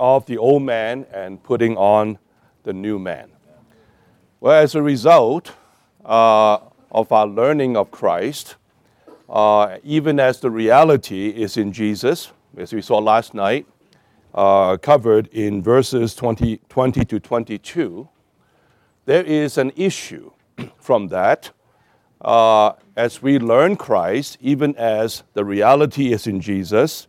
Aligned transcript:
off 0.00 0.26
the 0.26 0.38
old 0.38 0.62
man 0.62 1.06
and 1.12 1.42
putting 1.42 1.76
on 1.76 2.18
the 2.64 2.72
new 2.72 2.98
man. 2.98 3.30
Well, 4.40 4.60
as 4.60 4.74
a 4.74 4.82
result 4.82 5.52
uh, 6.04 6.58
of 6.90 7.12
our 7.12 7.26
learning 7.26 7.76
of 7.76 7.90
Christ, 7.90 8.56
uh, 9.28 9.76
even 9.84 10.18
as 10.18 10.40
the 10.40 10.50
reality 10.50 11.28
is 11.28 11.56
in 11.56 11.72
Jesus, 11.72 12.32
as 12.56 12.72
we 12.72 12.80
saw 12.80 12.98
last 12.98 13.34
night, 13.34 13.66
uh, 14.34 14.76
covered 14.78 15.26
in 15.28 15.62
verses 15.62 16.14
20, 16.14 16.60
20 16.68 17.04
to 17.04 17.20
22, 17.20 18.08
there 19.04 19.24
is 19.24 19.58
an 19.58 19.72
issue 19.76 20.30
from 20.78 21.08
that. 21.08 21.50
Uh, 22.20 22.72
as 22.96 23.22
we 23.22 23.38
learn 23.38 23.76
Christ, 23.76 24.38
even 24.40 24.74
as 24.76 25.22
the 25.34 25.44
reality 25.44 26.12
is 26.12 26.26
in 26.26 26.40
Jesus, 26.40 27.06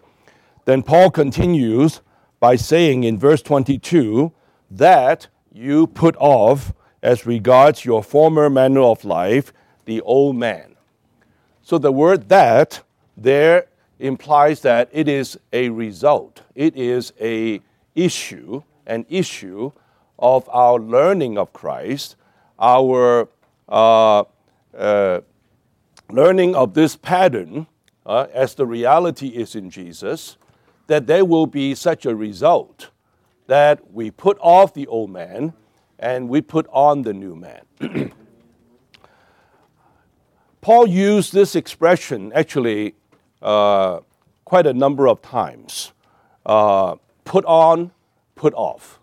then 0.65 0.83
Paul 0.83 1.11
continues 1.11 2.01
by 2.41 2.57
saying 2.57 3.05
in 3.05 3.17
verse 3.17 3.41
22 3.41 4.33
that 4.69 5.27
you 5.53 5.87
put 5.87 6.17
off, 6.17 6.73
as 7.01 7.25
regards 7.25 7.85
your 7.85 8.03
former 8.03 8.49
manner 8.49 8.81
of 8.81 9.05
life, 9.05 9.53
the 9.85 10.01
old 10.01 10.35
man. 10.35 10.75
So 11.61 11.77
the 11.77 11.91
word 11.91 12.29
that 12.29 12.81
there 13.15 13.67
implies 13.99 14.61
that 14.61 14.89
it 14.91 15.07
is 15.07 15.39
a 15.53 15.69
result, 15.69 16.41
it 16.55 16.75
is 16.75 17.13
a 17.21 17.61
issue, 17.95 18.63
an 18.87 19.05
issue 19.07 19.71
of 20.17 20.49
our 20.49 20.79
learning 20.79 21.37
of 21.37 21.53
Christ, 21.53 22.15
our 22.59 23.29
uh, 23.69 24.23
uh, 24.75 25.21
learning 26.09 26.55
of 26.55 26.73
this 26.73 26.95
pattern 26.95 27.67
uh, 28.05 28.27
as 28.33 28.55
the 28.55 28.65
reality 28.65 29.27
is 29.27 29.55
in 29.55 29.69
Jesus, 29.69 30.37
that 30.91 31.07
there 31.07 31.23
will 31.23 31.47
be 31.47 31.73
such 31.73 32.05
a 32.05 32.13
result 32.13 32.89
that 33.47 33.93
we 33.93 34.11
put 34.11 34.37
off 34.41 34.73
the 34.73 34.85
old 34.87 35.09
man 35.09 35.53
and 35.97 36.27
we 36.27 36.41
put 36.41 36.67
on 36.69 37.03
the 37.03 37.13
new 37.13 37.33
man. 37.33 37.61
Paul 40.59 40.87
used 40.87 41.31
this 41.31 41.55
expression 41.55 42.33
actually 42.35 42.95
uh, 43.41 44.01
quite 44.43 44.67
a 44.67 44.73
number 44.73 45.07
of 45.07 45.21
times 45.21 45.93
uh, 46.45 46.95
put 47.23 47.45
on, 47.45 47.91
put 48.35 48.53
off. 48.53 48.99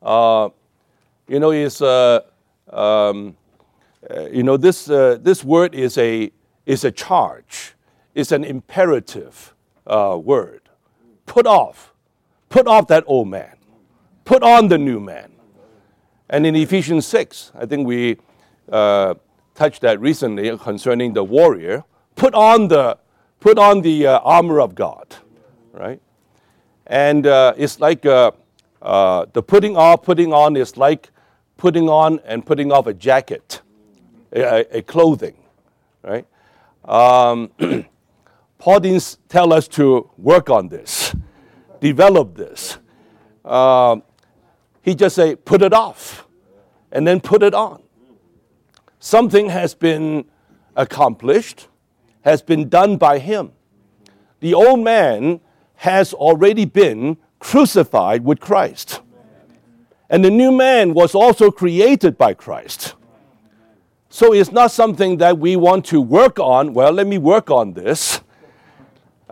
Uh, 0.00 0.48
you 1.28 1.38
know, 1.38 1.50
is 1.50 1.82
uh, 1.82 2.20
um, 2.70 3.36
uh, 4.10 4.28
you 4.32 4.42
know 4.42 4.56
this 4.56 4.88
uh, 4.88 5.18
this 5.20 5.44
word 5.44 5.74
is 5.74 5.98
a 5.98 6.32
is 6.64 6.84
a 6.84 6.90
charge, 6.90 7.74
it's 8.14 8.32
an 8.32 8.44
imperative 8.44 9.54
word. 9.86 10.61
Put 11.32 11.46
off, 11.46 11.94
put 12.50 12.66
off 12.66 12.88
that 12.88 13.04
old 13.06 13.28
man, 13.28 13.56
put 14.26 14.42
on 14.42 14.68
the 14.68 14.76
new 14.76 15.00
man. 15.00 15.32
And 16.28 16.46
in 16.46 16.54
Ephesians 16.54 17.06
six, 17.06 17.50
I 17.54 17.64
think 17.64 17.86
we 17.86 18.18
touched 19.54 19.80
that 19.80 19.98
recently 19.98 20.54
concerning 20.58 21.14
the 21.14 21.24
warrior. 21.24 21.84
Put 22.16 22.34
on 22.34 22.68
the, 22.68 22.98
put 23.40 23.56
on 23.56 23.80
the 23.80 24.08
uh, 24.08 24.18
armor 24.18 24.60
of 24.60 24.74
God, 24.74 25.16
right? 25.72 26.02
And 26.86 27.26
uh, 27.26 27.54
it's 27.56 27.80
like 27.80 28.04
uh, 28.04 28.32
uh, 28.82 29.24
the 29.32 29.42
putting 29.42 29.74
off, 29.74 30.02
putting 30.02 30.34
on 30.34 30.54
is 30.54 30.76
like 30.76 31.08
putting 31.56 31.88
on 31.88 32.20
and 32.26 32.44
putting 32.44 32.70
off 32.70 32.86
a 32.86 32.92
jacket, 32.92 33.62
a, 34.34 34.66
a 34.76 34.82
clothing, 34.82 35.36
right? 36.02 36.26
Um, 36.84 37.52
Paul 38.62 38.78
didn't 38.78 39.16
tell 39.28 39.52
us 39.52 39.66
to 39.66 40.08
work 40.16 40.48
on 40.48 40.68
this, 40.68 41.16
develop 41.80 42.36
this. 42.36 42.78
Um, 43.44 44.04
he 44.82 44.94
just 44.94 45.16
say, 45.16 45.34
put 45.34 45.62
it 45.62 45.72
off, 45.72 46.28
and 46.92 47.04
then 47.04 47.20
put 47.20 47.42
it 47.42 47.54
on. 47.54 47.82
Something 49.00 49.48
has 49.48 49.74
been 49.74 50.26
accomplished, 50.76 51.66
has 52.20 52.40
been 52.40 52.68
done 52.68 52.98
by 52.98 53.18
him. 53.18 53.50
The 54.38 54.54
old 54.54 54.78
man 54.78 55.40
has 55.74 56.14
already 56.14 56.64
been 56.64 57.16
crucified 57.40 58.24
with 58.24 58.38
Christ. 58.38 59.00
And 60.08 60.24
the 60.24 60.30
new 60.30 60.52
man 60.52 60.94
was 60.94 61.16
also 61.16 61.50
created 61.50 62.16
by 62.16 62.34
Christ. 62.34 62.94
So 64.08 64.32
it's 64.32 64.52
not 64.52 64.70
something 64.70 65.16
that 65.16 65.38
we 65.38 65.56
want 65.56 65.84
to 65.86 66.00
work 66.00 66.38
on. 66.38 66.74
Well, 66.74 66.92
let 66.92 67.08
me 67.08 67.18
work 67.18 67.50
on 67.50 67.72
this. 67.72 68.20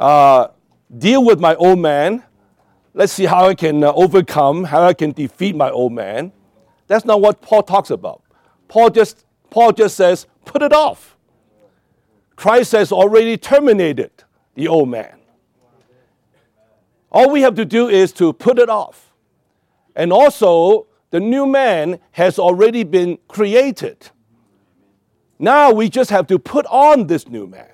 Uh, 0.01 0.49
deal 0.97 1.23
with 1.23 1.39
my 1.39 1.55
old 1.57 1.79
man. 1.79 2.25
Let's 2.95 3.13
see 3.13 3.27
how 3.27 3.47
I 3.47 3.55
can 3.55 3.85
uh, 3.85 3.93
overcome, 3.93 4.65
how 4.65 4.83
I 4.83 4.95
can 4.95 5.13
defeat 5.13 5.55
my 5.55 5.71
old 5.71 5.93
man. 5.93 6.33
That's 6.87 7.05
not 7.05 7.21
what 7.21 7.43
Paul 7.43 7.63
talks 7.63 7.91
about. 7.91 8.23
Paul 8.67 8.89
just 8.89 9.27
Paul 9.51 9.73
just 9.73 9.97
says, 9.97 10.27
put 10.47 10.63
it 10.63 10.73
off. 10.73 11.17
Christ 12.35 12.73
has 12.73 12.93
already 12.93 13.37
terminated 13.37 14.11
the 14.55 14.69
old 14.69 14.89
man. 14.89 15.19
All 17.13 17.31
we 17.31 17.43
have 17.43 17.57
to 17.57 17.65
do 17.65 17.89
is 17.89 18.13
to 18.13 18.33
put 18.33 18.59
it 18.59 18.71
off. 18.71 19.13
And 19.95 20.13
also, 20.13 20.87
the 21.11 21.21
new 21.21 21.45
man 21.45 21.99
has 22.13 22.39
already 22.39 22.85
been 22.85 23.19
created. 23.29 24.09
Now 25.39 25.73
we 25.73 25.91
just 25.91 26.09
have 26.11 26.27
to 26.29 26.39
put 26.39 26.65
on 26.67 27.09
this 27.09 27.29
new 27.29 27.47
man, 27.47 27.71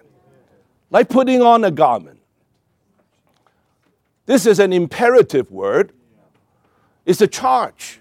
like 0.91 1.09
putting 1.09 1.43
on 1.43 1.63
a 1.63 1.71
garment. 1.71 2.16
This 4.27 4.45
is 4.45 4.59
an 4.59 4.73
imperative 4.73 5.51
word, 5.51 5.93
it's 7.05 7.21
a 7.21 7.29
charge. 7.29 8.01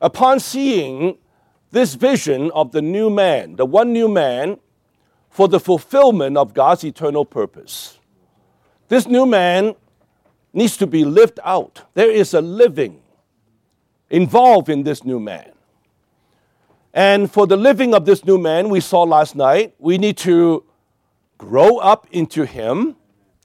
Upon 0.00 0.40
seeing 0.40 1.16
this 1.70 1.94
vision 1.94 2.50
of 2.52 2.72
the 2.72 2.82
new 2.82 3.08
man, 3.08 3.56
the 3.56 3.64
one 3.64 3.92
new 3.92 4.08
man, 4.08 4.58
for 5.30 5.48
the 5.48 5.58
fulfillment 5.58 6.36
of 6.36 6.54
God's 6.54 6.84
eternal 6.84 7.24
purpose. 7.24 7.98
This 8.88 9.06
new 9.06 9.26
man 9.26 9.74
needs 10.52 10.76
to 10.78 10.86
be 10.86 11.04
lived 11.04 11.40
out. 11.44 11.82
There 11.94 12.10
is 12.10 12.32
a 12.34 12.40
living 12.40 13.02
involved 14.10 14.68
in 14.68 14.82
this 14.82 15.04
new 15.04 15.20
man. 15.20 15.52
And 16.94 17.30
for 17.30 17.46
the 17.46 17.56
living 17.56 17.94
of 17.94 18.06
this 18.06 18.24
new 18.24 18.38
man, 18.38 18.70
we 18.70 18.80
saw 18.80 19.02
last 19.02 19.36
night, 19.36 19.74
we 19.78 19.98
need 19.98 20.16
to 20.18 20.64
grow 21.36 21.76
up 21.76 22.06
into 22.10 22.46
him 22.46 22.96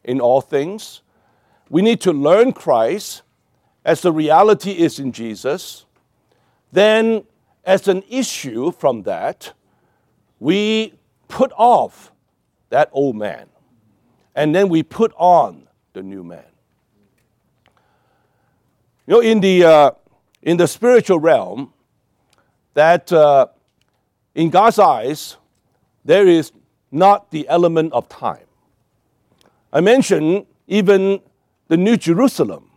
in 0.03 0.21
all 0.21 0.39
things. 0.39 1.01
We 1.71 1.81
need 1.81 2.01
to 2.01 2.11
learn 2.11 2.51
Christ 2.51 3.21
as 3.85 4.01
the 4.01 4.11
reality 4.11 4.71
is 4.71 4.99
in 4.99 5.13
Jesus. 5.13 5.85
Then 6.73 7.23
as 7.63 7.87
an 7.87 8.03
issue 8.09 8.73
from 8.73 9.03
that, 9.03 9.53
we 10.41 10.95
put 11.29 11.53
off 11.55 12.11
that 12.71 12.89
old 12.91 13.15
man 13.15 13.47
and 14.35 14.53
then 14.53 14.67
we 14.67 14.83
put 14.83 15.13
on 15.15 15.69
the 15.93 16.03
new 16.03 16.25
man. 16.25 16.43
You 19.07 19.13
know, 19.13 19.19
in 19.21 19.39
the, 19.39 19.63
uh, 19.63 19.91
in 20.41 20.57
the 20.57 20.67
spiritual 20.67 21.21
realm, 21.21 21.71
that 22.73 23.13
uh, 23.13 23.47
in 24.35 24.49
God's 24.49 24.77
eyes, 24.77 25.37
there 26.03 26.27
is 26.27 26.51
not 26.91 27.31
the 27.31 27.47
element 27.47 27.93
of 27.93 28.09
time. 28.09 28.45
I 29.71 29.79
mentioned 29.79 30.47
even 30.67 31.21
the 31.71 31.77
New 31.77 31.95
Jerusalem. 31.95 32.69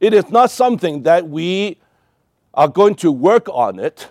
It 0.00 0.14
is 0.14 0.30
not 0.30 0.50
something 0.50 1.02
that 1.02 1.28
we 1.28 1.76
are 2.54 2.66
going 2.66 2.94
to 2.94 3.12
work 3.12 3.46
on 3.50 3.78
it, 3.78 4.10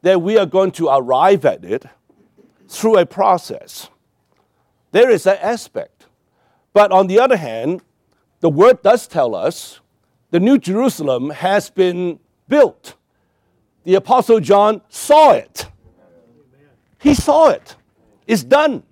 that 0.00 0.22
we 0.22 0.38
are 0.38 0.46
going 0.46 0.70
to 0.72 0.88
arrive 0.88 1.44
at 1.44 1.62
it 1.62 1.84
through 2.70 2.96
a 2.96 3.04
process. 3.04 3.90
There 4.92 5.10
is 5.10 5.26
an 5.26 5.36
aspect. 5.42 6.06
But 6.72 6.90
on 6.90 7.06
the 7.06 7.20
other 7.20 7.36
hand, 7.36 7.82
the 8.40 8.48
word 8.48 8.80
does 8.80 9.06
tell 9.06 9.34
us 9.34 9.80
the 10.30 10.40
New 10.40 10.56
Jerusalem 10.56 11.28
has 11.28 11.68
been 11.68 12.18
built. 12.48 12.94
The 13.84 13.96
Apostle 13.96 14.40
John 14.40 14.80
saw 14.88 15.32
it. 15.32 15.66
He 16.98 17.12
saw 17.12 17.50
it. 17.50 17.76
It's 18.26 18.42
done. 18.42 18.84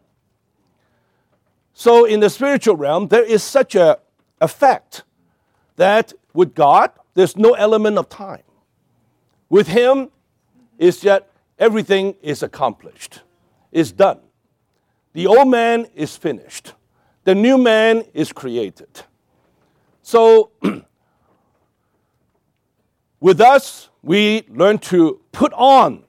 So, 1.72 2.04
in 2.04 2.20
the 2.20 2.28
spiritual 2.28 2.76
realm, 2.76 3.08
there 3.08 3.24
is 3.24 3.42
such 3.42 3.74
a, 3.74 4.00
a 4.40 4.48
fact 4.48 5.04
that 5.76 6.12
with 6.32 6.54
God, 6.54 6.90
there's 7.14 7.36
no 7.36 7.52
element 7.52 7.98
of 7.98 8.08
time. 8.08 8.42
With 9.48 9.68
Him, 9.68 10.10
is 10.78 11.00
that 11.00 11.28
everything 11.58 12.14
is 12.22 12.42
accomplished, 12.42 13.22
is 13.72 13.92
done. 13.92 14.20
The 15.12 15.26
old 15.26 15.48
man 15.48 15.86
is 15.94 16.16
finished, 16.16 16.74
the 17.24 17.34
new 17.34 17.58
man 17.58 18.04
is 18.14 18.32
created. 18.32 19.02
So, 20.02 20.52
with 23.20 23.40
us, 23.40 23.90
we 24.02 24.44
learn 24.48 24.78
to 24.78 25.20
put 25.32 25.52
on 25.52 26.04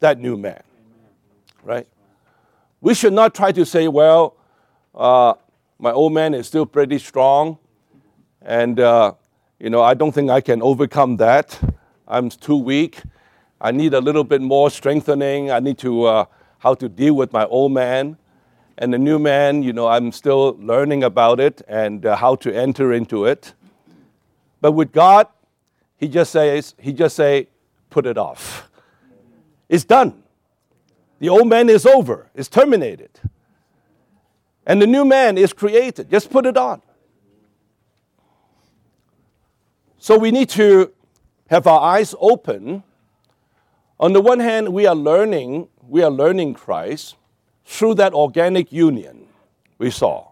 that 0.00 0.20
new 0.20 0.36
man, 0.36 0.62
right? 1.64 1.88
We 2.80 2.94
should 2.94 3.14
not 3.14 3.34
try 3.34 3.50
to 3.52 3.64
say, 3.66 3.88
well, 3.88 4.36
uh, 4.94 5.34
my 5.78 5.92
old 5.92 6.12
man 6.12 6.34
is 6.34 6.46
still 6.46 6.66
pretty 6.66 6.98
strong, 6.98 7.58
and 8.42 8.80
uh, 8.80 9.12
You 9.58 9.70
know, 9.70 9.82
I 9.82 9.94
don't 9.94 10.12
think 10.12 10.30
I 10.30 10.42
can 10.42 10.60
overcome 10.60 11.16
that. 11.16 11.58
I'm 12.06 12.28
too 12.28 12.56
weak. 12.56 13.00
I 13.58 13.70
need 13.70 13.94
a 13.94 14.00
little 14.00 14.22
bit 14.22 14.42
more 14.42 14.70
strengthening. 14.70 15.50
I 15.50 15.60
need 15.60 15.78
to 15.78 16.04
uh, 16.04 16.24
how 16.58 16.74
to 16.74 16.90
deal 16.90 17.14
with 17.14 17.32
my 17.32 17.46
old 17.46 17.72
man. 17.72 18.18
And 18.76 18.92
the 18.92 18.98
new 18.98 19.18
man, 19.18 19.62
you 19.62 19.72
know, 19.72 19.86
I'm 19.86 20.12
still 20.12 20.58
learning 20.60 21.04
about 21.04 21.40
it 21.40 21.62
and 21.66 22.04
uh, 22.04 22.16
how 22.16 22.34
to 22.36 22.54
enter 22.54 22.92
into 22.92 23.24
it. 23.24 23.54
But 24.60 24.72
with 24.72 24.92
God, 24.92 25.26
he 25.96 26.06
just 26.06 26.32
says, 26.32 26.74
he 26.78 26.92
just 26.92 27.16
say, 27.16 27.48
put 27.88 28.04
it 28.04 28.18
off. 28.18 28.68
It's 29.70 29.84
done. 29.84 30.22
The 31.18 31.30
old 31.30 31.48
man 31.48 31.70
is 31.70 31.86
over. 31.86 32.28
It's 32.34 32.48
terminated. 32.48 33.08
And 34.66 34.82
the 34.82 34.86
new 34.86 35.04
man 35.04 35.38
is 35.38 35.52
created. 35.52 36.10
Just 36.10 36.28
put 36.30 36.44
it 36.44 36.56
on. 36.56 36.82
So 39.98 40.18
we 40.18 40.30
need 40.30 40.48
to 40.50 40.92
have 41.48 41.66
our 41.66 41.80
eyes 41.80 42.14
open. 42.20 42.82
On 43.98 44.12
the 44.12 44.20
one 44.20 44.40
hand, 44.40 44.72
we 44.72 44.86
are 44.86 44.94
learning, 44.94 45.68
we 45.88 46.02
are 46.02 46.10
learning 46.10 46.54
Christ 46.54 47.16
through 47.64 47.94
that 47.94 48.12
organic 48.12 48.72
union 48.72 49.26
we 49.78 49.90
saw. 49.90 50.28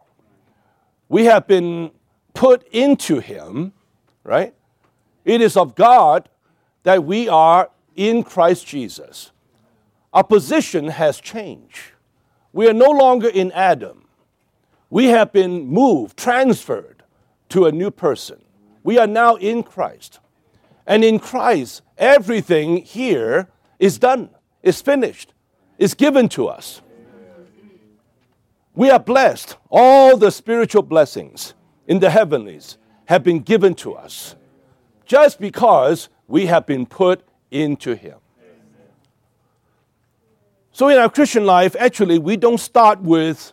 We 1.09 1.27
have 1.27 1.47
been 1.47 1.91
put 2.35 2.67
into 2.69 3.21
him, 3.21 3.73
right? 4.25 4.55
It 5.25 5.41
is 5.41 5.57
of 5.57 5.75
God 5.75 6.29
that 6.83 7.05
we 7.05 7.29
are 7.29 7.71
in 7.95 8.23
Christ 8.23 8.67
Jesus. 8.67 9.31
Our 10.13 10.25
position 10.25 10.89
has 10.89 11.21
changed. 11.21 11.93
We 12.53 12.69
are 12.69 12.73
no 12.73 12.91
longer 12.91 13.29
in 13.29 13.53
Adam. 13.53 14.04
We 14.95 15.07
have 15.07 15.33
been 15.33 15.67
moved, 15.67 16.17
transferred 16.17 17.03
to 17.49 17.67
a 17.67 17.73
new 17.73 17.91
person. 17.91 18.41
We 18.85 18.97
are 18.97 19.09
now 19.09 19.35
in 19.35 19.65
Christ. 19.65 20.21
And 20.87 21.03
in 21.03 21.19
Christ, 21.19 21.83
everything 21.99 22.77
here 22.77 23.49
is 23.81 23.99
done, 23.99 24.31
is 24.63 24.81
finished, 24.81 25.35
is 25.79 25.95
given 25.95 26.29
to 26.29 26.47
us. 26.47 26.81
We 28.77 28.89
are 28.89 29.01
blessed. 29.01 29.57
All 29.69 30.17
the 30.17 30.31
spiritual 30.31 30.83
blessings 30.83 31.55
in 31.89 31.99
the 31.99 32.11
heavenlies 32.11 32.79
have 33.07 33.25
been 33.25 33.41
given 33.41 33.75
to 33.75 33.95
us 33.95 34.37
just 35.07 35.41
because 35.41 36.09
we 36.29 36.47
have 36.47 36.67
been 36.67 36.87
put 36.87 37.25
into 37.51 37.97
Him. 37.97 38.19
So, 40.71 40.87
in 40.87 40.99
our 40.99 41.11
Christian 41.11 41.45
life, 41.45 41.75
actually, 41.81 42.21
we 42.21 42.37
don't 42.37 42.59
start 42.59 43.01
with 43.01 43.53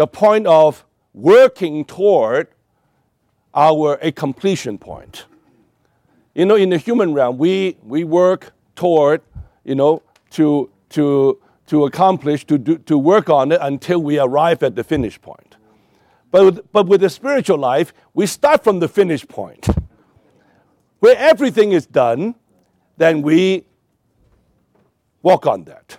the 0.00 0.06
point 0.06 0.46
of 0.46 0.86
working 1.12 1.84
toward 1.84 2.48
our 3.52 3.98
a 4.00 4.10
completion 4.10 4.78
point. 4.78 5.26
You 6.34 6.46
know, 6.46 6.54
in 6.54 6.70
the 6.70 6.78
human 6.78 7.12
realm, 7.12 7.36
we, 7.36 7.76
we 7.82 8.04
work 8.04 8.54
toward, 8.74 9.20
you 9.62 9.74
know, 9.74 10.02
to, 10.30 10.70
to, 10.90 11.38
to 11.66 11.84
accomplish, 11.84 12.46
to, 12.46 12.56
do, 12.56 12.78
to 12.78 12.96
work 12.96 13.28
on 13.28 13.52
it 13.52 13.58
until 13.60 13.98
we 14.02 14.18
arrive 14.18 14.62
at 14.62 14.74
the 14.74 14.82
finish 14.82 15.20
point. 15.20 15.56
But 16.30 16.44
with, 16.46 16.72
but 16.72 16.86
with 16.86 17.02
the 17.02 17.10
spiritual 17.10 17.58
life, 17.58 17.92
we 18.14 18.24
start 18.24 18.64
from 18.64 18.80
the 18.80 18.88
finish 18.88 19.28
point. 19.28 19.68
Where 21.00 21.16
everything 21.18 21.72
is 21.72 21.84
done, 21.84 22.36
then 22.96 23.20
we 23.20 23.66
walk 25.22 25.46
on 25.46 25.64
that. 25.64 25.98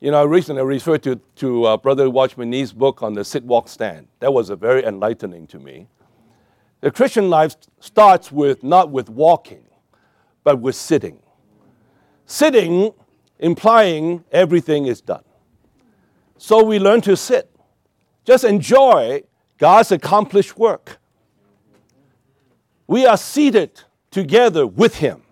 You 0.00 0.12
know, 0.12 0.20
I 0.20 0.24
recently 0.24 0.62
referred 0.62 1.02
to, 1.02 1.16
to 1.36 1.64
uh, 1.64 1.76
Brother 1.76 2.08
Watchman 2.08 2.50
Nee's 2.50 2.72
book 2.72 3.02
on 3.02 3.14
the 3.14 3.24
sit 3.24 3.42
walk 3.42 3.66
stand. 3.68 4.06
That 4.20 4.32
was 4.32 4.48
a 4.48 4.54
very 4.54 4.84
enlightening 4.84 5.48
to 5.48 5.58
me. 5.58 5.88
The 6.80 6.92
Christian 6.92 7.28
life 7.28 7.56
starts 7.80 8.30
with 8.30 8.62
not 8.62 8.92
with 8.92 9.10
walking, 9.10 9.64
but 10.44 10.60
with 10.60 10.76
sitting. 10.76 11.18
Sitting 12.26 12.92
implying 13.40 14.24
everything 14.30 14.86
is 14.86 15.00
done. 15.00 15.24
So 16.36 16.62
we 16.62 16.78
learn 16.78 17.00
to 17.00 17.16
sit. 17.16 17.50
Just 18.24 18.44
enjoy 18.44 19.24
God's 19.58 19.90
accomplished 19.90 20.56
work. 20.56 21.00
We 22.86 23.04
are 23.04 23.16
seated 23.16 23.82
together 24.12 24.64
with 24.64 24.96
Him. 24.96 25.22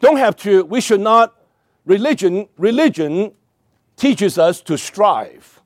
Don't 0.00 0.18
have 0.18 0.36
to, 0.36 0.66
we 0.66 0.82
should 0.82 1.00
not 1.00 1.34
religion, 1.84 2.48
religion 2.56 3.32
teaches 3.96 4.38
us 4.38 4.60
to 4.62 4.76
strive, 4.76 5.60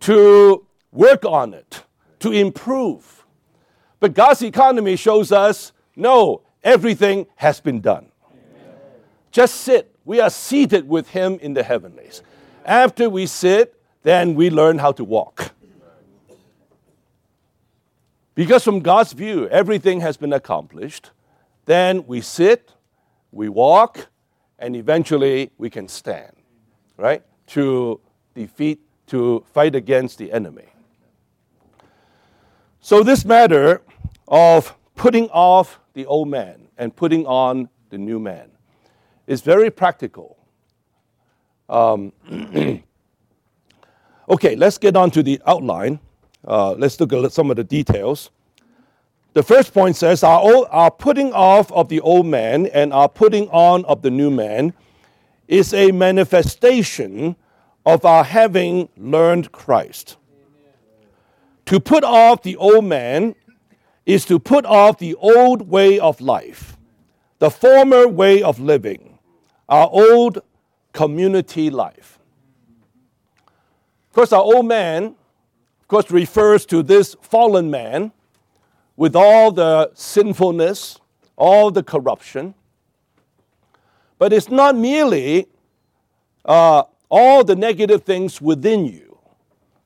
to 0.00 0.66
work 0.92 1.24
on 1.24 1.54
it, 1.54 1.84
to 2.20 2.30
improve. 2.30 3.26
But 4.00 4.14
God's 4.14 4.42
economy 4.42 4.96
shows 4.96 5.32
us 5.32 5.72
no, 5.96 6.42
everything 6.62 7.26
has 7.36 7.60
been 7.60 7.80
done. 7.80 8.10
Just 9.30 9.56
sit. 9.56 9.94
We 10.04 10.20
are 10.20 10.30
seated 10.30 10.88
with 10.88 11.08
Him 11.08 11.38
in 11.40 11.54
the 11.54 11.62
heavenlies. 11.62 12.22
After 12.64 13.08
we 13.08 13.26
sit, 13.26 13.80
then 14.02 14.34
we 14.34 14.50
learn 14.50 14.78
how 14.78 14.92
to 14.92 15.04
walk. 15.04 15.52
Because 18.34 18.64
from 18.64 18.80
God's 18.80 19.12
view, 19.12 19.48
everything 19.48 20.00
has 20.00 20.16
been 20.16 20.32
accomplished. 20.32 21.10
Then 21.66 22.06
we 22.06 22.20
sit, 22.20 22.72
we 23.30 23.48
walk, 23.48 24.08
and 24.58 24.76
eventually 24.76 25.50
we 25.58 25.70
can 25.70 25.88
stand, 25.88 26.32
right? 26.96 27.22
To 27.48 28.00
defeat, 28.34 28.80
to 29.08 29.44
fight 29.52 29.74
against 29.74 30.18
the 30.18 30.32
enemy. 30.32 30.66
So, 32.80 33.02
this 33.02 33.24
matter 33.24 33.82
of 34.28 34.74
putting 34.94 35.28
off 35.30 35.80
the 35.94 36.06
old 36.06 36.28
man 36.28 36.68
and 36.76 36.94
putting 36.94 37.26
on 37.26 37.68
the 37.90 37.98
new 37.98 38.18
man 38.18 38.50
is 39.26 39.40
very 39.40 39.70
practical. 39.70 40.36
Um, 41.68 42.12
okay, 44.28 44.56
let's 44.56 44.78
get 44.78 44.96
on 44.96 45.10
to 45.12 45.22
the 45.22 45.40
outline. 45.46 45.98
Uh, 46.46 46.72
let's 46.72 47.00
look 47.00 47.12
at 47.12 47.32
some 47.32 47.50
of 47.50 47.56
the 47.56 47.64
details. 47.64 48.30
The 49.34 49.42
first 49.42 49.74
point 49.74 49.96
says, 49.96 50.22
our, 50.22 50.40
old, 50.40 50.68
our 50.70 50.92
putting 50.92 51.32
off 51.32 51.70
of 51.72 51.88
the 51.88 52.00
old 52.00 52.24
man 52.26 52.66
and 52.66 52.92
our 52.92 53.08
putting 53.08 53.48
on 53.48 53.84
of 53.84 54.02
the 54.02 54.10
new 54.10 54.30
man 54.30 54.74
is 55.48 55.74
a 55.74 55.90
manifestation 55.90 57.34
of 57.84 58.04
our 58.04 58.22
having 58.22 58.88
learned 58.96 59.50
Christ. 59.50 60.16
To 61.66 61.80
put 61.80 62.04
off 62.04 62.42
the 62.42 62.56
old 62.56 62.84
man 62.84 63.34
is 64.06 64.24
to 64.26 64.38
put 64.38 64.64
off 64.66 64.98
the 64.98 65.16
old 65.16 65.68
way 65.68 65.98
of 65.98 66.20
life, 66.20 66.76
the 67.40 67.50
former 67.50 68.06
way 68.06 68.40
of 68.40 68.60
living, 68.60 69.18
our 69.68 69.88
old 69.90 70.42
community 70.92 71.70
life. 71.70 72.20
Of 74.10 74.14
course, 74.14 74.32
our 74.32 74.42
old 74.42 74.66
man, 74.66 75.16
of 75.80 75.88
course, 75.88 76.10
refers 76.12 76.64
to 76.66 76.84
this 76.84 77.16
fallen 77.20 77.68
man 77.68 78.12
with 78.96 79.16
all 79.16 79.50
the 79.50 79.90
sinfulness, 79.94 81.00
all 81.36 81.70
the 81.70 81.82
corruption. 81.82 82.54
But 84.18 84.32
it's 84.32 84.50
not 84.50 84.76
merely 84.76 85.48
uh, 86.44 86.84
all 87.08 87.44
the 87.44 87.56
negative 87.56 88.04
things 88.04 88.40
within 88.40 88.86
you, 88.86 89.18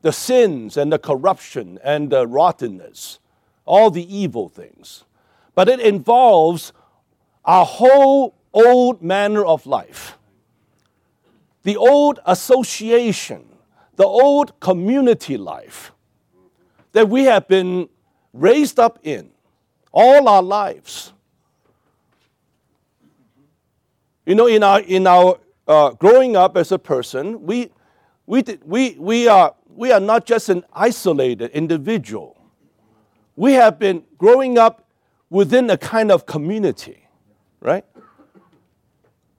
the 0.03 0.13
sins 0.13 0.77
and 0.77 0.93
the 0.93 0.99
corruption 0.99 1.79
and 1.83 2.11
the 2.11 2.27
rottenness, 2.27 3.19
all 3.65 3.91
the 3.91 4.15
evil 4.15 4.49
things, 4.49 5.05
but 5.55 5.69
it 5.69 5.81
involves 5.81 6.73
our 7.45 7.65
whole 7.65 8.35
old 8.53 9.03
manner 9.03 9.45
of 9.45 9.67
life, 9.67 10.19
the 11.63 11.77
old 11.77 12.21
association, 12.27 13.45
the 13.97 14.07
old 14.07 14.59
community 14.61 15.37
life 15.37 15.93
that 16.93 17.09
we 17.09 17.25
have 17.25 17.47
been 17.49 17.89
raised 18.41 18.79
up 18.79 18.99
in 19.03 19.31
all 19.93 20.29
our 20.29 20.43
lives. 20.43 21.13
You 24.27 24.35
know, 24.35 24.47
in 24.47 24.63
our, 24.63 24.81
in 24.81 25.07
our 25.07 25.39
uh, 25.67 25.91
growing 25.91 26.37
up 26.37 26.57
as 26.57 26.71
a 26.73 26.79
person, 26.79 27.43
we, 27.47 27.71
we, 28.27 28.45
we, 28.65 28.97
we, 28.99 29.29
are, 29.29 29.55
we 29.69 29.91
are 29.91 30.01
not 30.01 30.27
just 30.27 30.49
an 30.49 30.65
isolated 30.73 31.51
individual. 31.53 32.37
We 33.37 33.55
have 33.55 33.79
been 33.79 34.05
growing 34.19 34.59
up 34.59 34.87
within 35.31 35.71
a 35.71 35.79
kind 35.79 36.11
of 36.11 36.27
community, 36.27 37.09
right? 37.61 37.85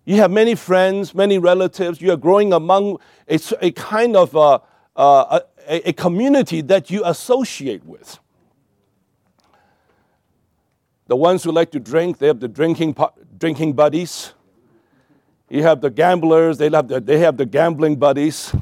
You 0.06 0.16
have 0.16 0.32
many 0.32 0.56
friends, 0.56 1.14
many 1.14 1.38
relatives. 1.38 2.02
You 2.02 2.12
are 2.14 2.18
growing 2.18 2.52
among 2.52 2.98
a, 3.28 3.40
a 3.62 3.72
kind 3.72 4.16
of 4.16 4.36
uh, 4.36 4.60
uh, 4.96 5.42
a, 5.68 5.90
a 5.90 5.94
community 5.94 6.62
that 6.62 6.90
you 6.90 7.04
associate 7.06 7.86
with. 7.86 8.18
The 11.10 11.18
ones 11.18 11.44
who 11.44 11.52
like 11.52 11.72
to 11.72 11.80
drink, 11.80 12.20
they 12.20 12.28
have 12.28 12.40
the 12.40 12.48
drinking, 12.48 12.96
drinking 13.38 13.74
buddies. 13.74 14.34
You 15.50 15.64
have 15.64 15.82
the 15.82 15.90
gamblers, 15.90 16.58
they 16.58 16.70
have 16.70 16.88
the, 16.88 17.02
they 17.02 17.18
have 17.18 17.36
the 17.36 17.46
gambling 17.46 17.98
buddies. 17.98 18.56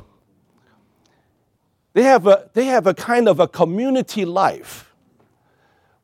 They 1.93 2.03
have, 2.03 2.25
a, 2.25 2.49
they 2.53 2.65
have 2.65 2.87
a 2.87 2.95
kind 2.95 3.27
of 3.27 3.39
a 3.39 3.47
community 3.47 4.25
life 4.25 4.87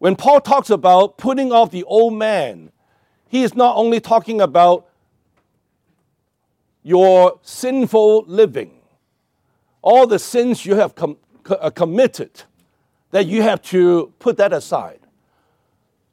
when 0.04 0.18
Paul 0.18 0.42
talks 0.42 0.70
about 0.70 1.18
putting 1.18 1.54
off 1.54 1.72
the 1.72 1.86
old 1.86 2.14
man, 2.16 2.74
he 3.30 3.42
is 3.42 3.56
not 3.56 3.78
only 3.78 4.02
talking 4.02 4.42
about 4.42 4.90
your 6.84 7.40
sinful 7.42 8.26
living, 8.28 8.82
all 9.82 10.06
the 10.06 10.20
sins 10.20 10.66
you 10.66 10.76
have 10.76 10.94
com- 10.94 11.16
uh, 11.50 11.70
committed, 11.70 12.44
that 13.12 13.28
you 13.28 13.44
have 13.44 13.62
to 13.62 14.12
put 14.20 14.36
that 14.36 14.52
aside. 14.52 15.00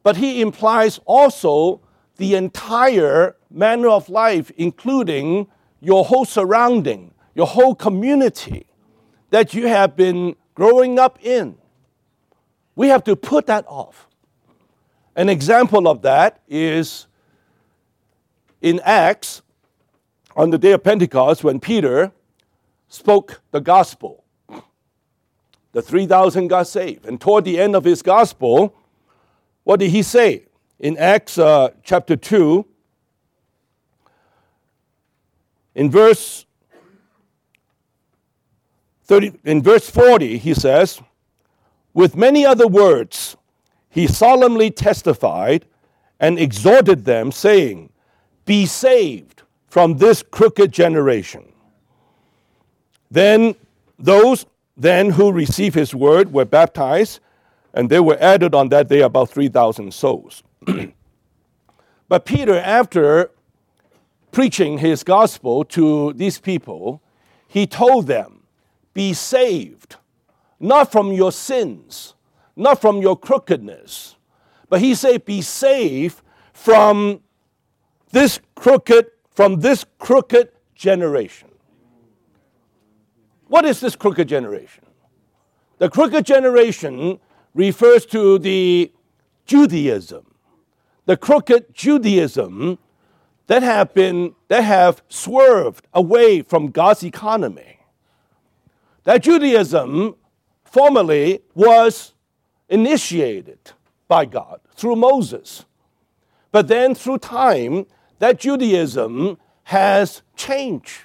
But 0.03 0.17
he 0.17 0.41
implies 0.41 1.01
also 1.05 1.81
the 2.17 2.35
entire 2.35 3.37
manner 3.51 3.89
of 3.89 4.09
life, 4.09 4.51
including 4.57 5.47
your 5.81 6.05
whole 6.05 6.25
surrounding, 6.25 7.13
your 7.35 7.47
whole 7.47 7.75
community 7.75 8.67
that 9.31 9.55
you 9.55 9.67
have 9.67 9.97
been 9.97 10.37
growing 10.55 10.99
up 10.99 11.19
in. 11.25 11.57
We 12.77 12.89
have 12.89 13.05
to 13.05 13.17
put 13.17 13.47
that 13.47 13.65
off. 13.67 14.09
An 15.17 15.29
example 15.29 15.89
of 15.89 16.03
that 16.03 16.41
is 16.49 17.07
in 18.63 18.81
Acts 18.85 19.43
on 20.37 20.51
the 20.51 20.59
day 20.59 20.73
of 20.73 20.85
Pentecost 20.85 21.43
when 21.43 21.61
Peter 21.61 22.13
spoke 22.89 23.41
the 23.51 23.61
gospel. 23.61 24.25
The 25.73 25.83
3,000 25.83 26.49
got 26.49 26.67
saved. 26.67 27.07
And 27.07 27.21
toward 27.21 27.45
the 27.45 27.61
end 27.61 27.77
of 27.77 27.85
his 27.85 28.03
gospel, 28.03 28.75
what 29.65 29.81
did 29.81 29.91
he 29.91 30.03
say? 30.03 30.45
In 30.79 30.97
Acts 30.97 31.39
uh, 31.39 31.71
chapter 31.83 32.17
2, 32.17 32.67
in 35.75 35.91
verse 35.91 36.47
30, 39.05 39.33
in 39.45 39.63
verse 39.63 39.89
40, 39.91 40.39
he 40.39 40.55
says, 40.55 41.01
With 41.93 42.17
many 42.17 42.47
other 42.47 42.67
words, 42.67 43.37
he 43.89 44.07
solemnly 44.07 44.71
testified 44.71 45.67
and 46.21 46.39
exhorted 46.39 47.05
them, 47.05 47.33
saying, 47.33 47.91
Be 48.45 48.67
saved 48.67 49.43
from 49.67 49.99
this 49.99 50.23
crooked 50.23 50.73
generation. 50.73 51.53
Then 53.11 53.55
those 53.99 54.47
then 54.77 55.11
who 55.11 55.33
received 55.33 55.75
his 55.75 55.95
word 55.95 56.33
were 56.33 56.45
baptized, 56.45 57.21
and 57.73 57.91
there 57.91 58.03
were 58.03 58.19
added 58.21 58.55
on 58.55 58.69
that 58.71 58.89
day 58.89 59.01
about 59.01 59.31
3,000 59.31 59.93
souls. 59.93 60.43
but 62.09 62.25
Peter, 62.25 62.59
after 62.59 63.31
preaching 64.33 64.79
his 64.79 65.03
gospel 65.05 65.65
to 65.65 66.13
these 66.15 66.39
people, 66.39 67.03
he 67.47 67.67
told 67.67 68.07
them, 68.07 68.43
Be 68.95 69.13
saved, 69.13 69.97
not 70.59 70.91
from 70.93 71.13
your 71.13 71.33
sins, 71.33 72.15
not 72.57 72.81
from 72.81 73.01
your 73.01 73.17
crookedness, 73.17 74.17
but 74.69 74.81
he 74.81 74.95
said, 74.95 75.25
Be 75.25 75.43
saved 75.43 76.23
from 76.53 77.21
this 78.13 78.41
crooked, 78.55 79.07
from 79.31 79.61
this 79.61 79.85
crooked 79.99 80.51
generation. 80.75 81.49
What 83.49 83.65
is 83.65 83.81
this 83.81 83.97
crooked 83.97 84.29
generation? 84.29 84.85
The 85.79 85.89
crooked 85.89 86.25
generation 86.25 87.19
refers 87.55 88.07
to 88.07 88.39
the 88.39 88.93
Judaism, 89.47 90.27
the 91.07 91.17
crooked 91.17 91.75
Judaism 91.75 92.79
that 93.47 93.63
have 93.63 93.93
been 93.95 94.35
that 94.49 94.63
have 94.63 95.03
swerved 95.09 95.87
away 95.93 96.43
from 96.43 96.71
God's 96.71 97.03
economy. 97.03 97.81
That 99.05 99.23
Judaism 99.23 100.15
formerly 100.65 101.41
was 101.55 102.15
initiated 102.69 103.59
by 104.07 104.25
God 104.25 104.61
through 104.75 104.97
Moses. 104.97 105.65
But 106.53 106.69
then 106.69 106.95
through 106.95 107.19
time, 107.19 107.87
that 108.21 108.39
Judaism 108.39 109.39
has 109.65 110.23
changed 110.37 111.03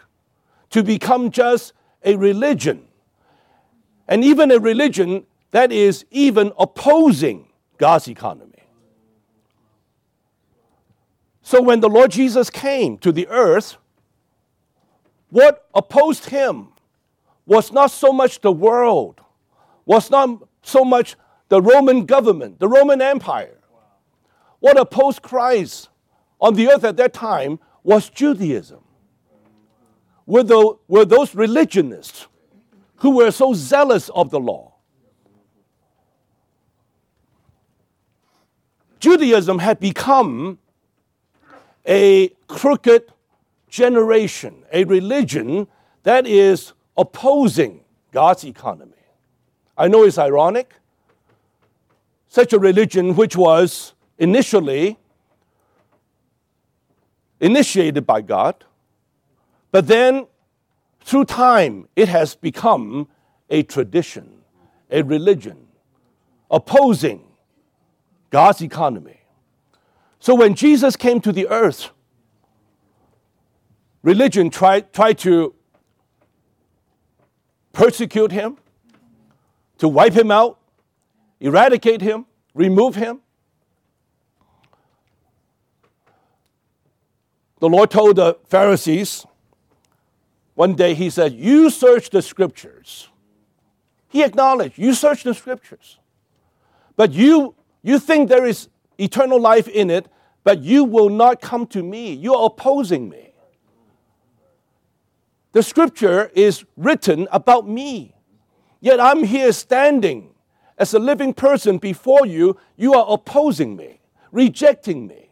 to 0.70 0.84
become 0.84 1.32
just 1.32 1.74
a 2.04 2.16
religion. 2.16 2.86
And 4.08 4.24
even 4.24 4.52
a 4.52 4.60
religion 4.60 5.26
that 5.56 5.72
is 5.72 6.04
even 6.12 6.52
opposing 6.60 7.48
God's 7.78 8.10
economy. 8.10 8.62
So 11.42 11.62
when 11.62 11.80
the 11.80 11.88
Lord 11.88 12.12
Jesus 12.12 12.50
came 12.50 12.98
to 12.98 13.14
the 13.14 13.26
earth, 13.30 13.78
what 15.30 15.66
opposed 15.74 16.26
him 16.26 16.74
was 17.46 17.72
not 17.72 17.92
so 17.92 18.12
much 18.12 18.42
the 18.42 18.52
world, 18.52 19.22
was 19.86 20.12
not 20.12 20.46
so 20.62 20.84
much 20.84 21.16
the 21.48 21.62
Roman 21.62 22.06
government, 22.06 22.60
the 22.60 22.68
Roman 22.68 23.02
Empire. 23.02 23.58
What 24.60 24.78
opposed 24.78 25.22
Christ 25.22 25.88
on 26.42 26.56
the 26.56 26.68
earth 26.70 26.84
at 26.84 26.98
that 26.98 27.14
time 27.14 27.60
was 27.82 28.10
Judaism. 28.10 28.84
Were, 30.26 30.44
the, 30.44 30.78
were 30.90 31.06
those 31.06 31.34
religionists 31.34 32.28
who 32.98 33.12
were 33.12 33.32
so 33.32 33.54
zealous 33.54 34.10
of 34.10 34.32
the 34.32 34.40
law. 34.42 34.75
Judaism 39.06 39.60
had 39.60 39.80
become 39.80 40.58
a 41.86 42.30
crooked 42.48 43.04
generation, 43.70 44.64
a 44.74 44.84
religion 44.84 45.68
that 46.02 46.26
is 46.26 46.74
opposing 46.98 47.82
God's 48.12 48.44
economy. 48.46 48.94
I 49.78 49.90
know 49.90 50.06
it's 50.06 50.18
ironic. 50.18 50.74
Such 52.30 52.52
a 52.52 52.58
religion 52.58 53.16
which 53.16 53.38
was 53.38 53.94
initially 54.18 54.98
initiated 57.40 58.08
by 58.08 58.22
God, 58.22 58.56
but 59.72 59.86
then 59.86 60.26
through 61.02 61.26
time 61.26 61.88
it 61.96 62.10
has 62.10 62.34
become 62.34 63.08
a 63.52 63.62
tradition, 63.62 64.42
a 64.90 65.04
religion, 65.04 65.68
opposing 66.50 67.25
God's 68.30 68.62
economy. 68.62 69.22
So 70.20 70.36
when 70.36 70.56
Jesus 70.56 70.96
came 70.96 71.22
to 71.22 71.32
the 71.32 71.48
earth, 71.48 71.90
religion 74.02 74.50
tried, 74.50 74.92
tried 74.94 75.18
to 75.20 75.54
persecute 77.74 78.32
him, 78.32 78.58
to 79.78 79.88
wipe 79.88 80.14
him 80.14 80.32
out, 80.32 80.60
eradicate 81.40 82.02
him, 82.02 82.26
remove 82.54 82.96
him. 82.96 83.22
The 87.60 87.70
Lord 87.70 87.90
told 87.92 88.18
the 88.18 88.38
Pharisees, 88.46 89.26
one 90.56 90.76
day 90.76 90.94
he 90.94 91.10
said, 91.10 91.34
You 91.34 91.70
search 91.70 92.10
the 92.10 92.22
scriptures. 92.22 93.10
He 94.08 94.24
acknowledged, 94.24 94.78
You 94.78 94.94
search 94.94 95.24
the 95.24 95.34
scriptures. 95.34 96.00
But 96.96 97.12
you, 97.12 97.55
you 97.86 98.00
think 98.00 98.28
there 98.28 98.46
is 98.46 98.68
eternal 98.98 99.40
life 99.40 99.68
in 99.68 99.90
it 99.90 100.08
but 100.46 100.62
you 100.62 100.84
will 100.86 101.10
not 101.10 101.42
come 101.42 101.66
to 101.66 101.84
me. 101.84 102.14
You're 102.14 102.46
opposing 102.46 103.10
me. 103.10 103.34
The 105.52 105.64
scripture 105.64 106.32
is 106.36 106.64
written 106.78 107.28
about 107.32 107.68
me. 107.68 108.14
Yet 108.80 109.00
I'm 109.00 109.24
here 109.24 109.52
standing 109.52 110.36
as 110.78 110.94
a 110.94 111.00
living 111.00 111.34
person 111.34 111.80
before 111.80 112.28
you. 112.28 112.58
You 112.78 112.94
are 112.94 113.06
opposing 113.10 113.76
me, 113.76 114.02
rejecting 114.32 115.08
me. 115.08 115.32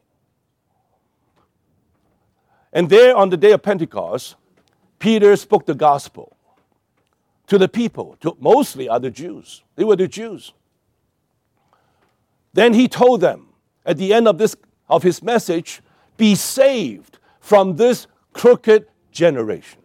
And 2.73 2.89
there 2.89 3.15
on 3.15 3.29
the 3.29 3.37
day 3.37 3.51
of 3.51 3.61
Pentecost, 3.61 4.35
Peter 4.97 5.35
spoke 5.35 5.67
the 5.67 5.75
gospel 5.75 6.35
to 7.45 7.59
the 7.59 7.67
people, 7.67 8.17
to 8.21 8.35
mostly 8.39 8.89
other 8.89 9.11
Jews. 9.11 9.61
They 9.75 9.83
were 9.83 9.97
the 9.97 10.07
Jews. 10.07 10.53
Then 12.53 12.73
he 12.73 12.87
told 12.87 13.21
them 13.21 13.47
at 13.85 13.97
the 13.97 14.13
end 14.13 14.27
of 14.27 14.37
this 14.37 14.55
of 14.89 15.03
his 15.03 15.23
message 15.23 15.81
be 16.17 16.35
saved 16.35 17.17
from 17.39 17.75
this 17.75 18.07
crooked 18.33 18.87
generation. 19.11 19.79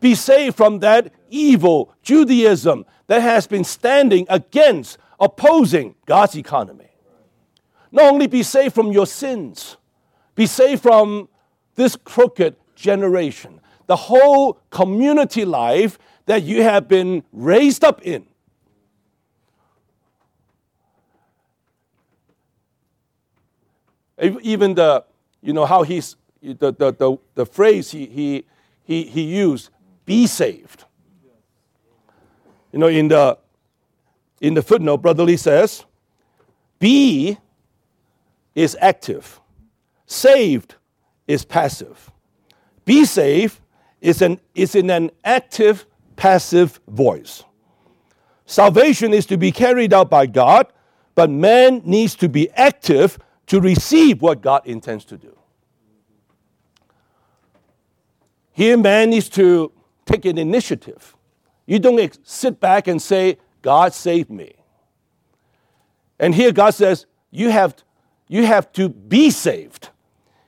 Be 0.00 0.14
saved 0.14 0.56
from 0.56 0.80
that 0.80 1.12
evil 1.30 1.92
Judaism 2.02 2.84
that 3.06 3.22
has 3.22 3.46
been 3.46 3.64
standing 3.64 4.26
against, 4.28 4.98
opposing 5.20 5.94
God's 6.06 6.36
economy. 6.36 6.90
Not 7.92 8.12
only 8.12 8.26
be 8.26 8.42
saved 8.42 8.74
from 8.74 8.92
your 8.92 9.06
sins, 9.06 9.76
be 10.34 10.46
saved 10.46 10.82
from 10.82 11.28
this 11.76 11.96
crooked 11.96 12.56
generation, 12.74 13.60
the 13.86 13.96
whole 13.96 14.60
community 14.70 15.44
life 15.44 15.98
that 16.26 16.42
you 16.42 16.62
have 16.62 16.88
been 16.88 17.22
raised 17.32 17.84
up 17.84 18.02
in 18.02 18.26
Even 24.20 24.74
the, 24.74 25.04
you 25.42 25.52
know, 25.52 25.66
how 25.66 25.82
he's, 25.82 26.16
the, 26.42 26.72
the, 26.72 26.92
the, 26.92 27.16
the 27.34 27.46
phrase 27.46 27.90
he, 27.90 28.06
he, 28.06 28.44
he, 28.84 29.04
he 29.04 29.22
used, 29.22 29.70
be 30.04 30.26
saved. 30.26 30.84
You 32.72 32.78
know, 32.78 32.88
in 32.88 33.08
the, 33.08 33.38
in 34.40 34.54
the 34.54 34.62
footnote, 34.62 34.98
Brother 34.98 35.24
Lee 35.24 35.36
says, 35.36 35.84
Be 36.78 37.38
is 38.54 38.76
active, 38.80 39.40
saved 40.06 40.76
is 41.26 41.44
passive. 41.44 42.10
Be 42.84 43.04
saved 43.04 43.60
is, 44.00 44.22
an, 44.22 44.40
is 44.54 44.74
in 44.74 44.90
an 44.90 45.10
active, 45.24 45.86
passive 46.14 46.80
voice. 46.88 47.44
Salvation 48.46 49.12
is 49.12 49.26
to 49.26 49.36
be 49.36 49.50
carried 49.50 49.92
out 49.92 50.08
by 50.08 50.26
God, 50.26 50.72
but 51.14 51.28
man 51.30 51.82
needs 51.84 52.14
to 52.16 52.28
be 52.28 52.48
active 52.52 53.18
to 53.46 53.60
receive 53.60 54.22
what 54.22 54.40
God 54.40 54.66
intends 54.66 55.04
to 55.06 55.16
do. 55.16 55.36
Here, 58.52 58.76
man 58.76 59.10
needs 59.10 59.28
to 59.30 59.72
take 60.06 60.24
an 60.24 60.38
initiative. 60.38 61.14
You 61.66 61.78
don't 61.78 62.18
sit 62.26 62.58
back 62.58 62.88
and 62.88 63.00
say, 63.02 63.38
God 63.60 63.92
saved 63.92 64.30
me. 64.30 64.54
And 66.18 66.34
here 66.34 66.52
God 66.52 66.70
says, 66.70 67.06
you 67.30 67.50
have, 67.50 67.76
you 68.28 68.46
have 68.46 68.72
to 68.72 68.88
be 68.88 69.30
saved. 69.30 69.90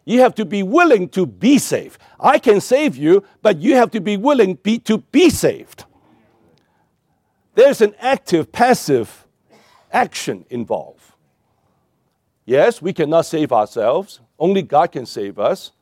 You 0.05 0.21
have 0.21 0.35
to 0.37 0.47
be 0.47 0.63
willing 0.63 1.11
to 1.11 1.27
be 1.27 1.59
saved. 1.59 2.01
I 2.19 2.39
can 2.39 2.63
save 2.63 2.97
you, 2.97 3.25
but 3.43 3.59
you 3.59 3.75
have 3.75 3.91
to 3.91 4.01
be 4.01 4.17
willing 4.17 4.55
be, 4.55 4.79
to 4.81 4.99
be 4.99 5.29
saved. 5.29 5.85
There's 7.55 7.83
an 7.83 7.95
active, 7.99 8.51
passive 8.51 9.27
action 9.93 10.47
involved. 10.49 10.98
Yes, 12.49 12.81
we 12.81 12.95
cannot 12.95 13.27
save 13.27 13.53
ourselves, 13.53 14.21
only 14.39 14.63
God 14.63 14.91
can 14.91 15.05
save 15.05 15.39
us. 15.39 15.73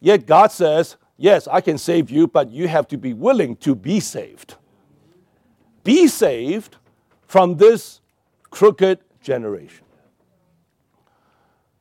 Yet 0.00 0.26
God 0.26 0.52
says, 0.52 0.96
Yes, 1.16 1.48
I 1.48 1.62
can 1.62 1.78
save 1.78 2.10
you, 2.10 2.26
but 2.26 2.50
you 2.50 2.68
have 2.68 2.86
to 2.88 2.98
be 2.98 3.14
willing 3.14 3.56
to 3.56 3.74
be 3.74 4.00
saved. 4.00 4.56
Be 5.82 6.06
saved 6.06 6.76
from 7.26 7.56
this 7.56 8.02
crooked 8.50 8.98
generation. 9.22 9.86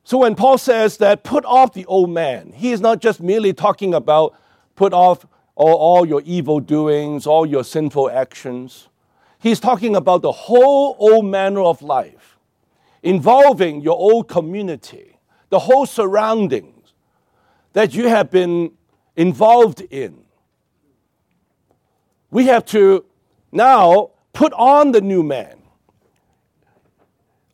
So 0.05 0.19
when 0.19 0.35
Paul 0.35 0.57
says 0.57 0.95
that 0.97 1.25
put 1.25 1.43
off 1.43 1.73
the 1.73 1.85
old 1.87 2.09
man, 2.09 2.53
he 2.53 2.71
is 2.71 2.79
not 2.79 3.01
just 3.01 3.19
merely 3.19 3.51
talking 3.51 3.93
about 3.93 4.39
put 4.77 4.93
off 4.93 5.25
all, 5.55 5.75
all 5.75 6.05
your 6.05 6.21
evil 6.23 6.61
doings, 6.61 7.27
all 7.27 7.45
your 7.45 7.65
sinful 7.65 8.09
actions. 8.09 8.87
He's 9.39 9.59
talking 9.59 9.97
about 9.97 10.21
the 10.21 10.31
whole 10.31 10.95
old 10.97 11.25
manner 11.25 11.59
of 11.59 11.81
life, 11.81 12.32
involving 13.03 13.81
your 13.81 13.97
old 13.97 14.27
community, 14.27 15.17
the 15.49 15.59
whole 15.59 15.85
surroundings 15.85 16.93
that 17.73 17.93
you 17.93 18.07
have 18.07 18.31
been 18.31 18.71
involved 19.15 19.81
in. 19.81 20.23
We 22.31 22.45
have 22.45 22.65
to 22.67 23.05
now 23.51 24.11
put 24.31 24.53
on 24.53 24.91
the 24.91 25.01
new 25.01 25.21
man. 25.21 25.57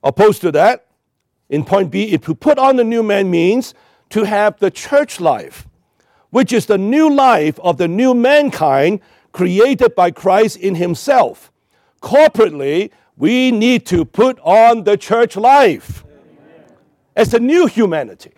Opposed 0.02 0.42
to 0.42 0.52
that, 0.54 0.86
in 1.50 1.66
point 1.66 1.92
B, 1.92 2.18
to 2.18 2.36
put 2.36 2.58
on 2.58 2.78
the 2.78 2.84
new 2.84 3.04
man 3.04 3.30
means 3.30 3.74
to 4.12 4.24
have 4.24 4.58
the 4.60 4.72
church 4.72 5.20
life, 5.20 5.68
which 6.30 6.54
is 6.54 6.68
the 6.68 6.78
new 6.78 7.14
life 7.14 7.60
of 7.60 7.78
the 7.78 7.88
new 7.88 8.14
mankind 8.14 9.02
created 9.32 9.96
by 9.96 10.12
Christ 10.12 10.58
in 10.58 10.76
himself. 10.76 11.52
Corporately, 12.02 12.92
we 13.20 13.52
need 13.52 13.86
to 13.86 14.06
put 14.06 14.40
on 14.40 14.86
the 14.86 14.96
church 14.98 15.36
life 15.36 16.06
as 17.16 17.34
a 17.34 17.40
new 17.40 17.68
humanity. 17.68 18.32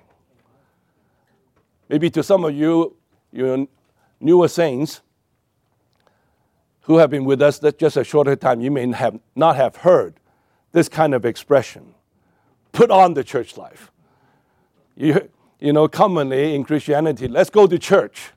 Maybe 1.87 2.09
to 2.09 2.23
some 2.23 2.43
of 2.43 2.55
you, 2.55 2.97
your 3.31 3.67
newer 4.19 4.47
saints 4.47 5.01
who 6.81 6.97
have 6.97 7.11
been 7.11 7.25
with 7.25 7.43
us 7.43 7.59
just 7.77 7.95
a 7.95 8.03
shorter 8.03 8.35
time, 8.35 8.59
you 8.59 8.71
may 8.71 8.91
have 8.91 9.19
not 9.35 9.55
have 9.55 9.77
heard 9.77 10.15
this 10.71 10.89
kind 10.89 11.13
of 11.13 11.25
expression. 11.25 11.93
Put 12.71 12.89
on 12.89 13.13
the 13.13 13.23
church 13.23 13.57
life. 13.57 13.91
You, 14.95 15.29
you 15.59 15.73
know, 15.73 15.87
commonly 15.87 16.55
in 16.55 16.63
Christianity, 16.63 17.27
let's 17.27 17.51
go 17.51 17.67
to 17.67 17.77
church. 17.77 18.31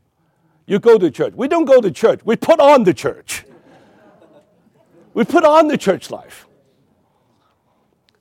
You 0.66 0.79
go 0.79 0.99
to 0.99 1.11
church. 1.11 1.33
We 1.35 1.49
don't 1.49 1.64
go 1.64 1.81
to 1.81 1.90
church. 1.90 2.21
We 2.23 2.37
put 2.37 2.61
on 2.61 2.85
the 2.85 2.92
church. 2.92 3.45
We 5.14 5.24
put 5.24 5.44
on 5.44 5.68
the 5.68 5.79
church 5.79 6.11
life. 6.11 6.46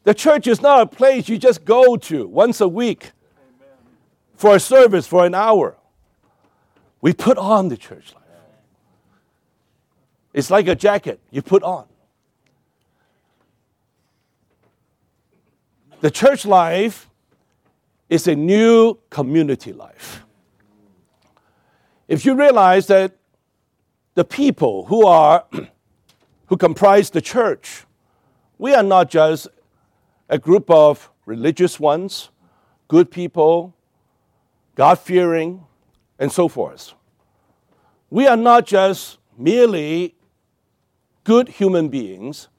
The 0.04 0.14
church 0.14 0.48
is 0.48 0.62
not 0.62 0.82
a 0.82 0.86
place 0.86 1.28
you 1.28 1.38
just 1.38 1.66
go 1.66 1.98
to 1.98 2.28
once 2.28 2.62
a 2.62 2.68
week 2.68 3.12
for 4.36 4.56
a 4.56 4.60
service 4.60 5.08
for 5.08 5.26
an 5.26 5.34
hour. 5.34 5.76
We 7.02 7.14
put 7.14 7.38
on 7.38 7.70
the 7.70 7.78
church 7.78 8.14
life. 8.14 8.24
It's 10.34 10.50
like 10.50 10.68
a 10.68 10.76
jacket 10.76 11.20
you 11.32 11.42
put 11.42 11.64
on. 11.64 11.86
The 16.02 16.12
church 16.12 16.46
life 16.46 17.10
is 18.10 18.28
a 18.28 18.36
new 18.36 19.00
community 19.10 19.72
life. 19.72 20.26
If 22.08 22.26
you 22.26 22.36
realize 22.36 22.88
that 22.88 23.16
the 24.16 24.26
people 24.26 24.86
who 24.86 25.06
are 25.06 25.46
who 26.48 26.58
comprise 26.58 27.10
the 27.10 27.22
church, 27.22 27.86
we 28.58 28.74
are 28.74 28.84
not 28.84 29.10
just 29.10 29.48
a 30.30 30.38
group 30.38 30.70
of 30.70 31.10
religious 31.26 31.80
ones, 31.80 32.30
good 32.88 33.12
people, 33.12 33.74
God 34.76 35.00
fearing, 35.00 35.66
and 36.20 36.32
so 36.32 36.48
forth. 36.48 36.94
We 38.10 38.28
are 38.28 38.38
not 38.38 38.66
just 38.66 39.18
merely 39.38 40.16
good 41.24 41.50
human 41.50 41.90
beings, 41.90 42.50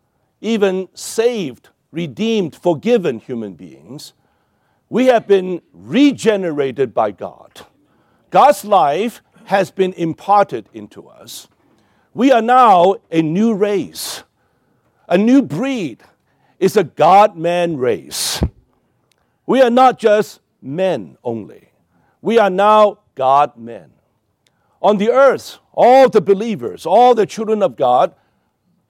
even 0.40 0.88
saved, 0.94 1.68
redeemed, 1.92 2.54
forgiven 2.56 3.18
human 3.18 3.54
beings. 3.54 4.12
We 4.88 5.06
have 5.06 5.26
been 5.26 5.62
regenerated 5.72 6.92
by 6.92 7.12
God. 7.12 7.62
God's 8.30 8.64
life 8.64 9.22
has 9.44 9.70
been 9.70 9.92
imparted 9.94 10.68
into 10.72 11.08
us. 11.08 11.48
We 12.14 12.30
are 12.30 12.42
now 12.42 12.94
a 13.10 13.20
new 13.20 13.54
race, 13.54 14.22
a 15.08 15.18
new 15.18 15.42
breed. 15.42 16.02
It's 16.60 16.76
a 16.76 16.84
God 16.84 17.36
man 17.36 17.76
race. 17.76 18.40
We 19.46 19.60
are 19.60 19.70
not 19.70 19.98
just 19.98 20.40
men 20.62 21.18
only, 21.24 21.70
we 22.22 22.38
are 22.38 22.50
now 22.50 23.00
God 23.14 23.56
men. 23.56 23.90
On 24.80 24.96
the 24.96 25.10
earth, 25.10 25.58
all 25.72 26.08
the 26.08 26.20
believers, 26.20 26.86
all 26.86 27.14
the 27.14 27.26
children 27.26 27.62
of 27.62 27.74
God, 27.74 28.14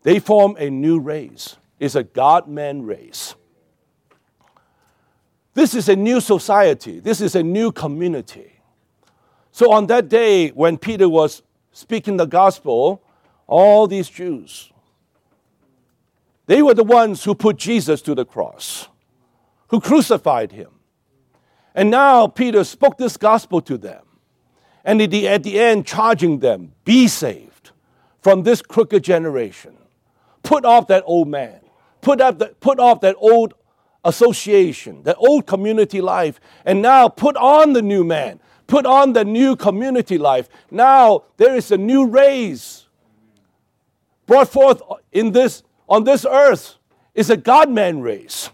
they 0.02 0.18
form 0.18 0.56
a 0.58 0.68
new 0.68 0.98
race. 0.98 1.56
It's 1.80 1.94
a 1.94 2.02
God 2.02 2.48
man 2.48 2.82
race. 2.82 3.34
This 5.54 5.74
is 5.74 5.88
a 5.88 5.96
new 5.96 6.20
society, 6.20 7.00
this 7.00 7.20
is 7.20 7.34
a 7.34 7.42
new 7.42 7.72
community. 7.72 8.60
So, 9.50 9.72
on 9.72 9.87
that 9.87 10.08
day 10.08 10.50
when 10.50 10.76
Peter 10.76 11.08
was 11.08 11.42
speaking 11.72 12.16
the 12.16 12.26
gospel, 12.26 13.04
all 13.46 13.87
these 13.87 14.09
Jews, 14.09 14.72
they 16.46 16.62
were 16.62 16.74
the 16.74 16.85
ones 16.85 17.24
who 17.24 17.35
put 17.35 17.57
Jesus 17.57 18.02
to 18.02 18.14
the 18.14 18.24
cross, 18.24 18.88
who 19.68 19.80
crucified 19.80 20.52
him. 20.52 20.70
And 21.74 21.90
now 21.90 22.26
Peter 22.26 22.64
spoke 22.64 22.98
this 22.98 23.16
gospel 23.16 23.61
to 23.62 23.76
them. 23.76 24.02
And 24.85 25.00
at 25.00 25.11
the, 25.11 25.26
at 25.26 25.42
the 25.42 25.59
end, 25.59 25.87
charging 25.87 26.40
them, 26.40 26.72
be 26.85 27.09
saved 27.09 27.70
from 28.20 28.42
this 28.42 28.61
crooked 28.61 29.02
generation. 29.02 29.74
Put 30.42 30.64
off 30.64 30.87
that 30.88 31.02
old 31.07 31.28
man. 31.28 31.61
Put, 32.02 32.20
up 32.20 32.38
the, 32.38 32.48
put 32.61 32.78
off 32.78 33.00
that 33.00 33.16
old 33.18 33.54
association, 34.04 35.02
that 35.04 35.16
old 35.18 35.46
community 35.46 36.02
life, 36.02 36.38
and 36.66 36.83
now 36.83 37.09
put 37.09 37.37
on 37.37 37.72
the 37.72 37.80
new 37.80 38.04
man. 38.04 38.40
Put 38.66 38.85
on 38.87 39.14
the 39.14 39.24
new 39.24 39.57
community 39.57 40.18
life. 40.18 40.48
Now 40.70 41.24
there 41.38 41.57
is 41.57 41.70
a 41.70 41.78
new 41.78 42.07
race 42.07 42.84
brought 44.26 44.48
forth 44.48 44.82
in 45.12 45.32
this, 45.32 45.62
on 45.88 46.04
this 46.04 46.24
earth 46.24 46.76
is 47.14 47.30
a 47.30 47.37
God 47.37 47.70
man 47.70 48.00
race. 48.00 48.50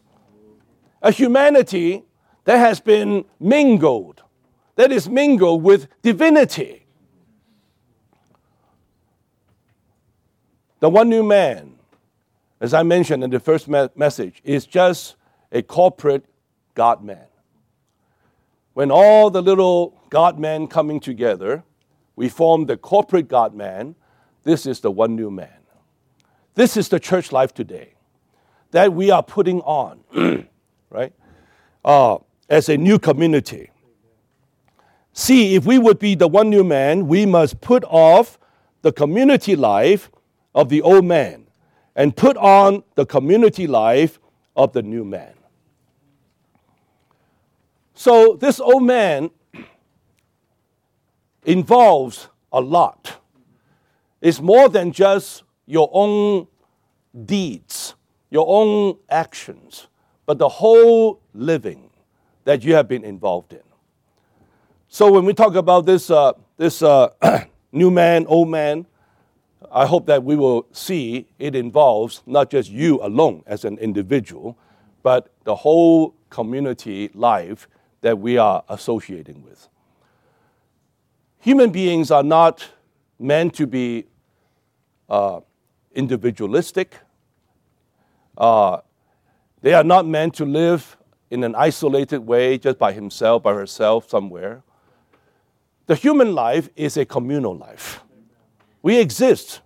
A 1.02 1.10
humanity 1.10 2.04
that 2.44 2.58
has 2.58 2.80
been 2.80 3.24
mingled, 3.38 4.22
that 4.76 4.92
is 4.92 5.08
mingled 5.08 5.62
with 5.62 5.88
divinity. 6.02 6.86
The 10.80 10.88
one 10.88 11.08
new 11.08 11.22
man, 11.22 11.74
as 12.60 12.74
I 12.74 12.82
mentioned 12.82 13.22
in 13.22 13.30
the 13.30 13.40
first 13.40 13.68
me- 13.68 13.88
message, 13.94 14.40
is 14.44 14.66
just 14.66 15.16
a 15.52 15.62
corporate 15.62 16.24
God 16.74 17.04
man. 17.04 17.26
When 18.72 18.90
all 18.90 19.30
the 19.30 19.42
little 19.42 20.00
God 20.08 20.38
men 20.38 20.66
coming 20.66 21.00
together, 21.00 21.64
we 22.16 22.28
form 22.28 22.66
the 22.66 22.76
corporate 22.76 23.28
God 23.28 23.54
man. 23.54 23.94
This 24.42 24.64
is 24.66 24.80
the 24.80 24.90
one 24.90 25.16
new 25.16 25.30
man. 25.30 25.59
This 26.54 26.76
is 26.76 26.88
the 26.88 27.00
church 27.00 27.32
life 27.32 27.54
today 27.54 27.94
that 28.70 28.92
we 28.92 29.10
are 29.10 29.22
putting 29.22 29.60
on, 29.62 30.00
right? 30.90 31.12
Uh, 31.84 32.18
as 32.48 32.68
a 32.68 32.76
new 32.76 32.98
community. 32.98 33.70
See, 35.12 35.54
if 35.54 35.64
we 35.64 35.78
would 35.78 35.98
be 35.98 36.14
the 36.14 36.28
one 36.28 36.50
new 36.50 36.64
man, 36.64 37.06
we 37.06 37.26
must 37.26 37.60
put 37.60 37.84
off 37.84 38.38
the 38.82 38.92
community 38.92 39.56
life 39.56 40.10
of 40.54 40.68
the 40.68 40.82
old 40.82 41.04
man 41.04 41.46
and 41.94 42.16
put 42.16 42.36
on 42.36 42.82
the 42.94 43.06
community 43.06 43.66
life 43.66 44.18
of 44.56 44.72
the 44.72 44.82
new 44.82 45.04
man. 45.04 45.34
So 47.94 48.36
this 48.40 48.60
old 48.60 48.84
man 48.84 49.30
involves 51.44 52.28
a 52.52 52.60
lot. 52.60 53.18
It's 54.20 54.40
more 54.40 54.68
than 54.68 54.92
just 54.92 55.42
your 55.70 55.88
own 55.92 56.48
deeds, 57.24 57.94
your 58.28 58.44
own 58.48 58.96
actions, 59.08 59.86
but 60.26 60.38
the 60.38 60.48
whole 60.48 61.20
living 61.32 61.90
that 62.44 62.64
you 62.64 62.74
have 62.74 62.88
been 62.88 63.04
involved 63.04 63.52
in. 63.52 63.62
So 64.88 65.12
when 65.12 65.24
we 65.24 65.32
talk 65.32 65.54
about 65.54 65.86
this, 65.86 66.10
uh, 66.10 66.32
this 66.56 66.82
uh, 66.82 67.10
new 67.72 67.90
man, 67.90 68.26
old 68.26 68.48
man, 68.48 68.86
I 69.70 69.86
hope 69.86 70.06
that 70.06 70.24
we 70.24 70.34
will 70.34 70.66
see 70.72 71.28
it 71.38 71.54
involves 71.54 72.22
not 72.26 72.50
just 72.50 72.68
you 72.70 73.00
alone 73.00 73.44
as 73.46 73.64
an 73.64 73.78
individual, 73.78 74.58
but 75.04 75.30
the 75.44 75.54
whole 75.54 76.16
community 76.30 77.10
life 77.14 77.68
that 78.00 78.18
we 78.18 78.38
are 78.38 78.64
associating 78.68 79.44
with. 79.44 79.68
Human 81.38 81.70
beings 81.70 82.10
are 82.10 82.24
not 82.24 82.68
meant 83.20 83.54
to 83.54 83.66
be 83.68 84.06
uh, 85.08 85.40
individualistic. 85.94 86.96
Uh, 88.36 88.78
they 89.60 89.74
are 89.74 89.84
not 89.84 90.06
meant 90.06 90.34
to 90.34 90.44
live 90.44 90.96
in 91.30 91.44
an 91.44 91.54
isolated 91.54 92.26
way 92.26 92.58
just 92.58 92.78
by 92.78 92.92
himself, 92.92 93.42
by 93.42 93.54
herself, 93.54 94.08
somewhere. 94.08 94.62
The 95.86 95.94
human 95.94 96.34
life 96.34 96.68
is 96.76 96.96
a 96.96 97.04
communal 97.04 97.56
life. 97.56 98.00
We 98.82 98.98
exist 98.98 99.60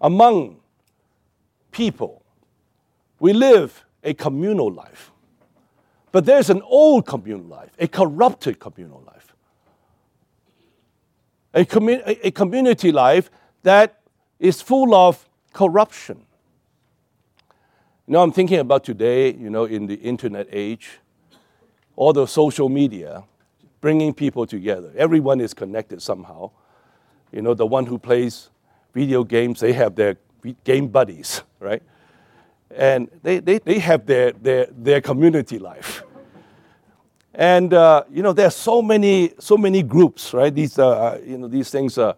among 0.00 0.58
people. 1.70 2.22
We 3.18 3.32
live 3.32 3.84
a 4.02 4.14
communal 4.14 4.72
life. 4.72 5.12
But 6.12 6.24
there's 6.24 6.50
an 6.50 6.62
old 6.62 7.06
communal 7.06 7.46
life, 7.46 7.70
a 7.78 7.88
corrupted 7.88 8.58
communal 8.58 9.02
life, 9.06 9.34
a, 11.52 11.64
commu- 11.64 12.18
a 12.22 12.30
community 12.30 12.92
life 12.92 13.30
that 13.62 14.00
is 14.38 14.62
full 14.62 14.94
of 14.94 15.28
corruption. 15.56 16.18
You 18.06 18.12
know, 18.12 18.22
I'm 18.22 18.30
thinking 18.30 18.58
about 18.58 18.84
today, 18.84 19.32
you 19.32 19.48
know, 19.48 19.64
in 19.64 19.86
the 19.86 19.94
internet 19.94 20.46
age, 20.52 21.00
all 21.96 22.12
the 22.12 22.26
social 22.26 22.68
media, 22.68 23.24
bringing 23.80 24.12
people 24.12 24.46
together. 24.46 24.92
Everyone 24.96 25.40
is 25.40 25.54
connected 25.54 26.02
somehow. 26.02 26.50
You 27.32 27.40
know, 27.40 27.54
the 27.54 27.66
one 27.66 27.86
who 27.86 27.98
plays 27.98 28.50
video 28.92 29.24
games, 29.24 29.60
they 29.60 29.72
have 29.72 29.94
their 29.94 30.18
game 30.62 30.88
buddies, 30.88 31.40
right? 31.60 31.82
And 32.70 33.08
they, 33.22 33.38
they, 33.38 33.58
they 33.58 33.78
have 33.78 34.04
their, 34.04 34.32
their, 34.32 34.66
their 34.70 35.00
community 35.00 35.58
life. 35.58 36.02
And, 37.32 37.72
uh, 37.72 38.04
you 38.10 38.22
know, 38.22 38.34
there 38.34 38.46
are 38.46 38.58
so 38.68 38.82
many, 38.82 39.32
so 39.38 39.56
many 39.56 39.82
groups, 39.82 40.34
right? 40.34 40.54
These, 40.54 40.78
uh 40.78 41.18
you 41.24 41.38
know, 41.38 41.48
these 41.48 41.70
things, 41.70 41.96
uh, 41.96 42.12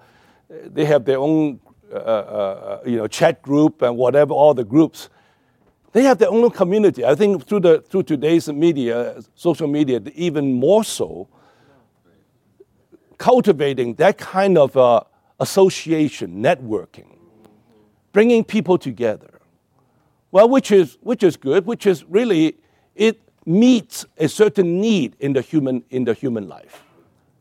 they 0.49 0.85
have 0.85 1.05
their 1.05 1.19
own, 1.19 1.61
uh, 1.93 1.97
uh, 1.97 2.81
you 2.87 2.97
know, 2.97 3.07
chat 3.07 3.43
group 3.43 3.83
and 3.83 3.97
whatever, 3.97 4.33
all 4.33 4.55
the 4.55 4.65
groups. 4.65 5.09
They 5.93 6.03
have 6.03 6.19
their 6.19 6.31
own 6.31 6.51
community. 6.51 7.05
I 7.05 7.15
think 7.15 7.47
through, 7.47 7.61
the, 7.61 7.81
through 7.81 8.05
today's 8.05 8.49
media, 8.49 9.23
social 9.35 9.67
media, 9.67 10.01
even 10.15 10.53
more 10.53 10.85
so, 10.85 11.29
cultivating 13.17 13.95
that 13.95 14.17
kind 14.19 14.57
of 14.57 14.77
uh, 14.77 15.01
association, 15.41 16.43
networking, 16.43 17.17
bringing 18.13 18.45
people 18.45 18.79
together. 18.79 19.41
Well, 20.31 20.49
which 20.49 20.71
is, 20.71 20.99
which 21.01 21.23
is 21.23 21.37
good, 21.37 21.67
which 21.67 21.87
is 21.87 22.05
really, 22.05 22.57
it 22.95 23.21
meets 23.47 24.05
a 24.19 24.29
certain 24.29 24.81
need 24.81 25.17
in 25.21 25.33
the 25.33 25.41
human, 25.41 25.83
in 25.91 26.05
the 26.05 26.13
human 26.13 26.49
life. 26.49 26.85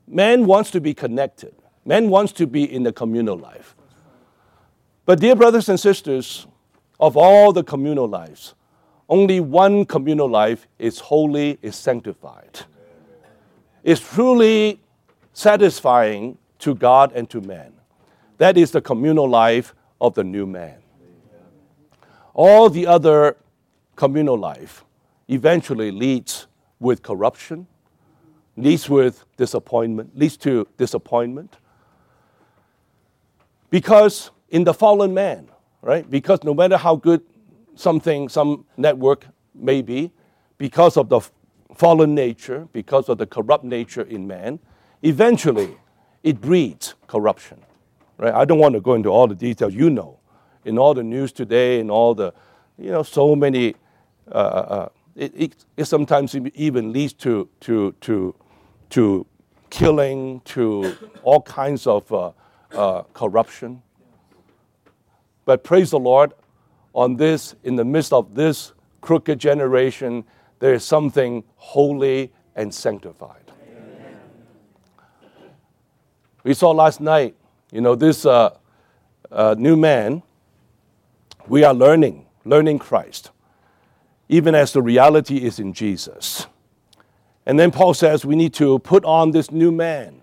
Man 0.07 0.45
wants 0.45 0.71
to 0.71 0.81
be 0.81 0.93
connected. 0.93 1.53
Man 1.85 2.09
wants 2.09 2.31
to 2.33 2.47
be 2.47 2.63
in 2.63 2.83
the 2.83 2.93
communal 2.93 3.37
life. 3.37 3.75
But, 5.07 5.21
dear 5.21 5.37
brothers 5.37 5.69
and 5.69 5.79
sisters, 5.79 6.47
of 6.99 7.15
all 7.15 7.53
the 7.53 7.63
communal 7.63 8.09
lives, 8.09 8.55
only 9.07 9.39
one 9.39 9.85
communal 9.85 10.27
life 10.27 10.67
is 10.77 10.99
holy, 10.99 11.57
is 11.61 11.77
sanctified. 11.77 12.59
Is 13.85 14.01
truly 14.01 14.81
satisfying 15.31 16.37
to 16.59 16.75
God 16.75 17.13
and 17.13 17.29
to 17.29 17.39
man. 17.39 17.71
That 18.37 18.57
is 18.57 18.71
the 18.71 18.81
communal 18.81 19.29
life 19.29 19.73
of 20.01 20.13
the 20.13 20.25
new 20.25 20.45
man. 20.45 20.75
All 22.33 22.69
the 22.69 22.85
other 22.85 23.37
communal 23.95 24.37
life 24.37 24.83
eventually 25.29 25.89
leads 25.89 26.47
with 26.81 27.01
corruption, 27.01 27.65
leads 28.57 28.89
with 28.89 29.23
disappointment, 29.37 30.17
leads 30.17 30.35
to 30.37 30.67
disappointment. 30.75 31.55
Because 33.69 34.31
in 34.49 34.63
the 34.63 34.73
fallen 34.73 35.13
man, 35.13 35.49
right? 35.81 36.09
Because 36.09 36.43
no 36.43 36.53
matter 36.53 36.77
how 36.77 36.95
good 36.95 37.21
something, 37.75 38.29
some 38.29 38.65
network 38.77 39.25
may 39.53 39.81
be, 39.81 40.11
because 40.57 40.97
of 40.97 41.09
the 41.09 41.21
fallen 41.75 42.15
nature, 42.15 42.67
because 42.73 43.09
of 43.09 43.17
the 43.17 43.25
corrupt 43.25 43.63
nature 43.63 44.01
in 44.01 44.27
man, 44.27 44.59
eventually 45.03 45.77
it 46.23 46.41
breeds 46.41 46.95
corruption. 47.07 47.61
Right? 48.17 48.33
I 48.33 48.45
don't 48.45 48.59
want 48.59 48.73
to 48.73 48.81
go 48.81 48.95
into 48.95 49.09
all 49.09 49.27
the 49.27 49.35
details. 49.35 49.73
You 49.73 49.89
know, 49.89 50.19
in 50.65 50.77
all 50.77 50.93
the 50.93 51.03
news 51.03 51.31
today, 51.31 51.79
in 51.79 51.89
all 51.89 52.15
the, 52.15 52.33
you 52.77 52.91
know, 52.91 53.03
so 53.03 53.35
many, 53.35 53.75
uh, 54.31 54.35
uh, 54.35 54.39
uh 54.39 54.89
it, 55.15 55.33
it, 55.35 55.65
it, 55.77 55.85
sometimes 55.85 56.35
even 56.35 56.93
leads 56.93 57.13
to, 57.13 57.49
to, 57.61 57.93
to, 58.01 58.35
to 58.91 59.25
killing, 59.71 60.41
to 60.41 60.95
all 61.23 61.41
kinds 61.41 61.87
of 61.87 62.11
uh, 62.11 62.31
uh, 62.75 63.01
corruption. 63.13 63.81
But 65.47 65.63
praise 65.63 65.91
the 65.91 65.99
Lord, 65.99 66.33
on 66.93 67.15
this, 67.15 67.55
in 67.63 67.77
the 67.77 67.85
midst 67.85 68.11
of 68.11 68.35
this 68.35 68.73
crooked 68.99 69.39
generation, 69.39 70.25
there 70.59 70.73
is 70.73 70.83
something 70.83 71.45
holy 71.55 72.33
and 72.53 72.73
sanctified. 72.73 73.49
We 76.43 76.53
saw 76.53 76.71
last 76.71 76.99
night, 76.99 77.33
you 77.71 77.79
know, 77.79 77.95
this 77.95 78.25
uh, 78.25 78.57
uh, 79.31 79.55
new 79.57 79.77
man, 79.77 80.21
we 81.47 81.63
are 81.63 81.73
learning, 81.73 82.25
learning 82.43 82.79
Christ, 82.79 83.31
even 84.27 84.53
as 84.53 84.73
the 84.73 84.81
reality 84.81 85.37
is 85.37 85.59
in 85.59 85.71
Jesus. 85.71 86.45
And 87.45 87.57
then 87.57 87.71
Paul 87.71 87.93
says 87.93 88.25
we 88.25 88.35
need 88.35 88.53
to 88.55 88.79
put 88.79 89.05
on 89.05 89.31
this 89.31 89.49
new 89.49 89.71
man, 89.71 90.19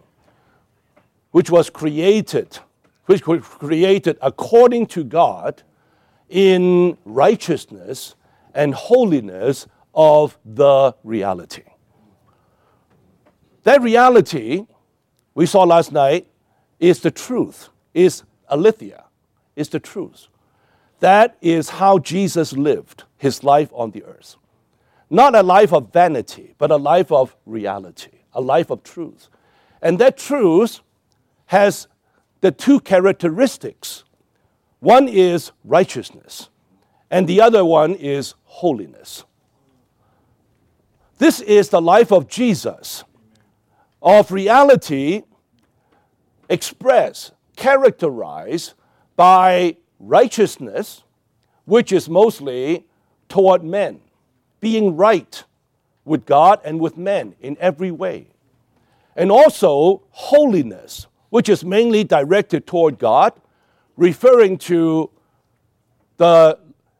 which 1.30 1.48
was 1.48 1.70
created, 1.70 2.58
which 3.06 3.26
were 3.26 3.40
created 3.40 4.18
according 4.22 4.86
to 4.86 5.04
God 5.04 5.62
in 6.28 6.96
righteousness 7.04 8.14
and 8.54 8.74
holiness 8.74 9.66
of 9.94 10.38
the 10.44 10.94
reality. 11.04 11.64
That 13.64 13.82
reality 13.82 14.66
we 15.34 15.46
saw 15.46 15.64
last 15.64 15.92
night 15.92 16.26
is 16.78 17.00
the 17.00 17.10
truth, 17.10 17.70
is 17.92 18.22
aletheia, 18.48 19.04
is 19.56 19.68
the 19.68 19.80
truth. 19.80 20.28
That 21.00 21.36
is 21.40 21.70
how 21.70 21.98
Jesus 21.98 22.52
lived 22.52 23.04
his 23.16 23.42
life 23.42 23.70
on 23.72 23.90
the 23.90 24.04
earth. 24.04 24.36
Not 25.10 25.34
a 25.34 25.42
life 25.42 25.72
of 25.72 25.92
vanity, 25.92 26.54
but 26.58 26.70
a 26.70 26.76
life 26.76 27.12
of 27.12 27.36
reality, 27.46 28.20
a 28.32 28.40
life 28.40 28.70
of 28.70 28.82
truth. 28.82 29.28
And 29.82 29.98
that 29.98 30.16
truth 30.16 30.80
has 31.46 31.88
the 32.44 32.52
two 32.52 32.78
characteristics 32.78 34.04
one 34.80 35.08
is 35.08 35.50
righteousness, 35.64 36.50
and 37.10 37.26
the 37.26 37.40
other 37.40 37.64
one 37.64 37.94
is 37.94 38.34
holiness. 38.44 39.24
This 41.16 41.40
is 41.40 41.70
the 41.70 41.80
life 41.80 42.12
of 42.12 42.28
Jesus 42.28 43.02
of 44.02 44.30
reality 44.30 45.22
expressed, 46.50 47.32
characterized 47.56 48.74
by 49.16 49.78
righteousness, 49.98 51.02
which 51.64 51.92
is 51.92 52.10
mostly 52.10 52.84
toward 53.30 53.64
men, 53.64 54.02
being 54.60 54.96
right 54.96 55.44
with 56.04 56.26
God 56.26 56.60
and 56.62 56.78
with 56.78 56.98
men 56.98 57.36
in 57.40 57.56
every 57.58 57.90
way. 57.90 58.26
And 59.16 59.32
also 59.32 60.02
holiness, 60.10 61.06
which 61.34 61.48
is 61.48 61.64
mainly 61.64 62.04
directed 62.04 62.64
toward 62.64 62.96
God, 62.96 63.32
referring 63.96 64.56
to 64.56 65.10
the 66.16 66.56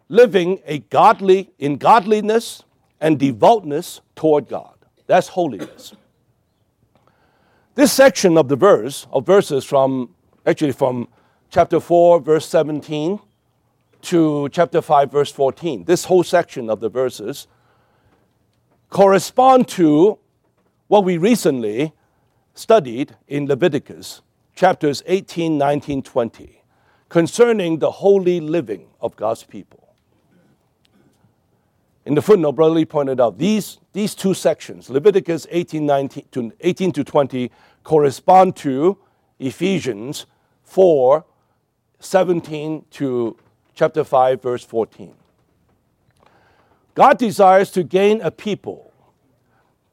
living 0.09 0.59
a 0.67 0.81
godly 0.81 1.53
in 1.61 1.77
godliness 1.77 2.65
and 3.01 3.17
devoutness 3.17 4.01
toward 4.17 4.49
God. 4.49 4.75
That's 5.07 5.29
holiness. 5.29 5.95
This 7.77 7.93
section 7.93 8.37
of 8.37 8.49
the 8.49 8.57
verse, 8.57 9.07
of 9.13 9.25
verses 9.25 9.65
from, 9.65 10.13
actually 10.45 10.73
from 10.73 11.07
chapter 11.49 11.79
4, 11.79 12.19
verse 12.19 12.49
17 12.49 13.21
to 14.03 14.49
chapter 14.49 14.83
5, 14.83 15.13
verse 15.13 15.31
14, 15.31 15.85
this 15.85 16.07
whole 16.07 16.25
section 16.25 16.69
of 16.69 16.81
the 16.81 16.89
verses 16.89 17.47
correspond 18.91 19.69
to 19.69 20.19
what 20.89 21.05
we 21.05 21.19
recently 21.19 21.93
studied 22.55 23.17
in 23.29 23.47
Leviticus, 23.47 24.23
chapters 24.55 25.03
18, 25.07 25.59
19, 25.59 26.03
20, 26.03 26.63
concerning 27.09 27.79
the 27.79 27.91
holy 27.91 28.41
living 28.41 28.87
of 29.01 29.17
God's 29.17 29.43
people. 29.43 29.95
In 32.07 32.15
the 32.15 32.23
footnote, 32.23 32.53
Brother 32.53 32.75
Lee 32.75 32.85
pointed 32.85 33.21
out 33.21 33.39
these, 33.39 33.79
these 33.93 34.15
two 34.15 34.35
sections, 34.35 34.91
Leviticus 34.91 35.47
18, 35.51 35.85
19 35.85 36.25
to, 36.33 36.53
18 36.61 36.93
to 36.93 37.05
20, 37.05 37.51
correspond 37.83 38.57
to 38.57 38.99
Ephesians 39.39 40.27
4, 40.65 41.25
17 42.01 42.85
to 42.91 43.37
chapter 43.75 44.05
5, 44.05 44.43
verse 44.43 44.65
14. 44.65 45.15
God 46.95 47.19
desires 47.19 47.71
to 47.73 47.83
gain 47.83 48.21
a 48.21 48.31
people 48.31 48.93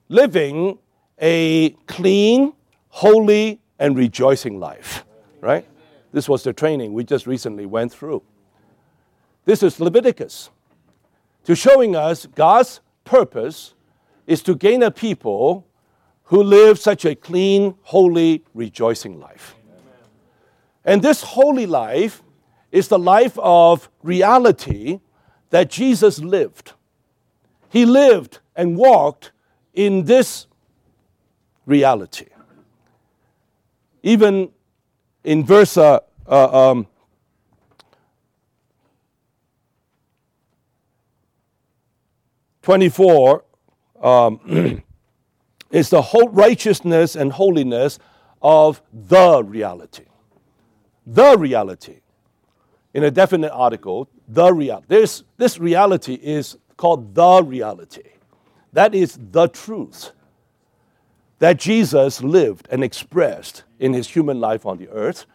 living 0.08 0.78
a 1.22 1.70
clean, 1.88 2.54
holy, 2.90 3.62
and 3.80 3.96
rejoicing 3.96 4.60
life, 4.60 5.06
right? 5.40 5.66
This 6.12 6.28
was 6.28 6.44
the 6.44 6.52
training 6.52 6.94
we 6.94 7.04
just 7.04 7.28
recently 7.28 7.66
went 7.66 7.94
through. 7.94 8.24
This 9.46 9.64
is 9.64 9.80
Leviticus 9.80 10.50
to 11.44 11.56
showing 11.56 11.96
us 11.96 12.26
God's 12.28 12.82
purpose 13.04 13.74
is 14.28 14.44
to 14.44 14.56
gain 14.56 14.84
a 14.84 14.92
people 14.92 15.68
who 16.26 16.44
live 16.44 16.80
such 16.80 17.06
a 17.06 17.16
clean, 17.16 17.76
holy, 17.82 18.44
rejoicing 18.54 19.20
life. 19.20 19.56
And 20.86 21.02
this 21.02 21.22
holy 21.22 21.66
life 21.66 22.24
is 22.72 22.88
the 22.88 23.00
life 23.00 23.38
of 23.40 23.90
reality 24.02 25.00
that 25.50 25.70
Jesus 25.70 26.20
lived. 26.20 26.74
He 27.70 27.86
lived 27.86 28.40
and 28.56 28.78
walked 28.78 29.32
in 29.74 30.06
this 30.06 30.48
reality. 31.66 32.28
Even 34.04 34.50
in 35.24 35.46
verse 35.46 35.78
uh, 35.78 36.00
uh, 36.28 36.72
um, 36.72 36.88
Twenty-four 42.62 43.44
um, 44.04 44.84
is 45.72 45.90
the 45.90 46.02
whole 46.02 46.30
righteousness 46.30 47.16
and 47.16 47.32
holiness 47.32 47.98
of 48.42 48.82
the 48.94 49.44
reality. 49.44 50.06
The 51.08 51.36
reality. 51.38 52.02
In 52.94 53.04
a 53.04 53.10
definite 53.10 53.52
article, 53.52 54.10
the 54.28 54.54
reality. 54.54 54.86
This, 54.90 55.24
this 55.38 55.58
reality 55.58 56.14
is 56.14 56.58
called 56.78 57.16
the 57.16 57.42
reality. 57.44 58.10
That 58.74 58.94
is 58.94 59.18
the 59.32 59.48
truth 59.48 60.12
that 61.42 61.58
Jesus 61.58 62.22
lived 62.22 62.68
and 62.70 62.84
expressed 62.84 63.64
in 63.80 63.94
his 63.94 64.08
human 64.08 64.40
life 64.40 64.64
on 64.64 64.78
the 64.78 64.88
earth, 64.90 65.26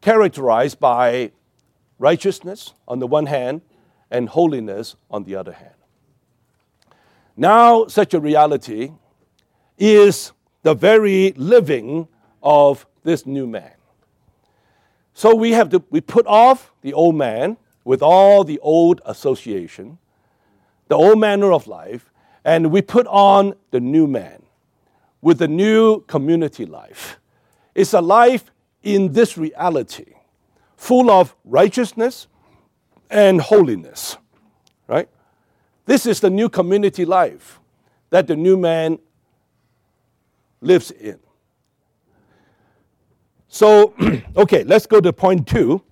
characterized 0.00 0.80
by 0.80 1.30
righteousness 2.00 2.74
on 2.88 2.98
the 2.98 3.06
one 3.06 3.26
hand 3.26 3.60
and 4.10 4.28
holiness 4.28 4.96
on 5.08 5.22
the 5.22 5.36
other 5.36 5.52
hand. 5.52 5.76
Now, 7.36 7.86
such 7.86 8.12
a 8.12 8.18
reality 8.18 8.90
is 9.78 10.32
the 10.64 10.74
very 10.74 11.32
living 11.36 12.08
of 12.42 12.84
this 13.04 13.24
new 13.24 13.46
man. 13.46 13.74
So 15.12 15.32
we 15.32 15.52
have 15.52 15.68
to 15.68 15.84
we 15.90 16.00
put 16.00 16.26
off 16.26 16.72
the 16.82 16.92
old 16.92 17.14
man 17.14 17.56
with 17.84 18.02
all 18.02 18.42
the 18.42 18.58
old 18.58 19.00
association, 19.06 19.98
the 20.88 20.96
old 20.96 21.20
manner 21.20 21.52
of 21.52 21.68
life, 21.68 22.10
and 22.44 22.72
we 22.72 22.82
put 22.82 23.06
on 23.06 23.54
the 23.70 23.78
new 23.78 24.08
man 24.08 24.43
with 25.24 25.38
the 25.38 25.48
new 25.48 26.00
community 26.02 26.66
life. 26.66 27.18
It's 27.74 27.94
a 27.94 28.00
life 28.02 28.52
in 28.82 29.14
this 29.14 29.38
reality, 29.38 30.16
full 30.76 31.10
of 31.10 31.34
righteousness 31.46 32.26
and 33.08 33.40
holiness, 33.40 34.18
right? 34.86 35.08
This 35.86 36.04
is 36.04 36.20
the 36.20 36.28
new 36.28 36.50
community 36.50 37.06
life 37.06 37.58
that 38.10 38.26
the 38.26 38.36
new 38.36 38.58
man 38.58 38.98
lives 40.60 40.90
in. 40.90 41.18
So, 43.48 43.94
okay, 44.36 44.62
let's 44.64 44.84
go 44.84 45.00
to 45.00 45.10
point 45.10 45.48
two. 45.48 45.82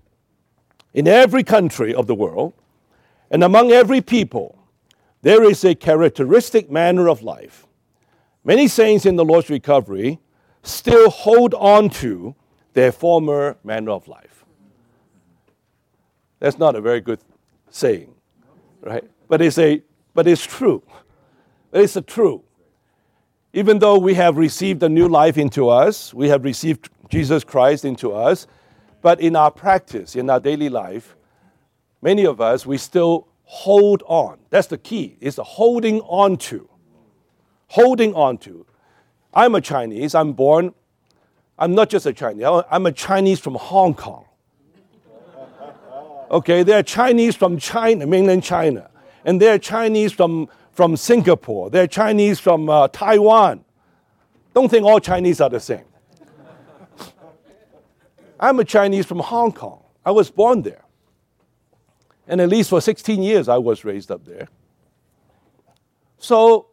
In 0.92 1.08
every 1.08 1.42
country 1.42 1.94
of 1.94 2.06
the 2.06 2.14
world 2.14 2.52
and 3.30 3.42
among 3.42 3.72
every 3.72 4.02
people, 4.02 4.58
there 5.22 5.42
is 5.42 5.64
a 5.64 5.74
characteristic 5.74 6.70
manner 6.70 7.08
of 7.08 7.22
life 7.22 7.66
Many 8.44 8.66
saints 8.66 9.06
in 9.06 9.16
the 9.16 9.24
Lord's 9.24 9.48
recovery 9.50 10.18
still 10.62 11.10
hold 11.10 11.54
on 11.54 11.90
to 11.90 12.34
their 12.72 12.90
former 12.90 13.56
manner 13.62 13.92
of 13.92 14.08
life. 14.08 14.44
That's 16.40 16.58
not 16.58 16.74
a 16.74 16.80
very 16.80 17.00
good 17.00 17.20
saying, 17.70 18.12
right? 18.80 19.04
But 19.28 19.42
it's 19.42 19.58
a 19.58 19.82
but 20.14 20.26
it's 20.26 20.44
true. 20.44 20.82
It's 21.72 21.96
a 21.96 22.02
true. 22.02 22.42
Even 23.52 23.78
though 23.78 23.96
we 23.98 24.14
have 24.14 24.36
received 24.36 24.82
a 24.82 24.88
new 24.88 25.08
life 25.08 25.38
into 25.38 25.68
us, 25.68 26.12
we 26.12 26.28
have 26.28 26.44
received 26.44 26.90
Jesus 27.08 27.44
Christ 27.44 27.84
into 27.84 28.12
us, 28.12 28.46
but 29.02 29.20
in 29.20 29.36
our 29.36 29.50
practice, 29.50 30.16
in 30.16 30.28
our 30.28 30.40
daily 30.40 30.68
life, 30.68 31.16
many 32.00 32.26
of 32.26 32.40
us 32.40 32.66
we 32.66 32.76
still 32.76 33.28
hold 33.44 34.02
on. 34.06 34.38
That's 34.50 34.66
the 34.66 34.78
key. 34.78 35.16
It's 35.20 35.36
the 35.36 35.44
holding 35.44 36.00
on 36.00 36.38
to 36.38 36.68
holding 37.72 38.14
on 38.14 38.36
to. 38.36 38.66
I'm 39.32 39.54
a 39.54 39.60
Chinese. 39.60 40.14
I'm 40.14 40.34
born, 40.34 40.74
I'm 41.58 41.74
not 41.74 41.88
just 41.88 42.04
a 42.04 42.12
Chinese, 42.12 42.44
I'm 42.70 42.84
a 42.84 42.92
Chinese 42.92 43.40
from 43.40 43.54
Hong 43.54 43.94
Kong. 43.94 44.26
Okay, 46.30 46.62
they're 46.62 46.82
Chinese 46.82 47.36
from 47.36 47.58
China, 47.58 48.06
mainland 48.06 48.42
China. 48.42 48.88
And 49.22 49.38
they're 49.38 49.58
Chinese 49.58 50.12
from, 50.12 50.48
from 50.72 50.96
Singapore. 50.96 51.68
They're 51.68 51.86
Chinese 51.86 52.40
from 52.40 52.70
uh, 52.70 52.88
Taiwan. 52.88 53.66
Don't 54.54 54.70
think 54.70 54.86
all 54.86 54.98
Chinese 54.98 55.42
are 55.42 55.50
the 55.50 55.60
same. 55.60 55.84
I'm 58.40 58.58
a 58.60 58.64
Chinese 58.64 59.04
from 59.04 59.18
Hong 59.18 59.52
Kong. 59.52 59.82
I 60.06 60.10
was 60.10 60.30
born 60.30 60.62
there. 60.62 60.84
And 62.26 62.40
at 62.40 62.48
least 62.48 62.70
for 62.70 62.80
16 62.80 63.22
years, 63.22 63.46
I 63.46 63.58
was 63.58 63.84
raised 63.84 64.10
up 64.10 64.24
there. 64.24 64.48
So 66.16 66.71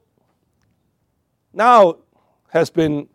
now 1.54 1.98
has 2.50 2.70
been 2.70 3.08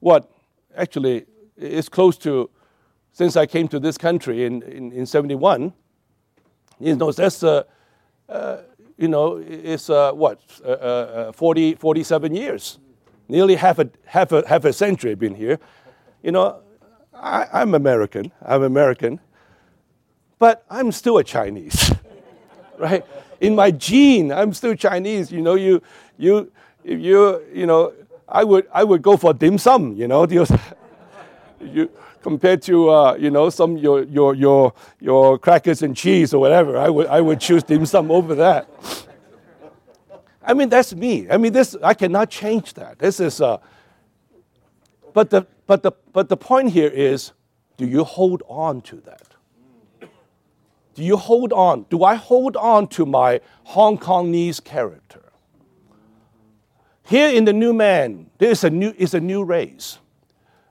what 0.00 0.30
actually 0.76 1.26
is 1.56 1.88
close 1.88 2.18
to 2.18 2.50
since 3.12 3.36
I 3.36 3.46
came 3.46 3.68
to 3.68 3.78
this 3.78 3.96
country 3.96 4.44
in, 4.44 4.62
in, 4.62 4.92
in 4.92 5.06
71. 5.06 5.72
You 6.80 6.96
know, 6.96 7.12
that's, 7.12 7.42
uh, 7.42 7.62
uh, 8.28 8.58
you 8.98 9.08
know, 9.08 9.36
it's 9.36 9.88
uh, 9.88 10.12
what, 10.12 10.40
uh, 10.64 10.68
uh, 10.68 11.32
40, 11.32 11.76
47 11.76 12.34
years. 12.34 12.78
Nearly 13.28 13.54
half 13.54 13.78
a, 13.78 13.88
half, 14.04 14.32
a, 14.32 14.46
half 14.46 14.64
a 14.64 14.72
century 14.72 15.12
I've 15.12 15.18
been 15.18 15.34
here. 15.34 15.58
You 16.22 16.32
know, 16.32 16.60
I, 17.14 17.46
I'm 17.52 17.74
American. 17.74 18.32
I'm 18.42 18.62
American. 18.64 19.20
But 20.38 20.64
I'm 20.68 20.90
still 20.92 21.18
a 21.18 21.24
Chinese, 21.24 21.92
right? 22.78 23.04
In 23.40 23.54
my 23.54 23.70
gene, 23.70 24.32
I'm 24.32 24.52
still 24.52 24.74
Chinese. 24.74 25.30
You 25.30 25.40
know, 25.40 25.54
you, 25.54 25.80
you, 26.18 26.52
if 26.84 27.00
you, 27.00 27.42
you 27.52 27.66
know, 27.66 27.92
I 28.28 28.44
would, 28.44 28.66
I 28.72 28.84
would 28.84 29.02
go 29.02 29.16
for 29.16 29.32
dim 29.32 29.58
sum, 29.58 29.94
you 29.94 30.06
know, 30.06 30.26
you, 31.60 31.90
compared 32.22 32.62
to, 32.62 32.90
uh, 32.90 33.14
you 33.14 33.30
know, 33.30 33.50
some 33.50 33.76
your, 33.76 34.04
your, 34.04 34.34
your, 34.34 34.74
your 35.00 35.38
crackers 35.38 35.82
and 35.82 35.96
cheese 35.96 36.32
or 36.34 36.40
whatever, 36.40 36.76
I 36.78 36.88
would, 36.88 37.06
I 37.06 37.20
would 37.20 37.40
choose 37.40 37.62
dim 37.62 37.86
sum 37.86 38.10
over 38.10 38.34
that. 38.36 38.68
I 40.42 40.52
mean, 40.52 40.68
that's 40.68 40.94
me. 40.94 41.26
I 41.30 41.38
mean, 41.38 41.52
this, 41.52 41.74
I 41.82 41.94
cannot 41.94 42.30
change 42.30 42.74
that. 42.74 42.98
This 42.98 43.18
is, 43.18 43.40
uh, 43.40 43.58
but 45.14 45.30
the, 45.30 45.46
but 45.66 45.82
the, 45.82 45.92
but 46.12 46.28
the 46.28 46.36
point 46.36 46.70
here 46.70 46.90
is, 46.90 47.32
do 47.76 47.86
you 47.86 48.04
hold 48.04 48.42
on 48.46 48.82
to 48.82 48.96
that? 49.02 49.28
Do 50.94 51.02
you 51.02 51.16
hold 51.16 51.52
on? 51.52 51.86
Do 51.90 52.04
I 52.04 52.14
hold 52.14 52.56
on 52.56 52.86
to 52.88 53.06
my 53.06 53.40
Hong 53.64 53.98
Kongese 53.98 54.62
character? 54.62 55.23
Here 57.06 57.28
in 57.28 57.44
the 57.44 57.52
new 57.52 57.72
man, 57.72 58.30
there 58.38 58.50
is 58.50 58.64
a 58.64 58.70
new, 58.70 58.94
is 58.96 59.14
a 59.14 59.20
new 59.20 59.44
race. 59.44 59.98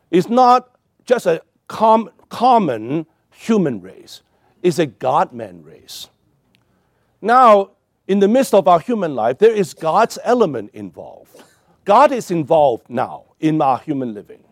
It's 0.10 0.30
not 0.30 0.69
just 1.06 1.26
a 1.26 1.41
com- 1.67 2.10
common 2.30 3.06
human 3.32 3.82
race, 3.82 4.22
it's 4.62 4.80
a 4.80 4.86
God 4.86 5.34
man 5.34 5.63
race. 5.63 6.10
Now, 7.22 7.72
in 8.08 8.19
the 8.19 8.28
midst 8.28 8.54
of 8.54 8.67
our 8.67 8.80
human 8.80 9.15
life, 9.15 9.38
there 9.38 9.54
is 9.54 9.74
God's 9.74 10.17
element 10.24 10.72
involved. 10.74 11.43
God 11.86 12.12
is 12.12 12.32
involved 12.32 12.89
now 12.89 13.26
in 13.39 13.62
our 13.62 13.78
human 13.80 14.13
living. 14.13 14.43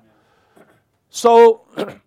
So, 1.10 1.65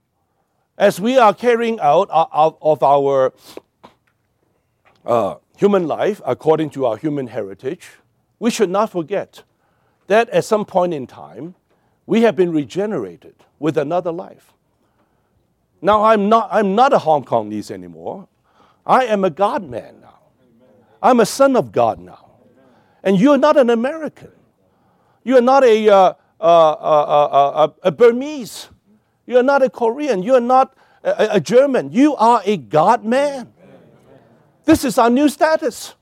as 0.79 1.01
we 1.01 1.19
are 1.19 1.35
carrying 1.35 1.81
out 1.81 2.09
of 2.11 2.83
our 2.83 3.33
uh, 5.05 5.37
human 5.57 5.87
life 5.87 6.21
according 6.25 6.71
to 6.71 6.87
our 6.87 6.97
human 6.97 7.27
heritage, 7.27 7.89
we 8.39 8.51
should 8.51 8.71
not 8.71 8.91
forget 8.91 9.43
that 10.07 10.29
at 10.31 10.45
some 10.45 10.65
point 10.65 10.95
in 10.95 11.07
time, 11.07 11.55
we 12.07 12.23
have 12.23 12.37
been 12.37 12.53
regenerated 12.53 13.35
with 13.59 13.79
another 13.79 14.13
life. 14.13 14.53
Now, 15.81 16.05
I'm 16.05 16.29
not, 16.29 16.49
I'm 16.51 16.75
not 16.75 16.93
a 16.93 16.99
Hong 16.99 17.25
Kongese 17.25 17.71
anymore. 17.71 18.29
I 18.87 19.05
am 19.07 19.25
a 19.25 19.31
God 19.31 19.69
man 19.69 20.01
now. 20.01 20.19
I'm 21.03 21.21
a 21.21 21.27
son 21.27 21.57
of 21.57 21.73
God 21.73 21.99
now. 21.99 22.31
And 23.03 23.19
you're 23.19 23.39
not 23.39 23.57
an 23.57 23.71
American. 23.71 24.33
You're 25.23 25.43
not 25.43 25.65
a, 25.65 25.89
uh, 25.89 26.15
uh, 26.41 26.45
uh, 26.45 27.69
a 27.83 27.93
Burmese. 27.93 28.69
You're 29.27 29.43
not 29.43 29.63
a 29.63 29.71
Korean. 29.71 30.23
You're 30.23 30.41
not 30.41 30.75
a, 31.03 31.37
a 31.37 31.41
German. 31.41 31.93
You 31.93 32.17
are 32.17 32.43
a 32.45 32.57
God 32.57 33.05
man. 33.05 33.53
This 34.65 34.85
is 34.85 34.97
our 34.97 35.11
new 35.11 35.29
status. 35.29 35.95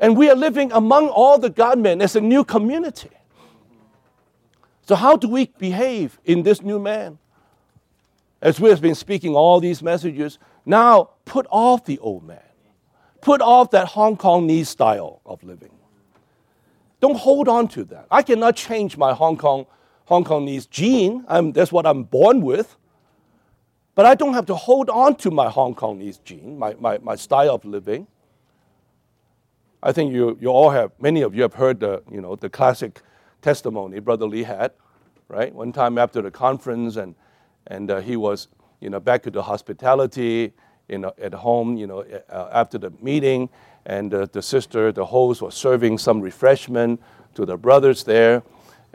And 0.00 0.16
we 0.16 0.30
are 0.30 0.36
living 0.36 0.70
among 0.72 1.08
all 1.08 1.38
the 1.38 1.50
God 1.50 1.78
men 1.78 2.00
as 2.00 2.14
a 2.14 2.20
new 2.20 2.44
community. 2.44 3.10
So, 4.82 4.94
how 4.94 5.16
do 5.16 5.28
we 5.28 5.46
behave 5.58 6.18
in 6.24 6.42
this 6.42 6.62
new 6.62 6.78
man? 6.78 7.18
As 8.40 8.60
we 8.60 8.70
have 8.70 8.80
been 8.80 8.94
speaking 8.94 9.34
all 9.34 9.60
these 9.60 9.82
messages, 9.82 10.38
now 10.64 11.10
put 11.24 11.46
off 11.50 11.84
the 11.84 11.98
old 11.98 12.24
man. 12.24 12.40
Put 13.20 13.40
off 13.40 13.72
that 13.72 13.88
Hong 13.88 14.16
Kongese 14.16 14.66
style 14.66 15.20
of 15.26 15.42
living. 15.42 15.72
Don't 17.00 17.16
hold 17.16 17.48
on 17.48 17.68
to 17.68 17.84
that. 17.84 18.06
I 18.10 18.22
cannot 18.22 18.56
change 18.56 18.96
my 18.96 19.12
Hong 19.12 19.36
Kong 19.36 19.66
Hong 20.06 20.24
Kongese 20.24 20.70
gene. 20.70 21.24
I'm, 21.28 21.52
that's 21.52 21.70
what 21.70 21.86
I'm 21.86 22.02
born 22.02 22.40
with. 22.40 22.76
But 23.94 24.06
I 24.06 24.14
don't 24.14 24.32
have 24.32 24.46
to 24.46 24.54
hold 24.54 24.88
on 24.88 25.16
to 25.16 25.30
my 25.30 25.50
Hong 25.50 25.74
Kongese 25.74 26.22
gene, 26.24 26.58
my, 26.58 26.74
my, 26.80 26.98
my 26.98 27.14
style 27.14 27.56
of 27.56 27.64
living. 27.64 28.06
I 29.82 29.92
think 29.92 30.12
you, 30.12 30.36
you 30.40 30.48
all 30.48 30.70
have, 30.70 30.90
many 31.00 31.22
of 31.22 31.34
you 31.34 31.42
have 31.42 31.54
heard 31.54 31.78
the, 31.80 32.02
you 32.10 32.20
know, 32.20 32.34
the 32.34 32.50
classic 32.50 33.00
testimony 33.42 34.00
Brother 34.00 34.26
Lee 34.26 34.42
had, 34.42 34.72
right? 35.28 35.54
One 35.54 35.72
time 35.72 35.98
after 35.98 36.20
the 36.20 36.32
conference, 36.32 36.96
and, 36.96 37.14
and 37.68 37.90
uh, 37.90 38.00
he 38.00 38.16
was, 38.16 38.48
you 38.80 38.90
know, 38.90 38.98
back 38.98 39.22
to 39.22 39.30
the 39.30 39.42
hospitality, 39.42 40.52
you 40.88 40.98
know, 40.98 41.12
at 41.20 41.32
home, 41.32 41.76
you 41.76 41.86
know, 41.86 42.00
uh, 42.28 42.48
after 42.52 42.76
the 42.76 42.90
meeting, 43.00 43.48
and 43.86 44.12
uh, 44.12 44.26
the 44.32 44.42
sister, 44.42 44.90
the 44.90 45.04
host, 45.04 45.42
was 45.42 45.54
serving 45.54 45.98
some 45.98 46.20
refreshment 46.20 47.00
to 47.34 47.46
the 47.46 47.56
brothers 47.56 48.02
there, 48.02 48.42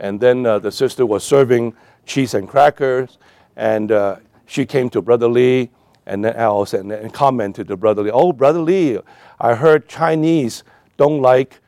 and 0.00 0.20
then 0.20 0.44
uh, 0.44 0.58
the 0.58 0.70
sister 0.70 1.06
was 1.06 1.24
serving 1.24 1.74
cheese 2.04 2.34
and 2.34 2.46
crackers, 2.46 3.16
and 3.56 3.90
uh, 3.90 4.16
she 4.44 4.66
came 4.66 4.90
to 4.90 5.00
Brother 5.00 5.28
Lee 5.28 5.70
and 6.06 6.22
then 6.22 6.34
else 6.36 6.74
and, 6.74 6.92
and 6.92 7.14
commented 7.14 7.68
to 7.68 7.76
Brother 7.78 8.02
Lee, 8.02 8.10
"Oh, 8.12 8.32
Brother 8.32 8.60
Lee, 8.60 8.98
I 9.40 9.54
heard 9.54 9.88
Chinese 9.88 10.62
don't 10.96 11.20
like 11.20 11.60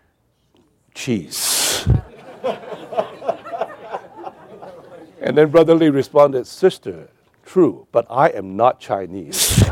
cheese." 0.94 1.86
and 5.20 5.36
then 5.36 5.50
Brother 5.50 5.74
Lee 5.74 5.88
responded, 5.88 6.46
"Sister, 6.46 7.08
true, 7.44 7.86
but 7.92 8.06
I 8.10 8.28
am 8.28 8.56
not 8.56 8.80
Chinese." 8.80 9.62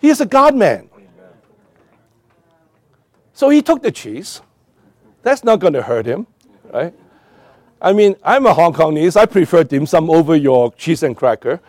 he 0.00 0.08
is 0.08 0.20
a 0.20 0.26
God 0.26 0.54
man. 0.54 0.88
So 3.32 3.48
he 3.48 3.62
took 3.62 3.82
the 3.82 3.90
cheese. 3.90 4.42
That's 5.22 5.44
not 5.44 5.60
going 5.60 5.72
to 5.72 5.80
hurt 5.82 6.04
him, 6.04 6.26
right? 6.72 6.92
I 7.80 7.94
mean, 7.94 8.16
I'm 8.22 8.44
a 8.44 8.52
Hong 8.52 8.74
Kongese. 8.74 9.16
I 9.16 9.24
prefer 9.24 9.64
dim 9.64 9.86
sum 9.86 10.10
over 10.10 10.36
your 10.36 10.72
cheese 10.72 11.02
and 11.02 11.16
cracker. 11.16 11.60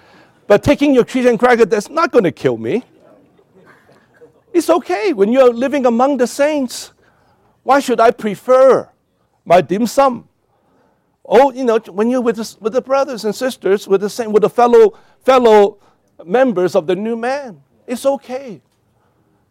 But 0.51 0.63
taking 0.63 0.93
your 0.93 1.05
cheese 1.05 1.25
and 1.27 1.39
cracker, 1.39 1.65
that's 1.65 1.89
not 1.89 2.11
going 2.11 2.25
to 2.25 2.31
kill 2.33 2.57
me. 2.57 2.83
It's 4.51 4.69
okay 4.69 5.13
when 5.13 5.31
you're 5.31 5.53
living 5.53 5.85
among 5.85 6.17
the 6.17 6.27
saints. 6.27 6.91
Why 7.63 7.79
should 7.79 8.01
I 8.01 8.11
prefer 8.11 8.89
my 9.45 9.61
dim 9.61 9.87
sum? 9.87 10.27
Oh, 11.23 11.53
you 11.53 11.63
know, 11.63 11.79
when 11.79 12.09
you're 12.09 12.19
with 12.19 12.35
the, 12.35 12.57
with 12.59 12.73
the 12.73 12.81
brothers 12.81 13.23
and 13.23 13.33
sisters, 13.33 13.87
with 13.87 14.01
the 14.01 14.09
same, 14.09 14.33
with 14.33 14.41
the 14.41 14.49
fellow 14.49 14.99
fellow 15.21 15.77
members 16.25 16.75
of 16.75 16.85
the 16.85 16.97
new 16.97 17.15
man, 17.15 17.63
it's 17.87 18.05
okay 18.05 18.61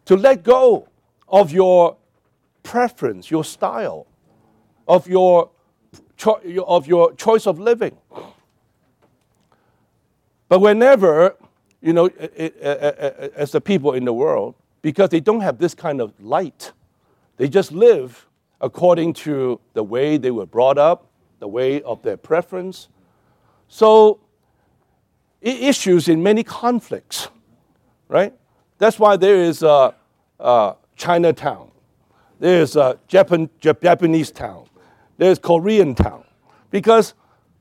to 0.05 0.15
let 0.15 0.43
go 0.43 0.87
of 1.27 1.51
your 1.51 1.97
preference, 2.61 3.31
your 3.31 3.43
style, 3.43 4.05
of 4.87 5.07
your, 5.07 5.49
cho- 6.15 6.41
of 6.67 6.85
your 6.85 7.15
choice 7.15 7.47
of 7.47 7.57
living. 7.59 7.97
But 10.51 10.59
whenever, 10.59 11.37
you 11.79 11.93
know, 11.93 12.07
as 13.37 13.53
the 13.53 13.61
people 13.61 13.93
in 13.93 14.03
the 14.03 14.11
world, 14.11 14.55
because 14.81 15.07
they 15.07 15.21
don't 15.21 15.39
have 15.39 15.59
this 15.59 15.73
kind 15.73 16.01
of 16.01 16.11
light, 16.21 16.73
they 17.37 17.47
just 17.47 17.71
live 17.71 18.27
according 18.59 19.13
to 19.13 19.61
the 19.75 19.81
way 19.81 20.17
they 20.17 20.29
were 20.29 20.45
brought 20.45 20.77
up, 20.77 21.07
the 21.39 21.47
way 21.47 21.81
of 21.83 22.03
their 22.03 22.17
preference. 22.17 22.89
So 23.69 24.19
issues 25.41 26.09
in 26.09 26.21
many 26.21 26.43
conflicts, 26.43 27.29
right? 28.09 28.33
That's 28.77 28.99
why 28.99 29.15
there 29.15 29.37
is 29.37 29.63
a, 29.63 29.95
a 30.37 30.75
Chinatown 30.97 31.71
there's 32.41 32.75
a 32.75 32.99
Japan, 33.07 33.49
Japanese 33.61 34.31
town, 34.31 34.65
there's 35.17 35.39
Korean 35.39 35.95
town, 35.95 36.25
because 36.71 37.13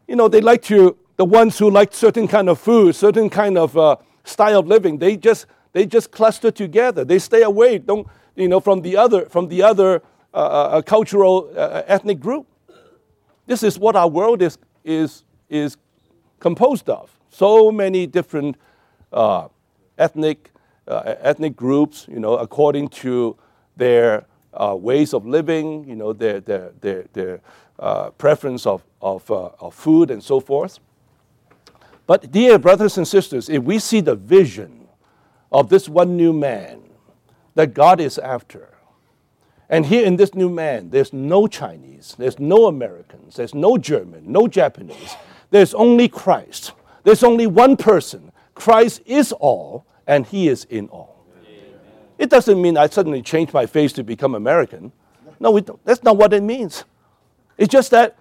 you 0.08 0.16
know 0.16 0.26
they 0.26 0.40
like 0.40 0.62
to 0.62 0.96
the 1.20 1.24
ones 1.26 1.58
who 1.58 1.70
like 1.70 1.92
certain 1.92 2.26
kind 2.26 2.48
of 2.48 2.58
food, 2.58 2.96
certain 2.96 3.28
kind 3.28 3.58
of 3.58 3.76
uh, 3.76 3.96
style 4.24 4.60
of 4.60 4.66
living. 4.66 4.96
They 4.96 5.18
just 5.18 5.44
they 5.74 5.84
just 5.84 6.10
cluster 6.10 6.50
together. 6.50 7.04
They 7.04 7.18
stay 7.18 7.42
away, 7.42 7.76
don't 7.76 8.06
you 8.36 8.48
know, 8.48 8.58
from 8.58 8.80
the 8.80 8.96
other 8.96 9.26
from 9.26 9.48
the 9.48 9.62
other 9.62 10.00
uh, 10.32 10.36
uh, 10.36 10.78
uh 10.78 10.80
cultural 10.80 11.52
uh, 11.54 11.82
ethnic 11.86 12.20
group. 12.20 12.46
This 13.46 13.62
is 13.62 13.78
what 13.78 13.96
our 13.96 14.08
world 14.08 14.40
is 14.40 14.56
is 14.82 15.24
is 15.50 15.76
composed 16.38 16.88
of. 16.88 17.10
So 17.28 17.70
many 17.70 18.06
different 18.06 18.56
uh, 19.12 19.48
ethnic 19.98 20.50
ethnic 20.86 21.54
groups, 21.54 22.06
you 22.08 22.18
know, 22.18 22.38
according 22.38 22.88
to 23.04 23.36
their 23.76 24.24
uh, 24.54 24.74
ways 24.74 25.12
of 25.12 25.26
living, 25.26 25.84
you 25.86 25.96
know, 25.96 26.14
their, 26.14 26.40
their, 26.40 26.72
their, 26.80 27.04
their 27.12 27.40
uh, 27.78 28.08
preference 28.10 28.66
of, 28.66 28.82
of, 29.00 29.30
uh, 29.30 29.50
of 29.60 29.74
food 29.74 30.10
and 30.10 30.22
so 30.22 30.40
forth. 30.40 30.80
But, 32.10 32.32
dear 32.32 32.58
brothers 32.58 32.98
and 32.98 33.06
sisters, 33.06 33.48
if 33.48 33.62
we 33.62 33.78
see 33.78 34.00
the 34.00 34.16
vision 34.16 34.88
of 35.52 35.68
this 35.68 35.88
one 35.88 36.16
new 36.16 36.32
man 36.32 36.82
that 37.54 37.72
God 37.72 38.00
is 38.00 38.18
after, 38.18 38.74
and 39.68 39.86
here 39.86 40.04
in 40.04 40.16
this 40.16 40.34
new 40.34 40.48
man, 40.48 40.90
there's 40.90 41.12
no 41.12 41.46
Chinese, 41.46 42.16
there's 42.18 42.40
no 42.40 42.66
Americans, 42.66 43.36
there's 43.36 43.54
no 43.54 43.78
German, 43.78 44.24
no 44.26 44.48
Japanese, 44.48 45.14
there's 45.52 45.72
only 45.72 46.08
Christ. 46.08 46.72
There's 47.04 47.22
only 47.22 47.46
one 47.46 47.76
person. 47.76 48.32
Christ 48.56 49.02
is 49.06 49.30
all, 49.30 49.86
and 50.04 50.26
he 50.26 50.48
is 50.48 50.64
in 50.64 50.88
all. 50.88 51.24
It 52.18 52.28
doesn't 52.28 52.60
mean 52.60 52.76
I 52.76 52.88
suddenly 52.88 53.22
change 53.22 53.52
my 53.52 53.66
face 53.66 53.92
to 53.92 54.02
become 54.02 54.34
American. 54.34 54.90
No, 55.38 55.56
that's 55.84 56.02
not 56.02 56.16
what 56.16 56.32
it 56.32 56.42
means. 56.42 56.82
It's 57.56 57.70
just 57.70 57.92
that, 57.92 58.18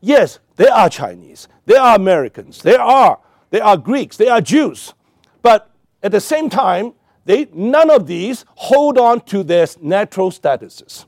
yes, 0.00 0.38
there 0.54 0.72
are 0.72 0.88
Chinese, 0.88 1.48
there 1.66 1.80
are 1.80 1.96
Americans, 1.96 2.62
there 2.62 2.80
are, 2.80 3.18
there 3.52 3.62
are 3.62 3.76
Greeks, 3.76 4.16
they 4.16 4.28
are 4.28 4.40
Jews. 4.40 4.94
But 5.42 5.70
at 6.02 6.10
the 6.10 6.22
same 6.22 6.48
time, 6.48 6.94
they, 7.26 7.48
none 7.52 7.90
of 7.90 8.06
these 8.06 8.46
hold 8.54 8.96
on 8.96 9.20
to 9.26 9.42
their 9.42 9.66
natural 9.82 10.30
statuses. 10.30 11.04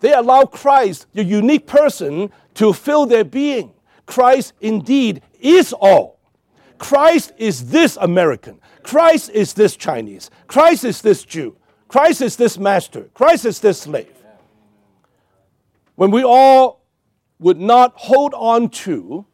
They 0.00 0.14
allow 0.14 0.46
Christ, 0.46 1.06
the 1.12 1.22
unique 1.22 1.66
person, 1.66 2.32
to 2.54 2.72
fill 2.72 3.04
their 3.04 3.22
being. 3.22 3.74
Christ 4.06 4.54
indeed 4.62 5.20
is 5.40 5.74
all. 5.74 6.18
Christ 6.78 7.32
is 7.36 7.68
this 7.68 7.98
American. 8.00 8.58
Christ 8.82 9.28
is 9.30 9.52
this 9.52 9.76
Chinese. 9.76 10.30
Christ 10.46 10.84
is 10.84 11.02
this 11.02 11.22
Jew. 11.22 11.54
Christ 11.86 12.22
is 12.22 12.36
this 12.36 12.56
master. 12.56 13.10
Christ 13.12 13.44
is 13.44 13.60
this 13.60 13.82
slave. 13.82 14.16
When 15.96 16.10
we 16.10 16.24
all 16.24 16.82
would 17.38 17.60
not 17.60 17.92
hold 17.94 18.32
on 18.32 18.70
to 18.70 19.26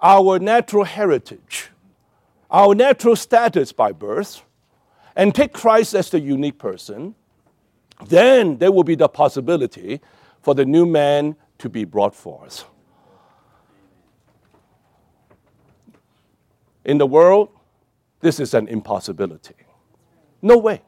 our 0.00 0.38
natural 0.38 0.84
heritage, 0.84 1.70
our 2.50 2.74
natural 2.74 3.16
status 3.16 3.72
by 3.72 3.92
birth, 3.92 4.42
and 5.14 5.34
take 5.34 5.52
Christ 5.52 5.94
as 5.94 6.10
the 6.10 6.20
unique 6.20 6.58
person, 6.58 7.14
then 8.06 8.58
there 8.58 8.70
will 8.70 8.84
be 8.84 8.94
the 8.94 9.08
possibility 9.08 10.00
for 10.42 10.54
the 10.54 10.64
new 10.64 10.84
man 10.84 11.36
to 11.58 11.68
be 11.68 11.84
brought 11.84 12.14
forth. 12.14 12.64
In 16.84 16.98
the 16.98 17.06
world, 17.06 17.48
this 18.20 18.38
is 18.38 18.54
an 18.54 18.68
impossibility. 18.68 19.54
No 20.42 20.58
way. 20.58 20.82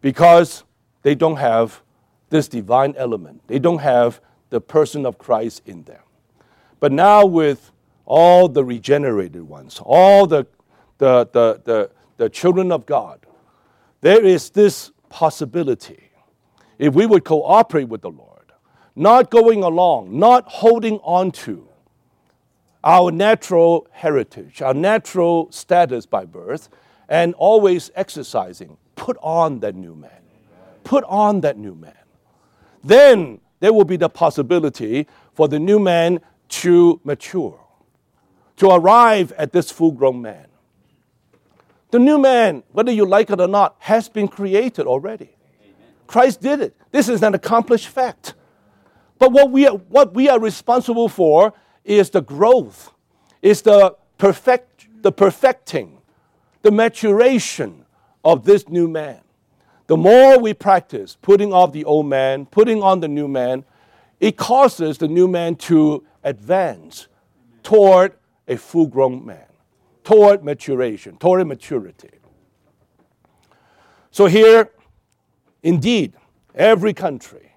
Because 0.00 0.64
they 1.02 1.14
don't 1.14 1.36
have 1.36 1.82
this 2.30 2.46
divine 2.46 2.94
element, 2.96 3.42
they 3.48 3.58
don't 3.58 3.78
have 3.78 4.20
the 4.50 4.60
person 4.60 5.06
of 5.06 5.18
Christ 5.18 5.62
in 5.66 5.82
them. 5.84 6.02
But 6.78 6.92
now, 6.92 7.24
with 7.24 7.72
all 8.08 8.48
the 8.48 8.64
regenerated 8.64 9.42
ones, 9.42 9.80
all 9.84 10.26
the, 10.26 10.46
the, 10.96 11.28
the, 11.32 11.60
the, 11.64 11.90
the 12.16 12.28
children 12.30 12.72
of 12.72 12.86
God, 12.86 13.20
there 14.00 14.24
is 14.24 14.50
this 14.50 14.90
possibility 15.10 16.10
if 16.78 16.94
we 16.94 17.04
would 17.04 17.24
cooperate 17.24 17.88
with 17.88 18.00
the 18.00 18.10
Lord, 18.10 18.52
not 18.96 19.30
going 19.30 19.62
along, 19.62 20.18
not 20.18 20.44
holding 20.48 20.98
on 21.00 21.32
to 21.32 21.68
our 22.82 23.10
natural 23.10 23.86
heritage, 23.90 24.62
our 24.62 24.74
natural 24.74 25.52
status 25.52 26.06
by 26.06 26.24
birth, 26.24 26.70
and 27.08 27.34
always 27.34 27.90
exercising. 27.94 28.78
Put 28.96 29.18
on 29.20 29.60
that 29.60 29.74
new 29.74 29.94
man. 29.94 30.10
Put 30.82 31.04
on 31.04 31.42
that 31.42 31.58
new 31.58 31.74
man. 31.74 31.94
Then 32.82 33.40
there 33.60 33.72
will 33.72 33.84
be 33.84 33.96
the 33.96 34.08
possibility 34.08 35.06
for 35.34 35.48
the 35.48 35.58
new 35.58 35.78
man 35.78 36.20
to 36.48 37.00
mature, 37.04 37.60
to 38.58 38.70
arrive 38.70 39.32
at 39.32 39.52
this 39.52 39.70
full 39.70 39.92
grown 39.92 40.20
man. 40.20 40.46
The 41.90 41.98
new 41.98 42.18
man, 42.18 42.62
whether 42.72 42.92
you 42.92 43.06
like 43.06 43.30
it 43.30 43.40
or 43.40 43.48
not, 43.48 43.76
has 43.80 44.08
been 44.08 44.28
created 44.28 44.86
already. 44.86 45.30
Christ 46.06 46.40
did 46.40 46.60
it. 46.60 46.76
This 46.90 47.08
is 47.08 47.22
an 47.22 47.34
accomplished 47.34 47.88
fact. 47.88 48.34
But 49.18 49.32
what 49.32 49.50
we 49.50 49.66
are, 49.66 49.74
what 49.74 50.14
we 50.14 50.28
are 50.28 50.38
responsible 50.38 51.08
for 51.08 51.54
is 51.84 52.10
the 52.10 52.20
growth, 52.20 52.92
is 53.42 53.62
the 53.62 53.96
perfect, 54.18 54.88
the 55.02 55.12
perfecting, 55.12 55.98
the 56.62 56.70
maturation 56.70 57.84
of 58.24 58.44
this 58.44 58.68
new 58.68 58.88
man. 58.88 59.20
The 59.86 59.96
more 59.96 60.38
we 60.38 60.52
practice 60.52 61.16
putting 61.22 61.52
off 61.52 61.72
the 61.72 61.84
old 61.84 62.06
man, 62.06 62.46
putting 62.46 62.82
on 62.82 63.00
the 63.00 63.08
new 63.08 63.28
man, 63.28 63.64
it 64.20 64.36
causes 64.36 64.98
the 64.98 65.08
new 65.08 65.28
man 65.28 65.54
to 65.56 66.04
advance 66.24 67.06
toward 67.62 68.17
a 68.48 68.56
full 68.56 68.86
grown 68.86 69.24
man, 69.24 69.46
toward 70.02 70.42
maturation, 70.42 71.16
toward 71.18 71.46
maturity. 71.46 72.10
So, 74.10 74.26
here, 74.26 74.70
indeed, 75.62 76.14
every 76.54 76.94
country, 76.94 77.52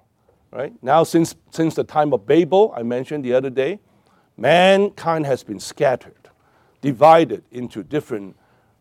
right? 0.52 0.74
Now, 0.84 1.04
since, 1.04 1.36
since 1.50 1.76
the 1.76 1.84
time 1.84 2.14
of 2.14 2.28
Babel, 2.28 2.74
I 2.76 2.84
mentioned 2.84 3.24
the 3.24 3.34
other 3.34 3.50
day, 3.50 3.80
mankind 4.38 5.26
has 5.26 5.44
been 5.44 5.60
scattered, 5.60 6.30
divided 6.82 7.44
into 7.52 7.84
different 7.84 8.36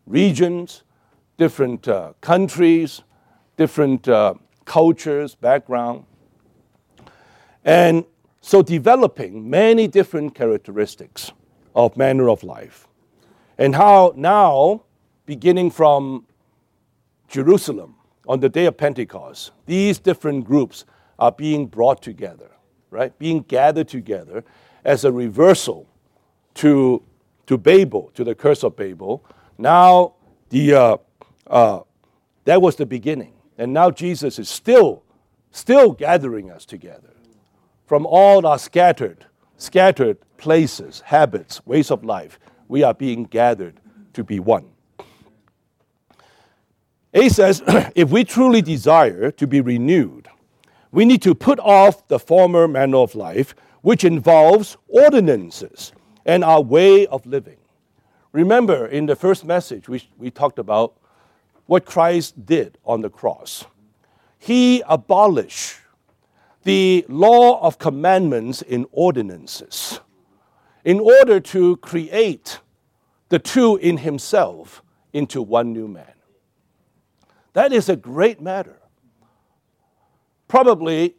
regions, 0.05 0.83
different 1.37 1.87
uh, 1.87 2.13
countries, 2.19 3.01
different 3.55 4.07
uh, 4.07 4.33
cultures, 4.65 5.33
background. 5.33 6.05
And 7.63 8.05
so 8.41 8.61
developing 8.61 9.49
many 9.49 9.87
different 9.87 10.35
characteristics 10.35 11.31
of 11.75 11.95
manner 11.97 12.29
of 12.29 12.43
life. 12.43 12.87
And 13.57 13.75
how 13.75 14.13
now, 14.15 14.83
beginning 15.25 15.71
from 15.71 16.25
Jerusalem 17.27 17.95
on 18.27 18.39
the 18.39 18.49
day 18.49 18.65
of 18.65 18.77
Pentecost, 18.77 19.51
these 19.65 19.99
different 19.99 20.45
groups 20.45 20.85
are 21.19 21.31
being 21.31 21.67
brought 21.67 22.01
together, 22.01 22.51
right? 22.89 23.17
Being 23.19 23.41
gathered 23.41 23.87
together 23.87 24.43
as 24.83 25.05
a 25.05 25.11
reversal 25.11 25.87
to, 26.55 27.03
to 27.47 27.57
Babel, 27.57 28.11
to 28.15 28.23
the 28.23 28.35
curse 28.35 28.63
of 28.63 28.75
Babel. 28.75 29.23
Now, 29.57 30.13
the, 30.49 30.73
uh, 30.73 30.97
uh, 31.47 31.79
that 32.45 32.61
was 32.61 32.75
the 32.75 32.85
beginning. 32.85 33.33
And 33.57 33.73
now 33.73 33.91
Jesus 33.91 34.39
is 34.39 34.49
still, 34.49 35.03
still 35.51 35.91
gathering 35.91 36.49
us 36.49 36.65
together 36.65 37.13
from 37.85 38.05
all 38.05 38.45
our 38.47 38.57
scattered, 38.57 39.25
scattered 39.57 40.17
places, 40.41 41.01
habits, 41.05 41.65
ways 41.65 41.91
of 41.91 42.03
life. 42.03 42.39
We 42.67 42.83
are 42.83 42.95
being 42.95 43.25
gathered 43.25 43.79
to 44.13 44.23
be 44.23 44.39
one. 44.39 44.65
A 47.13 47.29
says, 47.29 47.61
if 47.95 48.09
we 48.09 48.23
truly 48.23 48.61
desire 48.61 49.31
to 49.31 49.47
be 49.47 49.61
renewed, 49.61 50.27
we 50.91 51.05
need 51.05 51.21
to 51.21 51.35
put 51.35 51.59
off 51.59 52.07
the 52.07 52.19
former 52.19 52.67
manner 52.67 52.97
of 52.97 53.15
life 53.15 53.55
which 53.81 54.03
involves 54.03 54.77
ordinances 54.87 55.93
and 56.25 56.43
our 56.43 56.61
way 56.61 57.07
of 57.07 57.25
living. 57.25 57.57
Remember, 58.31 58.87
in 58.87 59.05
the 59.05 59.15
first 59.15 59.45
message, 59.45 59.87
we, 59.87 60.03
we 60.17 60.31
talked 60.31 60.59
about 60.59 60.97
what 61.67 61.85
Christ 61.85 62.45
did 62.45 62.77
on 62.85 63.01
the 63.01 63.09
cross. 63.09 63.65
He 64.39 64.81
abolished 64.87 65.77
the 66.63 67.05
law 67.09 67.61
of 67.61 67.77
commandments 67.77 68.61
in 68.61 68.85
ordinances 68.91 69.99
in 70.83 70.99
order 70.99 71.39
to 71.39 71.77
create 71.77 72.59
the 73.29 73.39
two 73.39 73.77
in 73.77 73.97
himself 73.97 74.83
into 75.13 75.41
one 75.41 75.73
new 75.73 75.87
man. 75.87 76.13
That 77.53 77.73
is 77.73 77.89
a 77.89 77.95
great 77.95 78.41
matter. 78.41 78.79
Probably, 80.47 81.15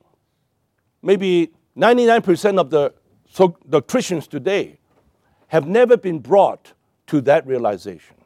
maybe 1.03 1.53
99% 1.77 2.59
of 2.59 2.71
the, 2.71 2.93
so 3.31 3.57
the 3.65 3.83
Christians 3.83 4.27
today 4.27 4.79
have 5.49 5.67
never 5.67 5.97
been 5.97 6.19
brought 6.19 6.73
to 7.07 7.21
that 7.23 7.47
realization. 7.47 8.17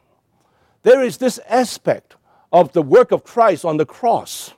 There 0.83 1.03
is 1.03 1.17
this 1.17 1.39
aspect 1.49 2.15
of 2.51 2.73
the 2.73 2.81
work 2.81 3.11
of 3.11 3.23
Christ 3.23 3.65
on 3.65 3.77
the 3.77 3.85
cross, 3.85 4.53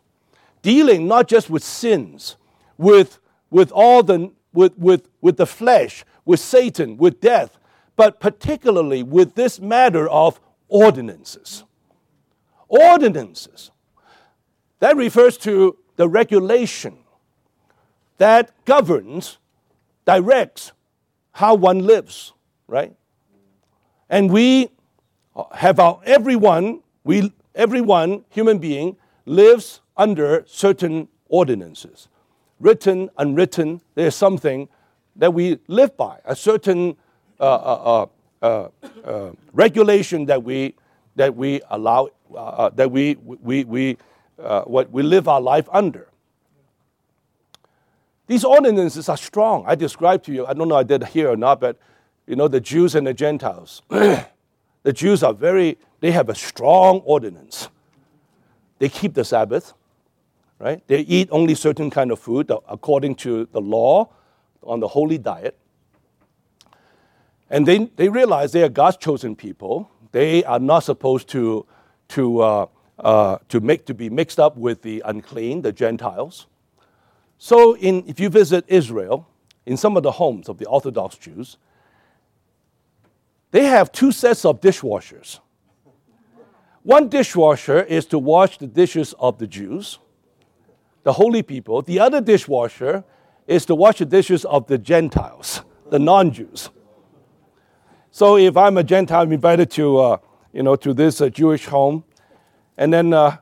dealing 0.61 1.07
not 1.07 1.27
just 1.27 1.49
with 1.49 1.63
sins, 1.63 2.35
with, 2.77 3.19
with 3.49 3.71
all 3.71 4.03
the 4.03 4.31
with, 4.53 4.77
with, 4.77 5.07
with 5.21 5.37
the 5.37 5.45
flesh, 5.45 6.03
with 6.29 6.39
Satan, 6.39 6.95
with 6.95 7.19
death, 7.21 7.57
but 7.95 8.19
particularly 8.19 9.01
with 9.01 9.33
this 9.33 9.59
matter 9.59 10.07
of 10.07 10.39
ordinances. 10.67 11.63
Ordinances. 12.67 13.71
That 14.77 14.95
refers 14.95 15.39
to 15.39 15.75
the 15.95 16.07
regulation 16.07 16.99
that 18.19 18.51
governs, 18.65 19.39
directs 20.05 20.71
how 21.31 21.55
one 21.55 21.79
lives, 21.87 22.33
right? 22.67 22.95
And 24.07 24.31
we 24.31 24.69
have 25.55 25.79
our 25.79 25.99
everyone, 26.05 26.83
we 27.03 27.33
everyone, 27.55 28.23
human 28.29 28.59
being, 28.59 28.97
lives 29.25 29.81
under 29.97 30.43
certain 30.45 31.07
ordinances. 31.27 32.07
Written, 32.59 33.09
unwritten, 33.17 33.81
there's 33.95 34.13
something 34.13 34.69
that 35.15 35.33
we 35.33 35.59
live 35.67 35.95
by, 35.97 36.19
a 36.25 36.35
certain 36.35 36.95
uh, 37.39 37.43
uh, 37.43 38.07
uh, 38.41 38.45
uh, 38.45 38.69
uh 39.03 39.31
regulation 39.53 40.25
that 40.25 40.43
we, 40.43 40.75
that 41.15 41.35
we 41.35 41.61
allow, 41.69 42.09
uh, 42.35 42.69
that 42.69 42.91
we, 42.91 43.15
we, 43.15 43.63
we, 43.63 43.97
what 44.37 44.91
we 44.91 45.03
live 45.03 45.27
our 45.27 45.41
life 45.41 45.67
under. 45.71 46.07
These 48.27 48.43
ordinances 48.43 49.09
are 49.09 49.17
strong. 49.17 49.63
I 49.65 49.73
described 49.73 50.25
to 50.25 50.31
you, 50.31 50.45
I 50.45 50.53
don't 50.53 50.67
know 50.67 50.75
I 50.75 50.83
did 50.83 51.03
here 51.05 51.29
or 51.29 51.35
not, 51.35 51.59
but 51.59 51.77
you 52.27 52.35
know, 52.35 52.47
the 52.47 52.61
Jews 52.61 52.93
and 52.93 53.07
the 53.07 53.13
Gentiles. 53.13 53.81
the 53.89 54.93
Jews 54.93 55.23
are 55.23 55.33
very, 55.33 55.79
they 55.99 56.11
have 56.11 56.29
a 56.29 56.35
strong 56.35 56.99
ordinance. 56.99 57.69
They 58.77 58.87
keep 58.87 59.15
the 59.15 59.25
Sabbath, 59.25 59.73
right? 60.59 60.87
They 60.87 60.99
eat 61.01 61.27
only 61.31 61.55
certain 61.55 61.89
kind 61.89 62.11
of 62.11 62.19
food 62.19 62.51
according 62.67 63.15
to 63.15 63.47
the 63.51 63.59
law 63.59 64.09
on 64.63 64.79
the 64.79 64.87
holy 64.87 65.17
diet. 65.17 65.57
And 67.49 67.67
they, 67.67 67.85
they 67.95 68.09
realize 68.09 68.51
they 68.51 68.63
are 68.63 68.69
God's 68.69 68.97
chosen 68.97 69.35
people. 69.35 69.89
They 70.11 70.43
are 70.43 70.59
not 70.59 70.83
supposed 70.83 71.27
to, 71.29 71.65
to, 72.09 72.41
uh, 72.41 72.65
uh, 72.99 73.37
to, 73.49 73.59
make, 73.59 73.85
to 73.87 73.93
be 73.93 74.09
mixed 74.09 74.39
up 74.39 74.57
with 74.57 74.81
the 74.81 75.01
unclean, 75.05 75.61
the 75.61 75.71
Gentiles. 75.71 76.47
So, 77.37 77.75
in, 77.77 78.03
if 78.07 78.19
you 78.19 78.29
visit 78.29 78.65
Israel, 78.67 79.27
in 79.65 79.77
some 79.77 79.95
of 79.95 80.03
the 80.03 80.11
homes 80.11 80.49
of 80.49 80.57
the 80.57 80.65
Orthodox 80.65 81.15
Jews, 81.15 81.57
they 83.51 83.65
have 83.65 83.91
two 83.91 84.11
sets 84.11 84.45
of 84.45 84.61
dishwashers. 84.61 85.39
One 86.83 87.09
dishwasher 87.09 87.83
is 87.83 88.05
to 88.07 88.19
wash 88.19 88.57
the 88.57 88.67
dishes 88.67 89.13
of 89.19 89.37
the 89.37 89.47
Jews, 89.47 89.99
the 91.03 91.13
holy 91.13 91.43
people. 91.43 91.81
The 91.81 91.99
other 91.99 92.21
dishwasher 92.21 93.03
is 93.49 93.65
to 93.65 93.73
wash 93.73 93.97
the 93.97 94.05
dishes 94.05 94.45
of 94.45 94.67
the 94.67 94.77
Gentiles, 94.77 95.63
the 95.89 95.97
non 95.97 96.31
Jews. 96.31 96.69
So 98.11 98.37
if 98.37 98.55
I'm 98.55 98.77
a 98.77 98.83
Gentile, 98.83 99.21
I'm 99.21 99.31
invited 99.31 99.71
to, 99.71 99.97
uh, 99.97 100.17
you 100.53 100.61
know, 100.61 100.75
to 100.75 100.93
this 100.93 101.19
uh, 101.19 101.29
Jewish 101.29 101.65
home, 101.65 102.03
and 102.77 102.93
then, 102.93 103.11
uh, 103.11 103.37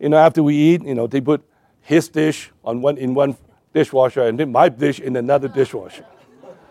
you 0.00 0.08
know, 0.08 0.16
after 0.16 0.42
we 0.42 0.56
eat, 0.56 0.82
you 0.82 0.94
know, 0.94 1.06
they 1.06 1.20
put 1.20 1.44
his 1.80 2.08
dish 2.08 2.50
on 2.64 2.82
one, 2.82 2.98
in 2.98 3.14
one 3.14 3.36
dishwasher 3.72 4.22
and 4.22 4.38
then 4.38 4.52
my 4.52 4.68
dish 4.68 5.00
in 5.00 5.16
another 5.16 5.48
dishwasher. 5.48 6.04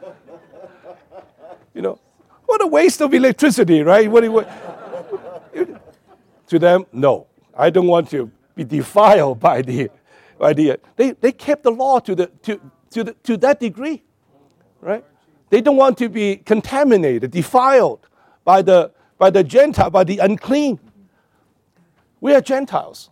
you 1.73 1.81
know, 1.81 1.97
what 2.45 2.61
a 2.61 2.67
waste 2.67 3.01
of 3.01 3.13
electricity, 3.13 3.81
right? 3.81 4.11
What, 4.11 4.29
what, 4.29 4.49
to 6.47 6.59
them, 6.59 6.85
no. 6.91 7.27
I 7.57 7.69
don't 7.69 7.87
want 7.87 8.09
to 8.09 8.29
be 8.55 8.65
defiled 8.65 9.39
by 9.39 9.61
the, 9.61 9.89
the 10.39 10.79
they, 10.97 11.11
they 11.11 11.31
kept 11.31 11.63
the 11.63 11.71
law 11.71 11.99
to, 11.99 12.15
the, 12.15 12.27
to, 12.43 12.59
to, 12.91 13.03
the, 13.03 13.13
to 13.23 13.37
that 13.37 13.59
degree, 13.59 14.03
right? 14.79 15.03
They 15.49 15.61
don't 15.61 15.77
want 15.77 15.97
to 15.97 16.09
be 16.09 16.37
contaminated, 16.37 17.31
defiled 17.31 18.07
by 18.43 18.61
the, 18.61 18.91
by 19.17 19.29
the 19.29 19.43
Gentile, 19.43 19.89
by 19.89 20.03
the 20.03 20.19
unclean. 20.19 20.79
We 22.21 22.33
are 22.33 22.41
Gentiles. 22.41 23.09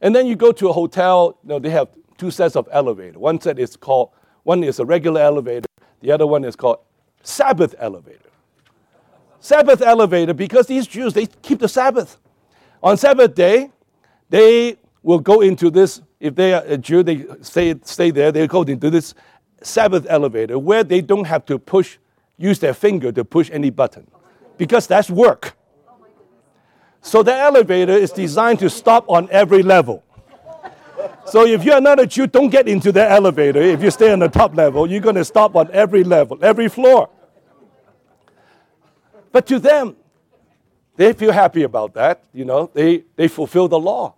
And 0.00 0.14
then 0.14 0.26
you 0.26 0.36
go 0.36 0.52
to 0.52 0.68
a 0.68 0.72
hotel, 0.72 1.38
you 1.42 1.48
know, 1.48 1.58
they 1.58 1.70
have 1.70 1.88
two 2.18 2.30
sets 2.30 2.56
of 2.56 2.68
elevator. 2.70 3.18
One 3.18 3.40
set 3.40 3.58
is 3.58 3.76
called, 3.76 4.10
one 4.44 4.62
is 4.62 4.78
a 4.78 4.84
regular 4.84 5.20
elevator, 5.20 5.66
the 6.00 6.12
other 6.12 6.26
one 6.26 6.44
is 6.44 6.56
called 6.56 6.78
Sabbath 7.22 7.74
elevator. 7.78 8.30
Sabbath 9.40 9.80
elevator 9.80 10.34
because 10.34 10.66
these 10.66 10.86
Jews, 10.86 11.14
they 11.14 11.26
keep 11.26 11.58
the 11.58 11.68
Sabbath. 11.68 12.18
On 12.82 12.96
Sabbath 12.96 13.34
day, 13.34 13.70
they 14.28 14.76
will 15.02 15.18
go 15.18 15.40
into 15.40 15.70
this, 15.70 16.02
if 16.20 16.34
they 16.34 16.52
are 16.52 16.62
a 16.66 16.76
Jew, 16.76 17.02
they 17.02 17.26
stay, 17.40 17.74
stay 17.82 18.10
there, 18.10 18.30
they 18.30 18.46
go 18.46 18.62
into 18.62 18.90
this 18.90 19.14
Sabbath 19.62 20.06
elevator 20.08 20.58
where 20.58 20.84
they 20.84 21.00
don't 21.00 21.24
have 21.24 21.46
to 21.46 21.58
push, 21.58 21.98
use 22.36 22.58
their 22.58 22.74
finger 22.74 23.10
to 23.10 23.24
push 23.24 23.50
any 23.50 23.70
button 23.70 24.06
because 24.58 24.86
that's 24.86 25.10
work. 25.10 25.56
So 27.02 27.22
the 27.22 27.34
elevator 27.34 27.94
is 27.94 28.12
designed 28.12 28.58
to 28.58 28.68
stop 28.68 29.06
on 29.08 29.28
every 29.30 29.62
level. 29.62 30.04
So 31.24 31.46
if 31.46 31.64
you're 31.64 31.80
not 31.80 31.98
a 31.98 32.06
Jew, 32.06 32.26
don't 32.26 32.50
get 32.50 32.68
into 32.68 32.92
the 32.92 33.08
elevator. 33.08 33.62
If 33.62 33.82
you 33.82 33.90
stay 33.90 34.12
on 34.12 34.18
the 34.18 34.28
top 34.28 34.54
level, 34.54 34.90
you're 34.90 35.00
going 35.00 35.14
to 35.14 35.24
stop 35.24 35.56
on 35.56 35.70
every 35.72 36.04
level, 36.04 36.38
every 36.42 36.68
floor. 36.68 37.08
But 39.32 39.46
to 39.46 39.58
them, 39.58 39.96
they 40.96 41.12
feel 41.14 41.32
happy 41.32 41.62
about 41.62 41.94
that. 41.94 42.24
You 42.34 42.44
know, 42.44 42.70
they, 42.74 43.04
they 43.16 43.28
fulfill 43.28 43.68
the 43.68 43.78
law. 43.78 44.14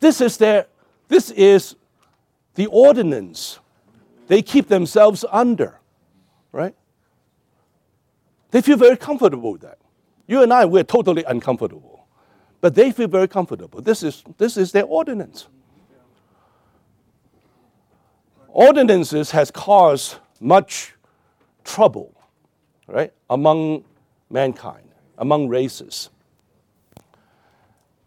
This 0.00 0.20
is 0.20 0.36
their, 0.36 0.66
this 1.08 1.30
is 1.30 1.76
the 2.54 2.66
ordinance 2.66 3.58
they 4.26 4.42
keep 4.42 4.68
themselves 4.68 5.24
under, 5.30 5.80
right? 6.52 6.74
They 8.50 8.60
feel 8.60 8.76
very 8.76 8.96
comfortable 8.96 9.52
with 9.52 9.62
that. 9.62 9.78
You 10.26 10.42
and 10.42 10.52
I, 10.52 10.66
we're 10.66 10.84
totally 10.84 11.24
uncomfortable. 11.24 12.06
But 12.60 12.74
they 12.74 12.90
feel 12.92 13.08
very 13.08 13.28
comfortable. 13.28 13.80
This 13.80 14.02
is, 14.02 14.24
this 14.36 14.56
is 14.56 14.72
their 14.72 14.84
ordinance. 14.84 15.48
Ordinances 18.48 19.30
has 19.30 19.50
caused 19.50 20.16
much 20.40 20.94
trouble, 21.64 22.12
right, 22.86 23.12
among 23.30 23.84
mankind, 24.30 24.88
among 25.18 25.48
races. 25.48 26.10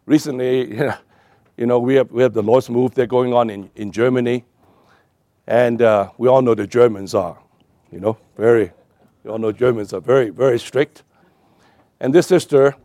Recently, 0.06 0.70
you 0.72 0.76
know, 0.78 0.98
we 1.58 1.96
have, 1.96 2.12
we 2.12 2.24
have 2.24 2.34
the 2.34 2.44
Lord's 2.44 2.70
move 2.70 2.94
there 2.96 3.08
going 3.08 3.34
on 3.34 3.50
in, 3.50 3.70
in 3.76 3.92
Germany. 3.92 4.46
And 5.48 5.82
uh, 5.82 6.12
we 6.18 6.28
all 6.28 6.42
know 6.42 6.56
the 6.56 6.68
Germans 6.68 7.14
are, 7.14 7.38
you 7.92 8.00
know, 8.00 8.18
very, 8.38 8.72
we 9.24 9.32
all 9.32 9.38
know 9.38 9.52
Germans 9.52 9.94
are 9.94 10.00
very, 10.00 10.30
very 10.30 10.60
strict. 10.60 11.04
And 12.00 12.14
this 12.14 12.28
sister 12.28 12.76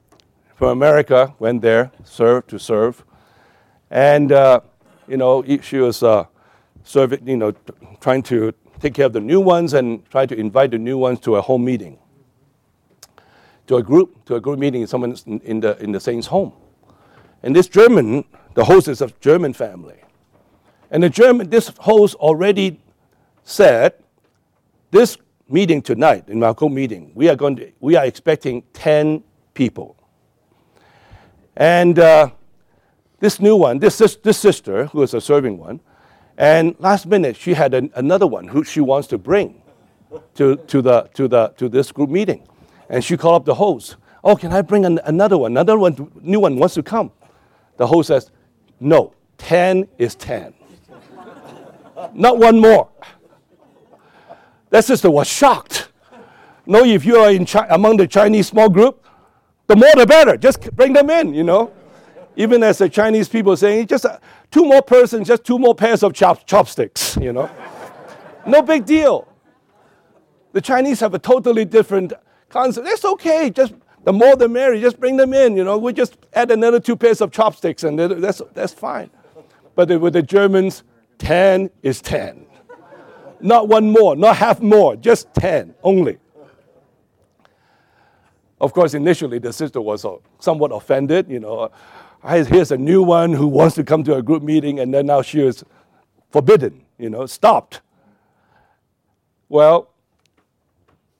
from 0.56 0.68
America 0.68 1.34
went 1.38 1.62
there, 1.62 1.92
served 2.04 2.48
to 2.50 2.58
serve. 2.58 3.04
And, 3.90 4.32
uh, 4.32 4.60
you 5.06 5.16
know, 5.16 5.44
she 5.62 5.78
was 5.78 6.02
uh, 6.02 6.24
serving, 6.82 7.28
you 7.28 7.36
know, 7.36 7.52
trying 8.00 8.22
to 8.24 8.52
take 8.80 8.94
care 8.94 9.06
of 9.06 9.12
the 9.12 9.20
new 9.20 9.40
ones 9.40 9.74
and 9.74 10.04
try 10.10 10.26
to 10.26 10.34
invite 10.34 10.70
the 10.70 10.78
new 10.78 10.98
ones 10.98 11.20
to 11.20 11.36
a 11.36 11.40
home 11.42 11.64
meeting, 11.64 11.98
to 13.66 13.76
a 13.76 13.82
group, 13.82 14.24
to 14.24 14.34
a 14.34 14.40
group 14.40 14.58
meeting 14.58 14.80
in 14.82 14.86
someone 14.86 15.16
in 15.44 15.60
the, 15.60 15.78
in 15.82 15.92
the 15.92 16.00
saint's 16.00 16.26
home. 16.26 16.52
And 17.42 17.54
this 17.54 17.68
German, 17.68 18.24
the 18.56 18.64
host 18.64 18.88
is 18.88 19.02
a 19.02 19.12
German 19.20 19.52
family. 19.52 19.98
And 20.90 21.02
the 21.02 21.10
German, 21.10 21.50
this 21.50 21.68
host 21.78 22.14
already 22.16 22.80
said, 23.44 23.92
this 24.90 25.18
meeting 25.46 25.82
tonight, 25.82 26.24
in 26.28 26.40
Malcolm 26.40 26.72
meeting, 26.74 27.12
we 27.14 27.28
are 27.28 27.36
going 27.36 27.56
to, 27.56 27.70
we 27.80 27.96
are 27.96 28.06
expecting 28.06 28.62
10 28.72 29.22
people. 29.52 29.94
And 31.54 31.98
uh, 31.98 32.30
this 33.20 33.40
new 33.40 33.56
one, 33.56 33.78
this, 33.78 33.98
this 33.98 34.38
sister, 34.38 34.86
who 34.86 35.02
is 35.02 35.12
a 35.12 35.20
serving 35.20 35.58
one, 35.58 35.80
and 36.38 36.74
last 36.78 37.04
minute 37.04 37.36
she 37.36 37.52
had 37.52 37.74
an, 37.74 37.90
another 37.94 38.26
one 38.26 38.48
who 38.48 38.64
she 38.64 38.80
wants 38.80 39.06
to 39.08 39.18
bring 39.18 39.60
to, 40.34 40.56
to, 40.56 40.80
the, 40.80 41.02
to, 41.12 41.28
the, 41.28 41.48
to 41.58 41.68
this 41.68 41.92
group 41.92 42.08
meeting. 42.08 42.46
And 42.88 43.04
she 43.04 43.18
called 43.18 43.42
up 43.42 43.44
the 43.44 43.54
host. 43.54 43.96
Oh, 44.24 44.34
can 44.34 44.50
I 44.50 44.62
bring 44.62 44.86
an, 44.86 44.98
another 45.04 45.36
one? 45.36 45.52
Another 45.52 45.78
one, 45.78 46.10
new 46.22 46.40
one 46.40 46.56
wants 46.56 46.74
to 46.76 46.82
come. 46.82 47.12
The 47.76 47.86
host 47.86 48.08
says, 48.08 48.30
no, 48.80 49.12
10 49.38 49.88
is 49.98 50.14
10. 50.14 50.54
Not 52.14 52.38
one 52.38 52.60
more. 52.60 52.88
That 54.70 54.84
sister 54.84 55.10
was 55.10 55.26
shocked. 55.26 55.90
No, 56.66 56.84
if 56.84 57.04
you 57.04 57.16
are 57.16 57.30
in 57.30 57.46
among 57.70 57.96
the 57.96 58.06
Chinese 58.06 58.48
small 58.48 58.68
group, 58.68 59.06
the 59.66 59.76
more 59.76 59.90
the 59.94 60.06
better. 60.06 60.36
Just 60.36 60.74
bring 60.74 60.92
them 60.92 61.10
in, 61.10 61.32
you 61.34 61.44
know. 61.44 61.72
Even 62.36 62.62
as 62.62 62.78
the 62.78 62.88
Chinese 62.88 63.28
people 63.28 63.56
saying, 63.56 63.86
just 63.86 64.04
uh, 64.04 64.18
two 64.50 64.64
more 64.64 64.82
persons, 64.82 65.28
just 65.28 65.44
two 65.44 65.58
more 65.58 65.74
pairs 65.74 66.02
of 66.02 66.12
chop- 66.12 66.46
chopsticks, 66.46 67.16
you 67.16 67.32
know. 67.32 67.50
no 68.46 68.60
big 68.62 68.84
deal. 68.84 69.26
The 70.52 70.60
Chinese 70.60 71.00
have 71.00 71.14
a 71.14 71.18
totally 71.18 71.64
different 71.64 72.12
concept. 72.48 72.86
That's 72.86 73.04
okay. 73.04 73.50
Just 73.50 73.74
the 74.06 74.14
more 74.14 74.34
the 74.36 74.48
merry. 74.48 74.80
Just 74.80 74.98
bring 74.98 75.18
them 75.18 75.34
in. 75.34 75.54
You 75.54 75.64
know, 75.64 75.76
we 75.76 75.92
just 75.92 76.16
add 76.32 76.50
another 76.50 76.80
two 76.80 76.96
pairs 76.96 77.20
of 77.20 77.30
chopsticks, 77.30 77.84
and 77.84 77.98
that's 77.98 78.40
that's 78.54 78.72
fine. 78.72 79.10
But 79.74 80.00
with 80.00 80.14
the 80.14 80.22
Germans, 80.22 80.82
ten 81.18 81.68
is 81.82 82.00
ten 82.00 82.46
not 83.40 83.68
one 83.68 83.90
more, 83.90 84.16
not 84.16 84.36
half 84.36 84.60
more, 84.60 84.96
just 84.96 85.32
10 85.34 85.74
only. 85.82 86.18
Of 88.60 88.72
course, 88.72 88.94
initially 88.94 89.38
the 89.38 89.52
sister 89.52 89.80
was 89.80 90.04
uh, 90.04 90.16
somewhat 90.38 90.72
offended. 90.72 91.30
You 91.30 91.40
know, 91.40 91.70
here's 92.24 92.70
a 92.70 92.78
new 92.78 93.02
one 93.02 93.32
who 93.32 93.46
wants 93.46 93.74
to 93.76 93.84
come 93.84 94.02
to 94.04 94.14
a 94.14 94.22
group 94.22 94.42
meeting, 94.42 94.80
and 94.80 94.92
then 94.92 95.06
now 95.06 95.22
she 95.22 95.40
is 95.40 95.62
forbidden, 96.30 96.84
you 96.98 97.10
know, 97.10 97.26
stopped. 97.26 97.82
Well, 99.48 99.90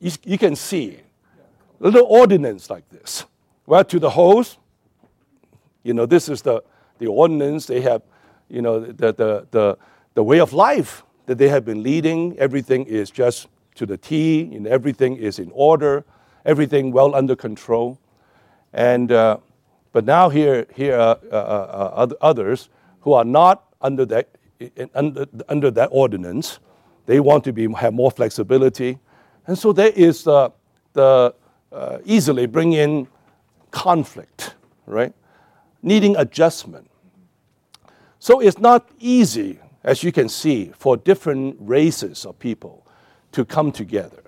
you, 0.01 0.13
you 0.25 0.39
can 0.39 0.57
see 0.57 1.01
little 1.79 2.07
ordinance 2.07 2.71
like 2.71 2.89
this. 2.91 3.25
Well, 3.67 3.85
to 3.85 3.99
the 3.99 4.11
host, 4.11 4.59
you 5.83 5.95
know, 5.95 6.07
this 6.07 6.29
is 6.29 6.43
the, 6.43 6.63
the 6.99 7.07
ordinance. 7.07 7.67
They 7.67 7.81
have, 7.81 8.03
you 8.49 8.63
know, 8.63 8.81
the, 8.81 9.13
the, 9.13 9.47
the, 9.51 9.79
the 10.15 10.23
way 10.23 10.41
of 10.41 10.53
life 10.53 11.05
that 11.27 11.39
they 11.39 11.49
have 11.49 11.65
been 11.65 11.83
leading. 11.83 12.39
Everything 12.39 12.85
is 12.87 13.11
just 13.11 13.49
to 13.75 13.87
the 13.87 13.97
T, 13.97 14.51
and 14.55 14.67
everything 14.67 15.17
is 15.17 15.39
in 15.39 15.51
order, 15.53 16.05
everything 16.45 16.93
well 16.93 17.15
under 17.15 17.37
control. 17.37 17.99
And, 18.73 19.13
uh, 19.13 19.39
but 19.93 20.05
now 20.05 20.29
here, 20.29 20.67
here 20.75 20.97
are 20.97 21.19
uh, 21.31 21.37
uh, 21.37 22.07
uh 22.11 22.15
others 22.21 22.69
who 23.01 23.13
are 23.13 23.25
not 23.25 23.65
under 23.81 24.05
that, 24.07 24.29
under, 24.95 25.27
under 25.49 25.71
that 25.71 25.89
ordinance. 25.93 26.59
They 27.07 27.21
want 27.21 27.45
to 27.45 27.53
be, 27.53 27.71
have 27.75 27.95
more 27.95 28.11
flexibility. 28.11 28.99
And 29.47 29.57
so 29.57 29.73
there 29.73 29.93
is 29.95 30.27
uh, 30.27 30.51
the 30.93 31.35
uh, 31.77 31.99
easily 32.05 32.47
bring 32.47 32.73
in 32.73 33.07
conflict, 33.71 34.55
right? 34.87 35.13
Needing 35.83 36.17
adjustment. 36.17 36.91
So 38.19 38.41
it's 38.41 38.59
not 38.59 38.89
easy 38.99 39.61
as 39.87 40.03
you 40.03 40.11
can 40.11 40.29
see, 40.29 40.73
for 40.77 40.97
different 40.97 41.57
races 41.61 42.27
of 42.27 42.37
people 42.41 42.85
to 43.31 43.45
come 43.45 43.71
together. 43.71 44.25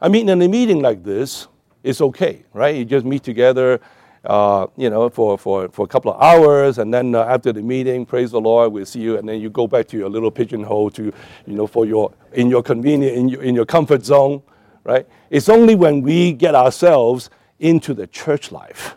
I 0.00 0.08
mean, 0.08 0.30
in 0.30 0.40
a 0.40 0.48
meeting 0.48 0.80
like 0.80 1.04
this, 1.04 1.46
it's 1.84 2.00
okay, 2.00 2.42
right? 2.54 2.74
You 2.74 2.86
just 2.86 3.04
meet 3.04 3.22
together, 3.22 3.80
uh, 4.24 4.68
you 4.78 4.88
know, 4.88 5.10
for, 5.10 5.36
for, 5.36 5.68
for 5.68 5.84
a 5.84 5.88
couple 5.88 6.10
of 6.10 6.22
hours, 6.22 6.78
and 6.78 6.92
then 6.92 7.14
uh, 7.14 7.22
after 7.24 7.52
the 7.52 7.60
meeting, 7.60 8.06
praise 8.06 8.30
the 8.30 8.40
Lord, 8.40 8.72
we'll 8.72 8.86
see 8.86 9.00
you, 9.00 9.18
and 9.18 9.28
then 9.28 9.42
you 9.42 9.50
go 9.50 9.66
back 9.66 9.88
to 9.88 9.98
your 9.98 10.08
little 10.08 10.30
pigeonhole 10.30 10.90
to, 10.92 11.04
you 11.04 11.54
know, 11.54 11.66
for 11.66 11.84
your, 11.84 12.14
in 12.32 12.48
your 12.48 12.62
convenience, 12.62 13.14
in 13.14 13.28
your, 13.28 13.42
in 13.42 13.54
your 13.54 13.66
comfort 13.66 14.06
zone, 14.06 14.42
right? 14.84 15.06
It's 15.30 15.48
only 15.48 15.74
when 15.74 16.02
we 16.02 16.32
get 16.32 16.54
ourselves 16.54 17.30
into 17.58 17.94
the 17.94 18.06
church 18.06 18.52
life, 18.52 18.96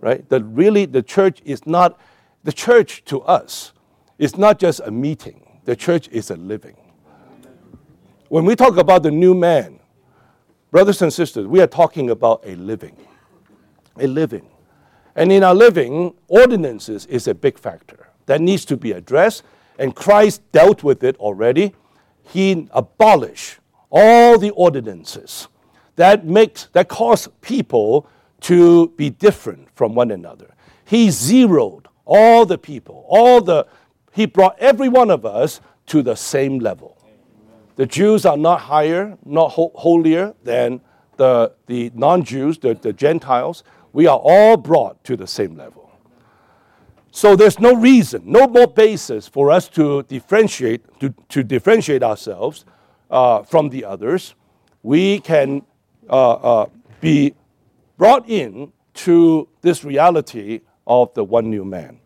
right? 0.00 0.28
That 0.28 0.42
really 0.44 0.86
the 0.86 1.02
church 1.02 1.40
is 1.44 1.66
not, 1.66 1.98
the 2.44 2.52
church 2.52 3.04
to 3.06 3.22
us 3.22 3.72
it's 4.18 4.36
not 4.36 4.58
just 4.58 4.80
a 4.84 4.90
meeting, 4.90 5.60
the 5.64 5.74
church 5.74 6.08
is 6.08 6.30
a 6.30 6.36
living. 6.36 6.76
When 8.28 8.44
we 8.44 8.56
talk 8.56 8.76
about 8.76 9.02
the 9.02 9.10
new 9.10 9.34
man, 9.34 9.80
brothers 10.70 11.02
and 11.02 11.12
sisters, 11.12 11.46
we 11.46 11.60
are 11.60 11.66
talking 11.66 12.10
about 12.10 12.42
a 12.44 12.54
living. 12.56 12.96
A 13.98 14.06
living. 14.06 14.48
And 15.16 15.30
in 15.30 15.44
our 15.44 15.54
living, 15.54 16.14
ordinances 16.28 17.06
is 17.06 17.28
a 17.28 17.34
big 17.34 17.58
factor 17.58 18.08
that 18.26 18.40
needs 18.40 18.64
to 18.66 18.76
be 18.76 18.92
addressed, 18.92 19.42
and 19.78 19.94
Christ 19.94 20.40
dealt 20.52 20.82
with 20.82 21.04
it 21.04 21.16
already. 21.16 21.74
He 22.22 22.68
abolished 22.70 23.58
all 23.94 24.38
the 24.38 24.50
ordinances 24.50 25.46
that 25.94 26.26
makes 26.26 26.66
that 26.72 26.88
cause 26.88 27.28
people 27.40 28.08
to 28.40 28.88
be 28.96 29.08
different 29.08 29.68
from 29.74 29.94
one 29.94 30.10
another. 30.10 30.52
He 30.84 31.10
zeroed 31.10 31.86
all 32.04 32.44
the 32.44 32.58
people, 32.58 33.06
all 33.08 33.40
the 33.40 33.66
he 34.12 34.26
brought 34.26 34.58
every 34.58 34.88
one 34.88 35.10
of 35.10 35.24
us 35.24 35.60
to 35.86 36.02
the 36.02 36.14
same 36.16 36.58
level. 36.58 36.98
The 37.76 37.86
Jews 37.86 38.26
are 38.26 38.36
not 38.36 38.60
higher, 38.60 39.16
not 39.24 39.48
holier 39.50 40.34
than 40.42 40.80
the, 41.16 41.52
the 41.66 41.90
non 41.94 42.24
Jews, 42.24 42.58
the, 42.58 42.74
the 42.74 42.92
Gentiles. 42.92 43.62
We 43.92 44.06
are 44.06 44.18
all 44.18 44.56
brought 44.56 45.02
to 45.04 45.16
the 45.16 45.26
same 45.26 45.56
level. 45.56 45.90
So 47.12 47.36
there's 47.36 47.60
no 47.60 47.76
reason, 47.76 48.22
no 48.24 48.48
more 48.48 48.66
basis 48.66 49.28
for 49.28 49.52
us 49.52 49.68
to 49.70 50.02
differentiate, 50.04 50.82
to, 50.98 51.14
to 51.28 51.44
differentiate 51.44 52.02
ourselves 52.02 52.64
uh, 53.10 53.42
from 53.42 53.68
the 53.68 53.84
others. 53.84 54.34
We 54.82 55.20
can 55.20 55.62
uh, 56.08 56.32
uh, 56.32 56.66
be 57.00 57.34
brought 57.96 58.28
in 58.28 58.72
to 58.94 59.48
this 59.62 59.84
reality 59.84 60.60
of 60.86 61.12
the 61.14 61.24
one 61.24 61.50
new 61.50 61.64
man. 61.64 62.00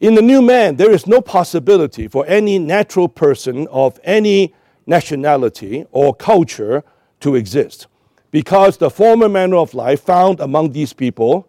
In 0.00 0.14
the 0.14 0.22
new 0.22 0.42
man, 0.42 0.76
there 0.76 0.90
is 0.90 1.06
no 1.06 1.20
possibility 1.20 2.08
for 2.08 2.26
any 2.26 2.58
natural 2.58 3.08
person 3.08 3.68
of 3.68 4.00
any 4.02 4.54
nationality 4.86 5.86
or 5.92 6.14
culture 6.14 6.82
to 7.20 7.36
exist 7.36 7.86
because 8.32 8.78
the 8.78 8.90
former 8.90 9.28
manner 9.28 9.56
of 9.56 9.74
life 9.74 10.00
found 10.00 10.40
among 10.40 10.72
these 10.72 10.92
people 10.92 11.48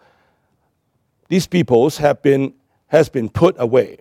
these 1.29 1.47
peoples 1.47 1.97
have 1.97 2.21
been, 2.21 2.53
has 2.87 3.09
been 3.09 3.27
put 3.27 3.55
away. 3.57 3.97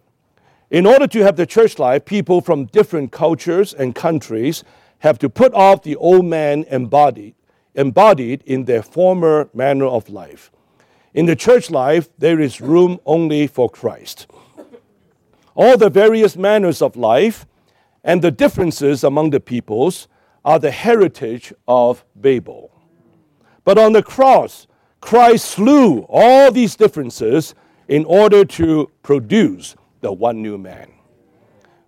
In 0.73 0.87
order 0.87 1.07
to 1.07 1.23
have 1.23 1.37
the 1.37 1.45
church 1.45 1.79
life, 1.79 2.07
people 2.07 2.41
from 2.41 2.65
different 2.65 3.13
cultures 3.13 3.75
and 3.75 3.95
countries 3.95 4.65
have 5.01 5.19
to 5.19 5.29
put 5.29 5.53
off 5.53 5.83
the 5.83 5.97
old 5.97 6.25
man 6.25 6.65
embodied, 6.71 7.35
embodied 7.75 8.43
in 8.47 8.65
their 8.65 8.83
former 8.83 9.51
manner 9.53 9.85
of 9.85 10.09
life. 10.09 10.51
In 11.13 11.27
the 11.27 11.37
church 11.37 11.71
life, 11.71 12.09
there 12.17 12.41
is 12.41 12.63
room 12.63 12.99
only 13.05 13.47
for 13.47 13.69
Christ. 13.69 14.27
All 15.55 15.77
the 15.77 15.91
various 15.91 16.39
manners 16.39 16.81
of 16.81 16.97
life 16.97 17.45
and 18.03 18.23
the 18.23 18.31
differences 18.31 19.05
among 19.05 19.29
the 19.29 19.41
peoples 19.41 20.09
are 20.43 20.59
the 20.59 20.71
heritage 20.71 21.53
of 21.69 22.03
Babel. 22.19 22.73
But 23.67 23.77
on 23.77 23.93
the 23.93 24.03
cross, 24.03 24.67
Christ 25.03 25.45
slew 25.45 26.07
all 26.09 26.51
these 26.51 26.77
differences 26.77 27.55
in 27.89 28.07
order 28.07 28.47
to 28.47 28.91
produce 29.03 29.77
the 30.03 30.13
one 30.13 30.43
new 30.43 30.59
man. 30.59 30.93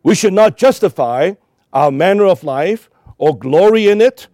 We 0.03 0.15
should 0.15 0.33
not 0.33 0.57
justify 0.57 1.33
our 1.73 1.91
manner 1.91 2.25
of 2.25 2.43
life 2.43 2.89
or 3.19 3.39
glory 3.39 3.89
in 3.89 4.01
it. 4.01 4.29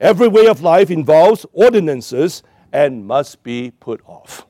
Every 0.00 0.28
way 0.28 0.46
of 0.46 0.62
life 0.62 0.90
involves 0.90 1.44
ordinances 1.52 2.44
and 2.72 3.04
must 3.04 3.42
be 3.42 3.72
put 3.80 4.00
off. 4.06 4.46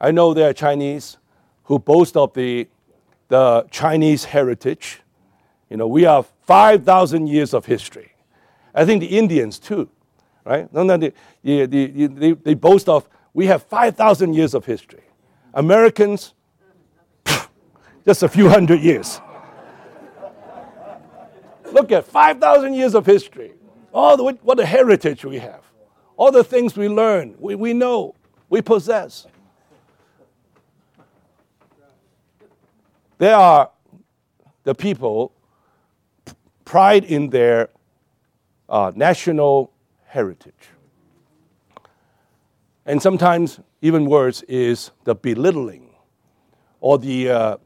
I 0.00 0.10
know 0.10 0.32
there 0.32 0.48
are 0.48 0.54
Chinese 0.54 1.18
who 1.64 1.78
boast 1.78 2.16
of 2.16 2.32
the, 2.32 2.66
the 3.28 3.66
Chinese 3.70 4.24
heritage. 4.24 5.02
You 5.68 5.76
know, 5.76 5.86
we 5.86 6.04
have 6.04 6.26
5,000 6.46 7.26
years 7.26 7.52
of 7.52 7.66
history. 7.66 8.12
I 8.74 8.86
think 8.86 9.00
the 9.02 9.18
Indians 9.18 9.58
too 9.58 9.90
right? 10.48 10.72
No, 10.72 10.82
no, 10.82 10.96
they, 10.96 11.12
they, 11.44 11.66
they, 11.66 12.32
they 12.32 12.54
boast 12.54 12.88
of, 12.88 13.08
we 13.34 13.46
have 13.46 13.62
5,000 13.64 14.32
years 14.32 14.54
of 14.54 14.64
history. 14.64 15.04
Americans, 15.52 16.32
just 18.08 18.22
a 18.22 18.28
few 18.28 18.48
hundred 18.48 18.80
years. 18.80 19.20
Look 21.74 21.92
at 21.92 22.06
5,000 22.06 22.72
years 22.72 22.94
of 22.94 23.04
history. 23.04 23.52
All 23.92 24.16
the, 24.16 24.24
what 24.24 24.58
a 24.58 24.64
heritage 24.64 25.26
we 25.26 25.38
have. 25.40 25.62
All 26.16 26.32
the 26.32 26.42
things 26.42 26.74
we 26.74 26.88
learn, 26.88 27.34
we, 27.38 27.54
we 27.54 27.74
know, 27.74 28.14
we 28.48 28.62
possess. 28.62 29.26
There 33.18 33.36
are 33.36 33.70
the 34.64 34.74
people 34.74 35.34
pride 36.64 37.04
in 37.04 37.28
their 37.28 37.68
uh, 38.70 38.90
national 38.94 39.70
heritage. 40.06 40.54
And 42.86 43.02
sometimes, 43.02 43.60
even 43.82 44.06
worse, 44.06 44.40
is 44.48 44.92
the 45.04 45.14
belittling 45.14 45.90
or 46.80 46.98
the 46.98 47.28
uh, 47.28 47.56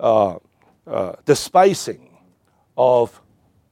uh, 0.00 0.38
uh, 0.86 1.12
despising 1.24 2.18
of 2.76 3.20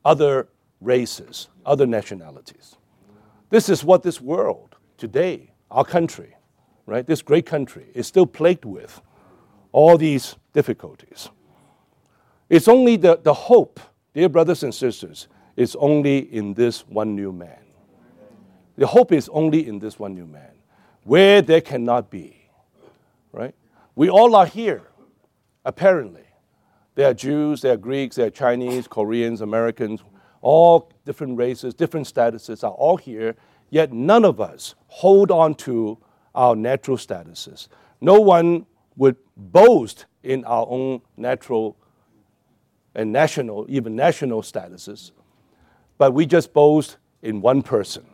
other 0.04 0.48
races, 0.80 1.48
other 1.66 1.86
nationalities. 1.86 2.76
This 3.50 3.68
is 3.68 3.82
what 3.82 4.02
this 4.02 4.20
world 4.20 4.76
today, 4.96 5.52
our 5.70 5.84
country, 5.84 6.36
right, 6.86 7.06
this 7.06 7.22
great 7.22 7.46
country, 7.46 7.86
is 7.94 8.06
still 8.06 8.26
plagued 8.26 8.64
with 8.64 9.00
all 9.72 9.98
these 9.98 10.36
difficulties. 10.52 11.28
It's 12.48 12.68
only 12.68 12.96
the, 12.96 13.18
the 13.22 13.34
hope, 13.34 13.80
dear 14.14 14.28
brothers 14.28 14.62
and 14.62 14.74
sisters, 14.74 15.28
is 15.56 15.76
only 15.76 16.18
in 16.18 16.54
this 16.54 16.86
one 16.86 17.16
new 17.16 17.32
man. 17.32 17.58
The 18.76 18.86
hope 18.86 19.12
is 19.12 19.28
only 19.30 19.66
in 19.66 19.78
this 19.78 19.98
one 19.98 20.14
new 20.14 20.26
man, 20.26 20.52
where 21.04 21.42
there 21.42 21.60
cannot 21.60 22.10
be. 22.10 22.48
Right? 23.32 23.54
We 23.94 24.08
all 24.08 24.36
are 24.36 24.46
here, 24.46 24.82
apparently. 25.68 26.24
There 26.94 27.10
are 27.10 27.14
Jews, 27.14 27.60
there 27.60 27.74
are 27.74 27.76
Greeks, 27.76 28.16
there 28.16 28.26
are 28.26 28.30
Chinese, 28.30 28.88
Koreans, 28.88 29.42
Americans, 29.42 30.02
all 30.40 30.90
different 31.04 31.36
races, 31.36 31.74
different 31.74 32.06
statuses 32.12 32.64
are 32.64 32.72
all 32.72 32.96
here, 32.96 33.36
yet 33.68 33.92
none 33.92 34.24
of 34.24 34.40
us 34.40 34.74
hold 34.86 35.30
on 35.30 35.54
to 35.56 35.98
our 36.34 36.56
natural 36.56 36.96
statuses. 36.96 37.68
No 38.00 38.18
one 38.18 38.64
would 38.96 39.16
boast 39.36 40.06
in 40.22 40.42
our 40.46 40.66
own 40.70 41.02
natural 41.18 41.76
and 42.94 43.12
national, 43.12 43.66
even 43.68 43.94
national 43.94 44.40
statuses, 44.40 45.12
but 45.98 46.14
we 46.14 46.24
just 46.24 46.54
boast 46.54 46.96
in 47.22 47.42
one 47.42 47.62
person 47.62 48.06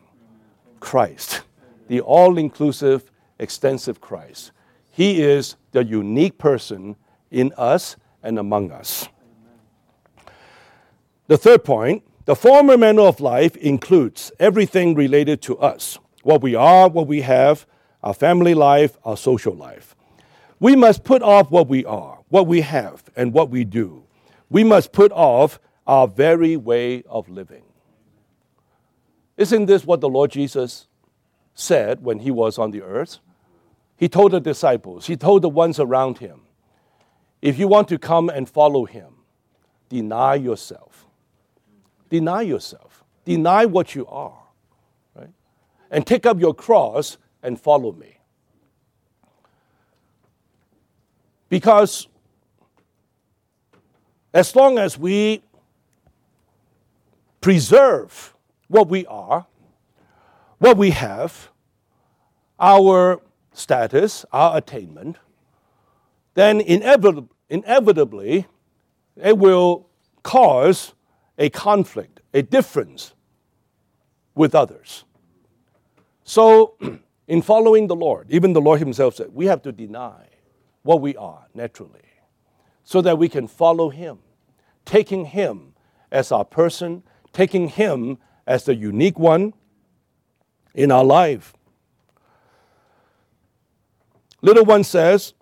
Christ, 0.80 1.42
the 1.86 2.00
all 2.00 2.36
inclusive, 2.36 3.12
extensive 3.38 4.00
Christ. 4.00 4.50
He 4.90 5.22
is 5.22 5.54
the 5.70 5.84
unique 5.84 6.36
person 6.36 6.96
in 7.34 7.52
us 7.56 7.96
and 8.22 8.38
among 8.38 8.70
us. 8.70 9.08
The 11.26 11.36
third 11.36 11.64
point 11.64 12.02
the 12.26 12.34
former 12.34 12.78
manner 12.78 13.02
of 13.02 13.20
life 13.20 13.54
includes 13.56 14.32
everything 14.40 14.94
related 14.94 15.42
to 15.42 15.58
us 15.58 15.98
what 16.22 16.40
we 16.40 16.54
are, 16.54 16.88
what 16.88 17.06
we 17.06 17.20
have, 17.20 17.66
our 18.02 18.14
family 18.14 18.54
life, 18.54 18.96
our 19.04 19.16
social 19.16 19.54
life. 19.54 19.94
We 20.58 20.74
must 20.74 21.04
put 21.04 21.20
off 21.20 21.50
what 21.50 21.68
we 21.68 21.84
are, 21.84 22.20
what 22.30 22.46
we 22.46 22.62
have, 22.62 23.04
and 23.14 23.34
what 23.34 23.50
we 23.50 23.64
do. 23.64 24.04
We 24.48 24.64
must 24.64 24.92
put 24.92 25.12
off 25.12 25.58
our 25.86 26.08
very 26.08 26.56
way 26.56 27.02
of 27.02 27.28
living. 27.28 27.64
Isn't 29.36 29.66
this 29.66 29.84
what 29.84 30.00
the 30.00 30.08
Lord 30.08 30.30
Jesus 30.30 30.86
said 31.54 32.02
when 32.02 32.20
he 32.20 32.30
was 32.30 32.56
on 32.58 32.70
the 32.70 32.80
earth? 32.80 33.18
He 33.96 34.08
told 34.08 34.32
the 34.32 34.40
disciples, 34.40 35.06
he 35.06 35.16
told 35.16 35.42
the 35.42 35.50
ones 35.50 35.78
around 35.78 36.18
him, 36.18 36.40
if 37.44 37.58
you 37.58 37.68
want 37.68 37.88
to 37.88 37.98
come 37.98 38.30
and 38.30 38.48
follow 38.48 38.86
him, 38.86 39.16
deny 39.90 40.34
yourself. 40.34 41.06
Deny 42.08 42.40
yourself. 42.40 43.04
Deny 43.26 43.66
what 43.66 43.94
you 43.94 44.06
are, 44.06 44.44
right? 45.14 45.28
And 45.90 46.06
take 46.06 46.24
up 46.24 46.40
your 46.40 46.54
cross 46.54 47.18
and 47.42 47.60
follow 47.60 47.92
me. 47.92 48.16
Because 51.50 52.08
as 54.32 54.56
long 54.56 54.78
as 54.78 54.98
we 54.98 55.42
preserve 57.42 58.34
what 58.68 58.88
we 58.88 59.04
are, 59.04 59.46
what 60.60 60.78
we 60.78 60.92
have, 60.92 61.50
our 62.58 63.20
status, 63.52 64.24
our 64.32 64.56
attainment, 64.56 65.18
then 66.32 66.62
inevitably, 66.62 67.28
inevitably 67.48 68.46
it 69.16 69.38
will 69.38 69.88
cause 70.22 70.94
a 71.38 71.50
conflict, 71.50 72.20
a 72.32 72.42
difference 72.42 73.14
with 74.34 74.54
others. 74.54 75.04
So, 76.24 76.76
in 77.28 77.42
following 77.42 77.86
the 77.86 77.96
Lord, 77.96 78.26
even 78.30 78.52
the 78.52 78.60
Lord 78.60 78.80
Himself 78.80 79.16
said, 79.16 79.28
we 79.32 79.46
have 79.46 79.62
to 79.62 79.72
deny 79.72 80.28
what 80.82 81.00
we 81.00 81.16
are 81.16 81.46
naturally 81.54 82.00
so 82.82 83.00
that 83.00 83.18
we 83.18 83.28
can 83.28 83.48
follow 83.48 83.88
Him, 83.90 84.18
taking 84.84 85.26
Him 85.26 85.74
as 86.10 86.30
our 86.30 86.44
person, 86.44 87.02
taking 87.32 87.68
Him 87.68 88.18
as 88.46 88.64
the 88.64 88.74
unique 88.74 89.18
one 89.18 89.54
in 90.74 90.90
our 90.90 91.04
life. 91.04 91.54
Little 94.42 94.64
one 94.64 94.84
says, 94.84 95.32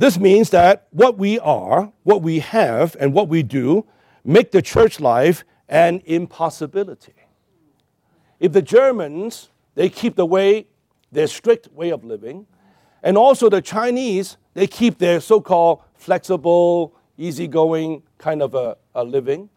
this 0.00 0.18
means 0.18 0.48
that 0.48 0.86
what 0.92 1.18
we 1.18 1.38
are, 1.40 1.92
what 2.04 2.22
we 2.22 2.38
have, 2.38 2.96
and 2.98 3.12
what 3.12 3.28
we 3.28 3.42
do 3.42 3.84
make 4.24 4.50
the 4.50 4.62
church 4.62 4.98
life 4.98 5.44
an 5.68 6.00
impossibility. 6.06 7.12
If 8.38 8.52
the 8.52 8.62
Germans, 8.62 9.50
they 9.74 9.90
keep 9.90 10.16
the 10.16 10.24
way, 10.24 10.68
their 11.12 11.26
strict 11.26 11.70
way 11.74 11.90
of 11.90 12.02
living, 12.02 12.46
and 13.02 13.18
also 13.18 13.50
the 13.50 13.60
Chinese, 13.60 14.38
they 14.54 14.66
keep 14.66 14.96
their 14.96 15.20
so 15.20 15.38
called 15.38 15.82
flexible, 15.96 16.96
easygoing 17.18 18.02
kind 18.16 18.40
of 18.40 18.54
a, 18.54 18.78
a 18.94 19.04
living. 19.04 19.50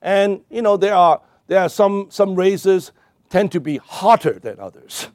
And, 0.00 0.40
you 0.48 0.62
know, 0.62 0.78
there 0.78 0.94
are 0.94 1.20
there 1.48 1.60
are 1.60 1.68
some, 1.68 2.06
some 2.08 2.34
races 2.34 2.92
tend 3.28 3.52
to 3.52 3.60
be 3.60 3.76
hotter 3.76 4.38
than 4.38 4.58
others. 4.58 5.08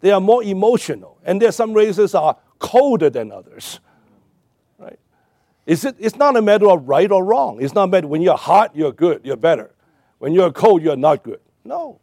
They 0.00 0.10
are 0.10 0.20
more 0.20 0.42
emotional. 0.42 1.18
And 1.24 1.40
there 1.40 1.50
are 1.50 1.52
some 1.52 1.72
races 1.72 2.16
are 2.16 2.36
colder 2.58 3.10
than 3.10 3.30
others. 3.30 3.78
Right? 5.68 5.72
Is 5.72 5.84
it, 5.84 5.96
it's 5.98 6.16
not 6.16 6.36
a 6.36 6.42
matter 6.42 6.68
of 6.68 6.88
right 6.88 7.10
or 7.10 7.24
wrong. 7.24 7.60
It's 7.60 7.74
not 7.74 7.84
a 7.84 7.86
matter 7.88 8.06
when 8.06 8.22
you're 8.22 8.36
hot, 8.36 8.74
you're 8.74 8.92
good, 8.92 9.20
you're 9.24 9.36
better. 9.36 9.74
When 10.18 10.32
you're 10.32 10.50
cold, 10.50 10.82
you're 10.82 10.96
not 10.96 11.22
good. 11.22 11.40
No. 11.64 12.00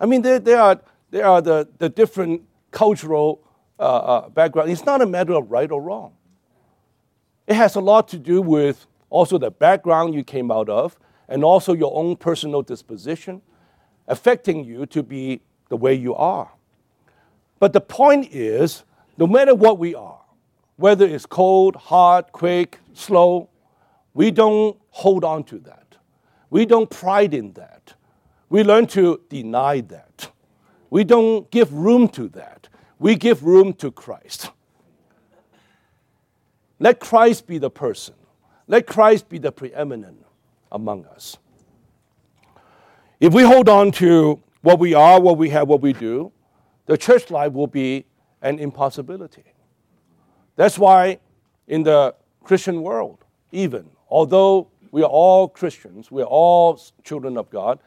I 0.00 0.06
mean, 0.06 0.22
there, 0.22 0.38
there 0.38 0.60
are, 0.60 0.80
there 1.10 1.26
are 1.26 1.42
the, 1.42 1.68
the 1.78 1.88
different 1.88 2.42
cultural 2.70 3.40
uh, 3.78 3.82
uh, 3.82 4.28
background. 4.30 4.70
It's 4.70 4.84
not 4.84 5.02
a 5.02 5.06
matter 5.06 5.34
of 5.34 5.50
right 5.50 5.70
or 5.70 5.80
wrong. 5.82 6.14
It 7.46 7.54
has 7.54 7.76
a 7.76 7.80
lot 7.80 8.08
to 8.08 8.18
do 8.18 8.42
with 8.42 8.86
also 9.10 9.38
the 9.38 9.50
background 9.50 10.14
you 10.14 10.24
came 10.24 10.50
out 10.50 10.68
of 10.68 10.98
and 11.28 11.44
also 11.44 11.72
your 11.72 11.94
own 11.94 12.16
personal 12.16 12.62
disposition 12.62 13.42
affecting 14.06 14.64
you 14.64 14.86
to 14.86 15.02
be 15.02 15.40
the 15.68 15.76
way 15.76 15.94
you 15.94 16.14
are. 16.14 16.50
But 17.58 17.72
the 17.72 17.80
point 17.80 18.32
is, 18.32 18.84
no 19.16 19.26
matter 19.26 19.54
what 19.54 19.78
we 19.78 19.94
are, 19.94 20.20
whether 20.78 21.04
it's 21.04 21.26
cold, 21.26 21.74
hot, 21.74 22.30
quick, 22.30 22.78
slow, 22.94 23.50
we 24.14 24.30
don't 24.30 24.78
hold 24.90 25.24
on 25.24 25.42
to 25.44 25.58
that. 25.58 25.96
We 26.50 26.64
don't 26.64 26.88
pride 26.88 27.34
in 27.34 27.52
that. 27.54 27.94
We 28.48 28.62
learn 28.62 28.86
to 28.88 29.20
deny 29.28 29.80
that. 29.82 30.30
We 30.88 31.04
don't 31.04 31.50
give 31.50 31.72
room 31.72 32.08
to 32.10 32.28
that. 32.28 32.68
We 32.98 33.16
give 33.16 33.44
room 33.44 33.74
to 33.74 33.90
Christ. 33.90 34.50
Let 36.78 37.00
Christ 37.00 37.46
be 37.46 37.58
the 37.58 37.70
person. 37.70 38.14
Let 38.68 38.86
Christ 38.86 39.28
be 39.28 39.38
the 39.38 39.50
preeminent 39.50 40.24
among 40.70 41.06
us. 41.06 41.36
If 43.18 43.34
we 43.34 43.42
hold 43.42 43.68
on 43.68 43.90
to 43.92 44.40
what 44.62 44.78
we 44.78 44.94
are, 44.94 45.20
what 45.20 45.38
we 45.38 45.50
have, 45.50 45.66
what 45.66 45.80
we 45.80 45.92
do, 45.92 46.30
the 46.86 46.96
church 46.96 47.32
life 47.32 47.52
will 47.52 47.66
be 47.66 48.06
an 48.42 48.60
impossibility. 48.60 49.42
That's 50.58 50.76
why 50.76 51.20
in 51.68 51.84
the 51.84 52.16
Christian 52.42 52.82
world, 52.82 53.24
even, 53.52 53.90
although 54.10 54.66
we 54.90 55.04
are 55.04 55.08
all 55.08 55.46
Christians, 55.46 56.10
we 56.10 56.20
are 56.20 56.32
all 56.42 56.80
children 57.04 57.36
of 57.36 57.48
God, 57.48 57.78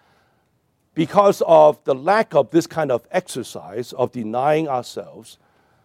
because 0.94 1.44
of 1.46 1.84
the 1.84 1.94
lack 1.94 2.34
of 2.34 2.50
this 2.52 2.68
kind 2.68 2.90
of 2.90 3.06
exercise 3.12 3.92
of 3.92 4.14
denying 4.14 4.70
ourselves, 4.70 5.38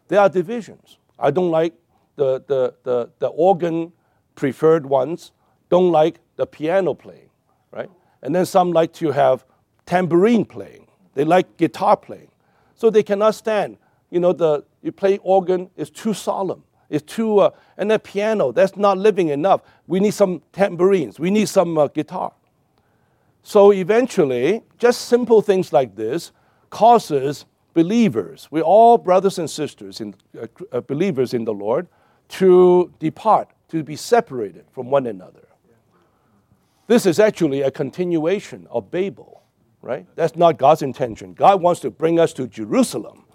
there 0.06 0.20
are 0.20 0.28
divisions. 0.28 0.98
I 1.18 1.32
don't 1.32 1.50
like 1.50 1.74
the, 2.14 2.44
the, 2.46 2.74
the, 2.84 3.10
the 3.18 3.28
organ 3.30 3.92
preferred 4.36 4.86
ones, 4.86 5.32
don't 5.68 5.90
like 5.90 6.20
the 6.36 6.46
piano 6.46 6.94
playing, 6.94 7.30
right? 7.72 7.90
And 8.22 8.32
then 8.32 8.46
some 8.46 8.70
like 8.70 8.92
to 8.94 9.10
have 9.10 9.44
tambourine 9.86 10.44
playing. 10.44 10.86
They 11.14 11.24
like 11.24 11.56
guitar 11.56 11.96
playing. 11.96 12.30
So 12.76 12.90
they 12.90 13.02
cannot 13.02 13.34
stand. 13.34 13.76
You 14.08 14.20
know, 14.20 14.32
the, 14.32 14.64
you 14.82 14.92
play 14.92 15.18
organ 15.24 15.68
is 15.76 15.90
too 15.90 16.14
solemn. 16.14 16.62
It's 16.88 17.14
too, 17.14 17.40
uh, 17.40 17.50
and 17.76 17.90
then 17.90 17.98
piano, 18.00 18.52
that's 18.52 18.76
not 18.76 18.98
living 18.98 19.28
enough. 19.28 19.62
We 19.86 20.00
need 20.00 20.14
some 20.14 20.42
tambourines. 20.52 21.18
We 21.18 21.30
need 21.30 21.48
some 21.48 21.76
uh, 21.76 21.88
guitar. 21.88 22.32
So 23.42 23.72
eventually, 23.72 24.62
just 24.78 25.02
simple 25.02 25.40
things 25.40 25.72
like 25.72 25.96
this 25.96 26.32
causes 26.70 27.46
believers, 27.74 28.48
we're 28.50 28.62
all 28.62 28.96
brothers 28.96 29.38
and 29.38 29.50
sisters, 29.50 30.00
in, 30.00 30.14
uh, 30.40 30.46
uh, 30.72 30.80
believers 30.80 31.34
in 31.34 31.44
the 31.44 31.52
Lord, 31.52 31.86
to 32.28 32.90
depart, 32.98 33.50
to 33.68 33.82
be 33.82 33.96
separated 33.96 34.64
from 34.72 34.90
one 34.90 35.06
another. 35.06 35.46
This 36.86 37.04
is 37.04 37.18
actually 37.20 37.60
a 37.62 37.70
continuation 37.70 38.66
of 38.70 38.90
Babel, 38.90 39.42
right? 39.82 40.06
That's 40.16 40.36
not 40.36 40.56
God's 40.56 40.80
intention. 40.80 41.34
God 41.34 41.60
wants 41.60 41.80
to 41.80 41.90
bring 41.90 42.18
us 42.18 42.32
to 42.32 42.46
Jerusalem, 42.46 43.25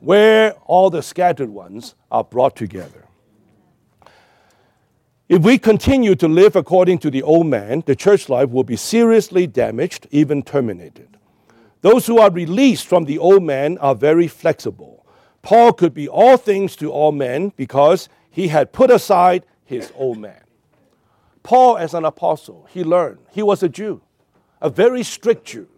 where 0.00 0.52
all 0.66 0.90
the 0.90 1.02
scattered 1.02 1.50
ones 1.50 1.94
are 2.10 2.24
brought 2.24 2.56
together. 2.56 3.06
If 5.28 5.42
we 5.42 5.58
continue 5.58 6.14
to 6.16 6.28
live 6.28 6.54
according 6.54 6.98
to 6.98 7.10
the 7.10 7.22
old 7.22 7.48
man, 7.48 7.82
the 7.84 7.96
church 7.96 8.28
life 8.28 8.50
will 8.50 8.62
be 8.62 8.76
seriously 8.76 9.46
damaged, 9.48 10.06
even 10.12 10.42
terminated. 10.42 11.16
Those 11.80 12.06
who 12.06 12.18
are 12.18 12.30
released 12.30 12.86
from 12.86 13.04
the 13.04 13.18
old 13.18 13.42
man 13.42 13.76
are 13.78 13.94
very 13.94 14.28
flexible. 14.28 15.04
Paul 15.42 15.72
could 15.72 15.94
be 15.94 16.08
all 16.08 16.36
things 16.36 16.76
to 16.76 16.90
all 16.92 17.12
men 17.12 17.52
because 17.56 18.08
he 18.30 18.48
had 18.48 18.72
put 18.72 18.90
aside 18.90 19.44
his 19.64 19.92
old 19.96 20.18
man. 20.18 20.42
Paul, 21.42 21.76
as 21.76 21.94
an 21.94 22.04
apostle, 22.04 22.66
he 22.70 22.82
learned. 22.82 23.18
He 23.30 23.42
was 23.42 23.62
a 23.62 23.68
Jew, 23.68 24.02
a 24.60 24.70
very 24.70 25.02
strict 25.02 25.44
Jew. 25.44 25.68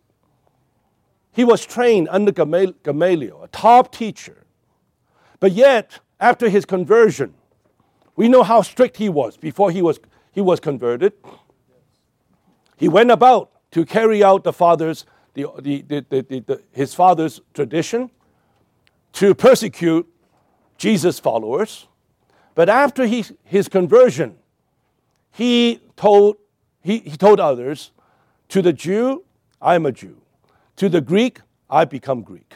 He 1.32 1.44
was 1.44 1.64
trained 1.64 2.08
under 2.10 2.32
Gamaliel, 2.32 3.42
a 3.42 3.48
top 3.48 3.92
teacher. 3.92 4.44
But 5.40 5.52
yet, 5.52 6.00
after 6.18 6.48
his 6.48 6.64
conversion, 6.64 7.34
we 8.16 8.28
know 8.28 8.42
how 8.42 8.62
strict 8.62 8.96
he 8.96 9.08
was 9.08 9.36
before 9.36 9.70
he 9.70 9.82
was, 9.82 10.00
he 10.32 10.40
was 10.40 10.58
converted. 10.58 11.12
He 12.76 12.88
went 12.88 13.10
about 13.10 13.50
to 13.70 13.84
carry 13.84 14.24
out 14.24 14.44
the 14.44 14.52
father's, 14.52 15.04
the, 15.34 15.46
the, 15.60 15.82
the, 15.82 16.04
the, 16.10 16.62
his 16.72 16.94
father's 16.94 17.40
tradition 17.54 18.10
to 19.12 19.34
persecute 19.34 20.08
Jesus' 20.76 21.20
followers. 21.20 21.86
But 22.54 22.68
after 22.68 23.06
he, 23.06 23.24
his 23.44 23.68
conversion, 23.68 24.36
he 25.30 25.80
told, 25.96 26.36
he, 26.82 26.98
he 26.98 27.16
told 27.16 27.38
others, 27.38 27.92
to 28.48 28.62
the 28.62 28.72
Jew, 28.72 29.24
I 29.60 29.74
am 29.76 29.86
a 29.86 29.92
Jew. 29.92 30.20
To 30.78 30.88
the 30.88 31.00
Greek, 31.00 31.40
I 31.68 31.84
become 31.84 32.22
Greek. 32.22 32.54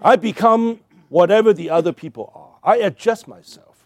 I 0.00 0.16
become 0.16 0.80
whatever 1.10 1.52
the 1.52 1.68
other 1.68 1.92
people 1.92 2.32
are. 2.34 2.72
I 2.72 2.78
adjust 2.78 3.28
myself. 3.28 3.84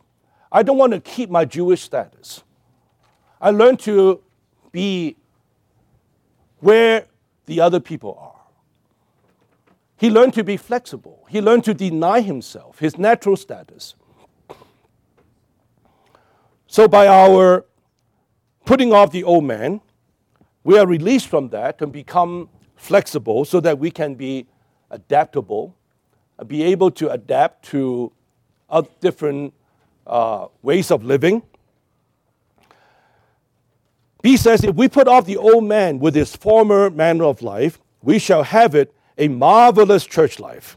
I 0.53 0.63
don't 0.63 0.79
want 0.79 0.93
to 0.93 1.01
keep 1.01 1.29
my 1.29 1.45
Jewish 1.45 1.83
status. 1.83 2.45
I 3.41 3.51
learn 3.51 3.79
to 3.79 4.23
be 4.71 5.17
where 6.61 7.07
the 7.47 7.61
other 7.61 7.81
people 7.81 8.17
are. 8.21 8.47
He 9.97 10.09
learned 10.09 10.35
to 10.35 10.45
be 10.45 10.57
flexible. 10.57 11.27
He 11.29 11.41
learned 11.41 11.65
to 11.65 11.75
deny 11.75 12.21
himself, 12.21 12.79
his 12.79 12.97
natural 12.97 13.37
status. 13.37 13.97
So, 16.69 16.87
by 16.87 17.09
our 17.09 17.65
putting 18.65 18.93
off 18.93 19.11
the 19.11 19.25
old 19.25 19.43
man, 19.43 19.81
we 20.63 20.79
are 20.79 20.87
released 20.87 21.27
from 21.27 21.49
that 21.49 21.83
and 21.83 21.91
become 21.91 22.51
flexible 22.79 23.45
so 23.45 23.61
that 23.61 23.79
we 23.79 23.91
can 23.91 24.15
be 24.15 24.47
adaptable, 24.91 25.77
be 26.47 26.63
able 26.63 26.91
to 26.93 27.11
adapt 27.11 27.65
to 27.67 28.13
different 29.01 29.53
uh, 30.07 30.47
ways 30.63 30.91
of 30.91 31.05
living. 31.05 31.43
B 34.23 34.37
says, 34.37 34.65
if 34.65 34.75
we 34.75 34.89
put 34.89 35.07
off 35.07 35.27
the 35.27 35.37
old 35.37 35.65
man 35.65 35.99
with 35.99 36.15
his 36.15 36.35
former 36.35 36.91
manner 36.91 37.25
of 37.25 37.43
life, 37.43 37.79
we 38.03 38.19
shall 38.19 38.43
have 38.43 38.75
it 38.75 38.95
a 39.17 39.29
marvelous 39.29 40.07
church 40.07 40.39
life. 40.39 40.77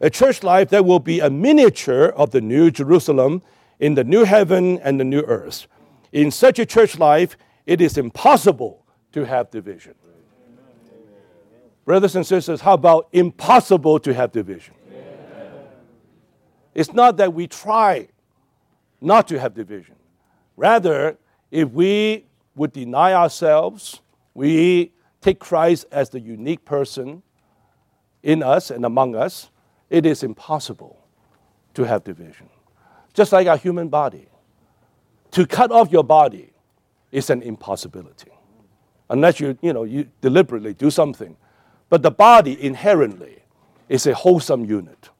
A 0.00 0.08
church 0.08 0.42
life 0.42 0.70
that 0.70 0.84
will 0.84 0.98
be 0.98 1.20
a 1.20 1.28
miniature 1.28 2.06
of 2.06 2.30
the 2.30 2.40
new 2.40 2.70
Jerusalem 2.70 3.42
in 3.78 3.94
the 3.94 4.04
new 4.04 4.24
heaven 4.24 4.78
and 4.78 4.98
the 4.98 5.04
new 5.04 5.20
earth. 5.22 5.66
In 6.12 6.30
such 6.30 6.58
a 6.58 6.66
church 6.66 6.98
life, 6.98 7.36
it 7.66 7.80
is 7.80 7.98
impossible 7.98 8.84
to 9.12 9.24
have 9.24 9.50
division. 9.50 9.94
Brothers 11.84 12.16
and 12.16 12.26
sisters, 12.26 12.60
how 12.60 12.74
about 12.74 13.08
impossible 13.12 13.98
to 14.00 14.14
have 14.14 14.32
division? 14.32 14.74
It's 16.74 16.92
not 16.92 17.16
that 17.16 17.34
we 17.34 17.46
try 17.46 18.08
not 19.00 19.26
to 19.28 19.38
have 19.40 19.54
division. 19.54 19.96
Rather, 20.56 21.18
if 21.50 21.70
we 21.70 22.26
would 22.54 22.72
deny 22.72 23.12
ourselves, 23.12 24.00
we 24.34 24.92
take 25.20 25.38
Christ 25.38 25.86
as 25.90 26.10
the 26.10 26.20
unique 26.20 26.64
person 26.64 27.22
in 28.22 28.42
us 28.42 28.70
and 28.70 28.84
among 28.84 29.14
us, 29.16 29.50
it 29.88 30.06
is 30.06 30.22
impossible 30.22 30.98
to 31.74 31.84
have 31.84 32.04
division. 32.04 32.48
Just 33.14 33.32
like 33.32 33.46
our 33.46 33.56
human 33.56 33.88
body. 33.88 34.28
To 35.32 35.46
cut 35.46 35.70
off 35.72 35.90
your 35.90 36.04
body 36.04 36.52
is 37.12 37.30
an 37.30 37.42
impossibility. 37.42 38.30
Unless 39.08 39.40
you, 39.40 39.58
you, 39.62 39.72
know, 39.72 39.84
you 39.84 40.08
deliberately 40.20 40.74
do 40.74 40.90
something. 40.90 41.36
But 41.90 42.02
the 42.02 42.10
body 42.10 42.56
inherently 42.60 43.42
is 43.88 44.06
a 44.06 44.14
wholesome 44.14 44.64
unit 44.64 45.10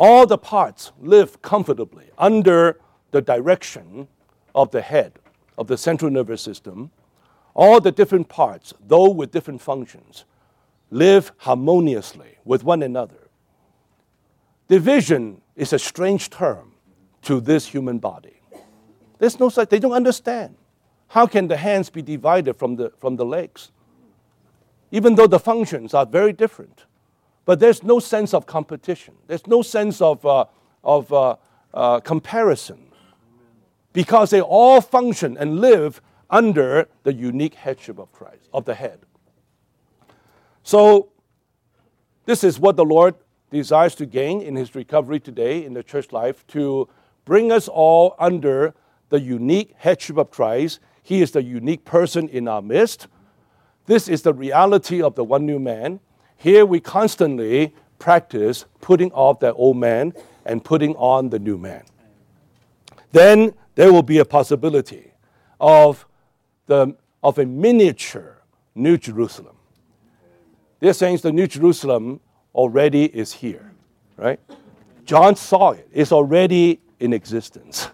all 0.00 0.26
the 0.26 0.38
parts 0.38 0.92
live 0.98 1.42
comfortably 1.42 2.06
under 2.16 2.80
the 3.10 3.20
direction 3.20 4.08
of 4.54 4.70
the 4.70 4.80
head 4.80 5.18
of 5.58 5.66
the 5.66 5.76
central 5.76 6.10
nervous 6.10 6.40
system. 6.40 6.90
All 7.52 7.82
the 7.82 7.92
different 7.92 8.30
parts, 8.30 8.72
though 8.86 9.10
with 9.10 9.30
different 9.30 9.60
functions, 9.60 10.24
live 10.90 11.32
harmoniously 11.36 12.38
with 12.46 12.64
one 12.64 12.82
another. 12.82 13.28
Division 14.68 15.42
is 15.54 15.74
a 15.74 15.78
strange 15.78 16.30
term 16.30 16.72
to 17.22 17.38
this 17.38 17.66
human 17.66 17.98
body. 17.98 18.40
There's 19.18 19.38
no 19.38 19.50
such, 19.50 19.68
they 19.68 19.80
don't 19.80 19.92
understand. 19.92 20.56
How 21.08 21.26
can 21.26 21.46
the 21.46 21.58
hands 21.58 21.90
be 21.90 22.00
divided 22.00 22.54
from 22.56 22.76
the, 22.76 22.90
from 22.96 23.16
the 23.16 23.26
legs? 23.26 23.70
Even 24.90 25.14
though 25.14 25.26
the 25.26 25.38
functions 25.38 25.94
are 25.94 26.06
very 26.06 26.32
different. 26.32 26.84
but 27.46 27.58
there's 27.58 27.82
no 27.82 27.98
sense 27.98 28.32
of 28.32 28.46
competition. 28.46 29.14
There's 29.26 29.46
no 29.46 29.62
sense 29.62 30.00
of, 30.00 30.24
uh, 30.24 30.44
of 30.84 31.12
uh, 31.12 31.36
uh, 31.74 31.98
comparison 31.98 32.92
because 33.92 34.30
they 34.30 34.40
all 34.40 34.80
function 34.80 35.36
and 35.36 35.60
live 35.60 36.00
under 36.28 36.86
the 37.02 37.12
unique 37.12 37.54
headship 37.54 37.98
of 37.98 38.12
Christ, 38.12 38.48
of 38.52 38.66
the 38.66 38.74
head. 38.74 39.00
So, 40.62 41.08
this 42.24 42.44
is 42.44 42.60
what 42.60 42.76
the 42.76 42.84
Lord 42.84 43.16
desires 43.50 43.96
to 43.96 44.06
gain 44.06 44.40
in 44.40 44.54
his 44.54 44.74
recovery 44.76 45.18
today 45.18 45.64
in 45.64 45.74
the 45.74 45.82
church 45.82 46.12
life 46.12 46.46
to 46.48 46.88
bring 47.24 47.50
us 47.50 47.66
all 47.66 48.14
under 48.18 48.74
the 49.08 49.20
unique 49.20 49.74
headship 49.76 50.18
of 50.18 50.30
Christ. 50.30 50.78
He 51.02 51.20
is 51.20 51.32
the 51.32 51.42
unique 51.42 51.84
person 51.84 52.28
in 52.28 52.46
our 52.46 52.62
midst. 52.62 53.08
This 53.90 54.06
is 54.06 54.22
the 54.22 54.32
reality 54.32 55.02
of 55.02 55.16
the 55.16 55.24
one 55.24 55.46
new 55.46 55.58
man. 55.58 55.98
Here 56.36 56.64
we 56.64 56.78
constantly 56.78 57.74
practice 57.98 58.64
putting 58.80 59.10
off 59.10 59.40
that 59.40 59.54
old 59.54 59.78
man 59.78 60.12
and 60.46 60.64
putting 60.64 60.94
on 60.94 61.30
the 61.30 61.40
new 61.40 61.58
man. 61.58 61.82
Then 63.10 63.52
there 63.74 63.92
will 63.92 64.04
be 64.04 64.18
a 64.18 64.24
possibility 64.24 65.10
of, 65.58 66.06
the, 66.66 66.94
of 67.24 67.40
a 67.40 67.44
miniature 67.44 68.40
New 68.76 68.96
Jerusalem. 68.96 69.56
They're 70.78 70.92
saying 70.92 71.16
the 71.16 71.32
New 71.32 71.48
Jerusalem 71.48 72.20
already 72.54 73.06
is 73.06 73.32
here, 73.32 73.72
right? 74.16 74.38
John 75.04 75.34
saw 75.34 75.72
it, 75.72 75.88
it's 75.92 76.12
already 76.12 76.80
in 77.00 77.12
existence. 77.12 77.88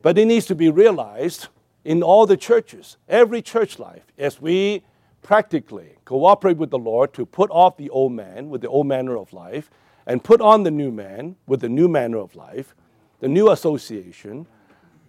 But 0.00 0.16
it 0.16 0.26
needs 0.26 0.46
to 0.46 0.54
be 0.54 0.70
realized 0.70 1.48
in 1.84 2.04
all 2.04 2.24
the 2.24 2.36
churches, 2.36 2.98
every 3.08 3.42
church 3.42 3.80
life, 3.80 4.04
as 4.16 4.40
we 4.40 4.84
practically 5.28 5.90
cooperate 6.06 6.56
with 6.56 6.70
the 6.70 6.78
Lord 6.78 7.12
to 7.12 7.26
put 7.26 7.50
off 7.50 7.76
the 7.76 7.90
old 7.90 8.12
man 8.12 8.48
with 8.48 8.62
the 8.62 8.68
old 8.68 8.86
manner 8.86 9.14
of 9.14 9.30
life 9.34 9.70
and 10.06 10.24
put 10.24 10.40
on 10.40 10.62
the 10.62 10.70
new 10.70 10.90
man 10.90 11.36
with 11.46 11.60
the 11.60 11.68
new 11.68 11.86
manner 11.86 12.16
of 12.16 12.34
life, 12.34 12.74
the 13.20 13.28
new 13.28 13.50
association, 13.50 14.46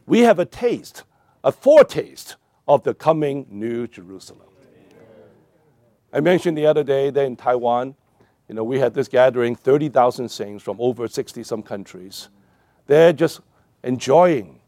we 0.06 0.20
have 0.20 0.38
a 0.38 0.44
taste, 0.44 1.04
a 1.42 1.54
foretaste 1.54 2.36
of 2.68 2.84
the 2.84 2.94
coming 2.94 3.46
new 3.50 3.88
Jerusalem. 3.88 4.50
I 6.12 6.20
mentioned 6.20 6.58
the 6.58 6.66
other 6.66 6.84
day 6.84 7.10
that 7.12 7.26
in 7.26 7.38
Taiwan, 7.38 7.96
you 8.50 8.56
know, 8.56 8.64
we 8.66 8.78
had 8.78 8.94
this 8.94 9.08
gathering, 9.08 9.56
30,000 9.56 10.28
saints 10.28 10.62
from 10.62 10.76
over 10.82 11.08
60 11.08 11.44
some 11.44 11.64
countries. 11.64 12.28
They're 12.88 13.14
just 13.14 13.40
enjoying, 13.86 14.60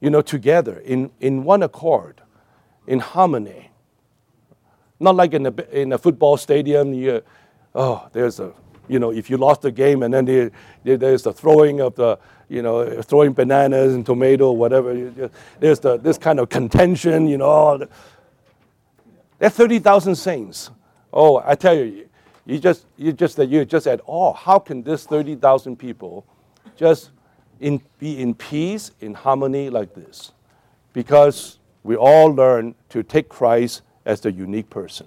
you 0.00 0.08
know, 0.08 0.22
together 0.22 0.78
in, 0.78 1.10
in 1.20 1.44
one 1.44 1.62
accord, 1.62 2.22
in 2.86 3.00
harmony. 3.00 3.70
Not 4.98 5.16
like 5.16 5.34
in 5.34 5.46
a, 5.46 5.54
in 5.72 5.92
a 5.92 5.98
football 5.98 6.36
stadium, 6.36 6.94
you, 6.94 7.22
oh, 7.74 8.08
there's 8.12 8.40
a, 8.40 8.52
you 8.88 8.98
know, 8.98 9.12
if 9.12 9.28
you 9.28 9.36
lost 9.36 9.62
the 9.62 9.70
game 9.70 10.02
and 10.02 10.14
then 10.14 10.24
there, 10.24 10.50
there's 10.96 11.22
the 11.22 11.32
throwing 11.32 11.80
of 11.80 11.94
the, 11.96 12.18
you 12.48 12.62
know, 12.62 13.02
throwing 13.02 13.32
bananas 13.32 13.94
and 13.94 14.06
tomato, 14.06 14.52
whatever. 14.52 15.30
There's 15.58 15.80
the, 15.80 15.96
this 15.98 16.16
kind 16.16 16.40
of 16.40 16.48
contention, 16.48 17.26
you 17.26 17.38
know. 17.38 17.78
There 17.78 17.88
are 19.46 19.50
30,000 19.50 20.14
saints. 20.14 20.70
Oh, 21.12 21.42
I 21.44 21.54
tell 21.56 21.74
you, 21.74 22.08
you 22.46 22.58
just, 22.58 22.86
you 22.96 23.12
just, 23.12 23.38
you 23.38 23.64
just 23.64 23.86
at 23.86 24.00
oh, 24.06 24.32
how 24.32 24.58
can 24.58 24.82
this 24.82 25.04
30,000 25.04 25.76
people 25.76 26.24
just 26.76 27.10
in, 27.60 27.82
be 27.98 28.20
in 28.20 28.34
peace, 28.34 28.92
in 29.00 29.14
harmony 29.14 29.68
like 29.68 29.94
this? 29.94 30.32
Because 30.92 31.58
we 31.82 31.96
all 31.96 32.28
learn 32.28 32.74
to 32.90 33.02
take 33.02 33.28
Christ 33.28 33.82
as 34.06 34.20
the 34.20 34.32
unique 34.32 34.70
person. 34.70 35.06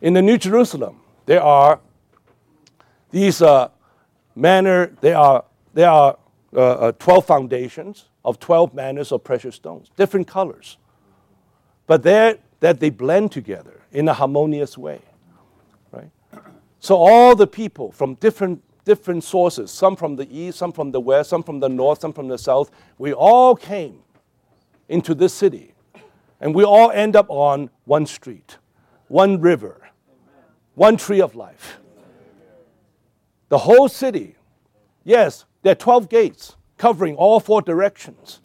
In 0.00 0.14
the 0.14 0.22
New 0.22 0.38
Jerusalem, 0.38 1.00
there 1.26 1.42
are 1.42 1.80
these 3.10 3.42
uh, 3.42 3.68
manner, 4.34 4.92
there 5.00 5.18
are, 5.18 5.44
there 5.74 5.90
are 5.90 6.16
uh, 6.54 6.58
uh, 6.58 6.92
12 6.92 7.26
foundations 7.26 8.06
of 8.24 8.40
12 8.40 8.72
manners 8.72 9.12
of 9.12 9.22
precious 9.22 9.56
stones, 9.56 9.90
different 9.96 10.26
colors. 10.26 10.78
But 11.86 12.02
there 12.02 12.38
that 12.60 12.78
they 12.78 12.90
blend 12.90 13.32
together 13.32 13.80
in 13.90 14.08
a 14.08 14.14
harmonious 14.14 14.78
way. 14.78 15.00
Right? 15.90 16.10
So 16.78 16.96
all 16.96 17.34
the 17.34 17.46
people 17.46 17.90
from 17.92 18.14
different 18.14 18.62
different 18.84 19.22
sources, 19.22 19.70
some 19.70 19.94
from 19.94 20.16
the 20.16 20.26
east, 20.36 20.58
some 20.58 20.72
from 20.72 20.90
the 20.90 21.00
west, 21.00 21.30
some 21.30 21.42
from 21.42 21.60
the 21.60 21.68
north, 21.68 22.00
some 22.00 22.12
from 22.12 22.28
the 22.28 22.38
south, 22.38 22.70
we 22.98 23.12
all 23.12 23.54
came 23.54 24.00
into 24.88 25.14
this 25.14 25.34
city. 25.34 25.74
And 26.40 26.54
we 26.54 26.64
all 26.64 26.90
end 26.90 27.16
up 27.16 27.26
on 27.28 27.70
one 27.84 28.06
street, 28.06 28.58
one 29.08 29.40
river, 29.40 29.88
one 30.74 30.96
tree 30.96 31.20
of 31.20 31.34
life. 31.34 31.78
The 33.50 33.58
whole 33.58 33.88
city, 33.88 34.36
yes, 35.04 35.44
there 35.62 35.72
are 35.72 35.76
12 35.76 36.08
gates 36.08 36.56
covering 36.78 37.16
all 37.16 37.40
four 37.40 37.60
directions. 37.60 38.40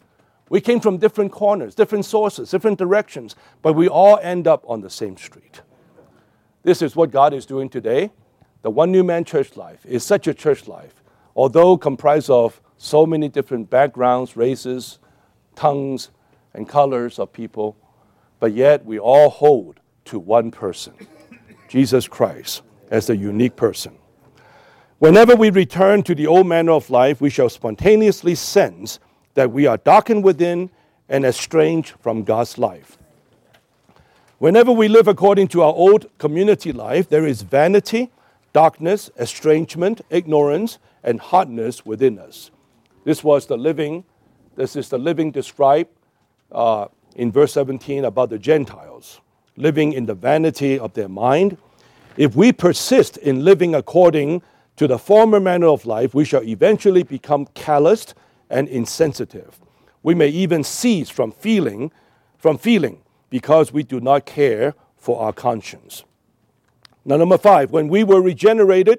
We 0.48 0.60
came 0.60 0.80
from 0.80 0.98
different 0.98 1.32
corners, 1.32 1.74
different 1.74 2.04
sources, 2.04 2.50
different 2.50 2.78
directions, 2.78 3.34
but 3.62 3.72
we 3.72 3.88
all 3.88 4.18
end 4.22 4.46
up 4.46 4.64
on 4.68 4.80
the 4.80 4.90
same 4.90 5.16
street. 5.16 5.62
This 6.62 6.82
is 6.82 6.94
what 6.94 7.10
God 7.10 7.32
is 7.32 7.46
doing 7.46 7.68
today. 7.68 8.10
The 8.62 8.70
One 8.70 8.92
New 8.92 9.04
Man 9.04 9.24
church 9.24 9.56
life 9.56 9.86
is 9.86 10.04
such 10.04 10.26
a 10.26 10.34
church 10.34 10.68
life, 10.68 11.02
although 11.34 11.76
comprised 11.78 12.30
of 12.30 12.60
so 12.76 13.06
many 13.06 13.28
different 13.28 13.70
backgrounds, 13.70 14.36
races, 14.36 14.98
tongues, 15.54 16.10
and 16.52 16.68
colors 16.68 17.18
of 17.18 17.32
people, 17.32 17.76
but 18.46 18.54
yet 18.54 18.86
we 18.86 18.96
all 18.96 19.28
hold 19.28 19.80
to 20.04 20.20
one 20.20 20.52
person, 20.52 20.94
Jesus 21.66 22.06
Christ, 22.06 22.62
as 22.92 23.08
the 23.08 23.16
unique 23.16 23.56
person. 23.56 23.98
Whenever 25.00 25.34
we 25.34 25.50
return 25.50 26.04
to 26.04 26.14
the 26.14 26.28
old 26.28 26.46
manner 26.46 26.70
of 26.70 26.88
life, 26.88 27.20
we 27.20 27.28
shall 27.28 27.48
spontaneously 27.48 28.36
sense 28.36 29.00
that 29.34 29.50
we 29.50 29.66
are 29.66 29.78
darkened 29.78 30.22
within 30.22 30.70
and 31.08 31.24
estranged 31.24 31.94
from 31.98 32.22
God's 32.22 32.56
life. 32.56 32.98
Whenever 34.38 34.70
we 34.70 34.86
live 34.86 35.08
according 35.08 35.48
to 35.48 35.62
our 35.62 35.74
old 35.74 36.06
community 36.16 36.70
life, 36.70 37.08
there 37.08 37.26
is 37.26 37.42
vanity, 37.42 38.12
darkness, 38.52 39.10
estrangement, 39.18 40.02
ignorance, 40.08 40.78
and 41.02 41.18
hardness 41.18 41.84
within 41.84 42.16
us. 42.16 42.52
This 43.02 43.24
was 43.24 43.46
the 43.46 43.58
living, 43.58 44.04
this 44.54 44.76
is 44.76 44.88
the 44.88 44.98
living 44.98 45.32
described 45.32 45.90
uh, 46.52 46.86
in 47.16 47.32
verse 47.32 47.52
17 47.52 48.04
about 48.04 48.30
the 48.30 48.38
Gentiles, 48.38 49.20
living 49.56 49.92
in 49.92 50.06
the 50.06 50.14
vanity 50.14 50.78
of 50.78 50.92
their 50.94 51.08
mind. 51.08 51.56
If 52.16 52.36
we 52.36 52.52
persist 52.52 53.16
in 53.16 53.44
living 53.44 53.74
according 53.74 54.42
to 54.76 54.86
the 54.86 54.98
former 54.98 55.40
manner 55.40 55.66
of 55.68 55.86
life, 55.86 56.14
we 56.14 56.24
shall 56.24 56.42
eventually 56.42 57.02
become 57.02 57.46
calloused 57.54 58.14
and 58.50 58.68
insensitive. 58.68 59.58
We 60.02 60.14
may 60.14 60.28
even 60.28 60.62
cease 60.62 61.08
from 61.08 61.32
feeling, 61.32 61.90
from 62.38 62.58
feeling 62.58 63.02
because 63.30 63.72
we 63.72 63.82
do 63.82 63.98
not 63.98 64.26
care 64.26 64.74
for 64.96 65.20
our 65.20 65.32
conscience. 65.32 66.04
Now, 67.04 67.16
number 67.16 67.38
five, 67.38 67.70
when 67.70 67.88
we 67.88 68.04
were 68.04 68.20
regenerated, 68.20 68.98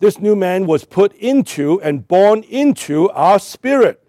this 0.00 0.18
new 0.18 0.36
man 0.36 0.66
was 0.66 0.84
put 0.84 1.12
into 1.14 1.80
and 1.82 2.06
born 2.06 2.44
into 2.44 3.10
our 3.10 3.38
spirit. 3.38 4.02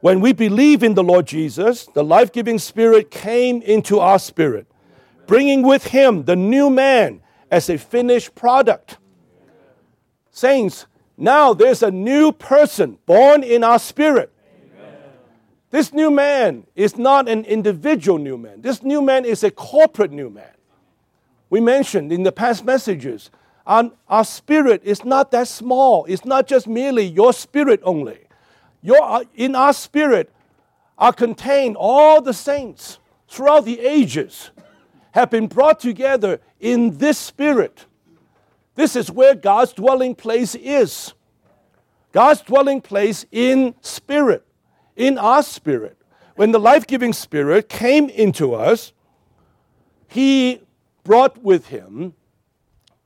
When 0.00 0.20
we 0.20 0.32
believe 0.32 0.82
in 0.82 0.94
the 0.94 1.04
Lord 1.04 1.26
Jesus, 1.26 1.86
the 1.86 2.02
life 2.02 2.32
giving 2.32 2.58
spirit 2.58 3.10
came 3.10 3.60
into 3.60 4.00
our 4.00 4.18
spirit, 4.18 4.66
bringing 5.26 5.62
with 5.62 5.88
him 5.88 6.24
the 6.24 6.36
new 6.36 6.70
man 6.70 7.20
as 7.50 7.68
a 7.68 7.76
finished 7.76 8.34
product. 8.34 8.96
Saints, 10.30 10.86
now 11.18 11.52
there's 11.52 11.82
a 11.82 11.90
new 11.90 12.32
person 12.32 12.98
born 13.04 13.42
in 13.42 13.62
our 13.62 13.78
spirit. 13.78 14.32
Amen. 14.74 14.96
This 15.68 15.92
new 15.92 16.10
man 16.10 16.66
is 16.74 16.96
not 16.96 17.28
an 17.28 17.44
individual 17.44 18.16
new 18.16 18.38
man. 18.38 18.62
This 18.62 18.82
new 18.82 19.02
man 19.02 19.26
is 19.26 19.44
a 19.44 19.50
corporate 19.50 20.12
new 20.12 20.30
man. 20.30 20.54
We 21.50 21.60
mentioned 21.60 22.10
in 22.10 22.22
the 22.22 22.32
past 22.32 22.64
messages, 22.64 23.30
our, 23.66 23.90
our 24.08 24.24
spirit 24.24 24.80
is 24.82 25.04
not 25.04 25.30
that 25.32 25.46
small. 25.46 26.06
It's 26.06 26.24
not 26.24 26.46
just 26.46 26.66
merely 26.66 27.04
your 27.04 27.34
spirit 27.34 27.80
only. 27.82 28.20
Your, 28.82 29.02
uh, 29.02 29.24
in 29.34 29.54
our 29.54 29.72
spirit 29.72 30.32
are 30.98 31.12
contained 31.12 31.76
all 31.78 32.20
the 32.20 32.34
saints 32.34 32.98
throughout 33.28 33.64
the 33.64 33.80
ages 33.80 34.50
have 35.12 35.30
been 35.30 35.46
brought 35.46 35.80
together 35.80 36.40
in 36.60 36.98
this 36.98 37.18
spirit 37.18 37.86
this 38.80 38.96
is 38.96 39.10
where 39.10 39.34
God's 39.34 39.74
dwelling 39.74 40.14
place 40.14 40.54
is. 40.54 41.12
God's 42.12 42.40
dwelling 42.40 42.80
place 42.80 43.26
in 43.30 43.74
spirit, 43.82 44.42
in 44.96 45.18
our 45.18 45.42
spirit. 45.42 45.98
When 46.34 46.50
the 46.52 46.58
life 46.58 46.86
giving 46.86 47.12
spirit 47.12 47.68
came 47.68 48.08
into 48.08 48.54
us, 48.54 48.94
he 50.08 50.62
brought 51.04 51.42
with 51.42 51.66
him 51.66 52.14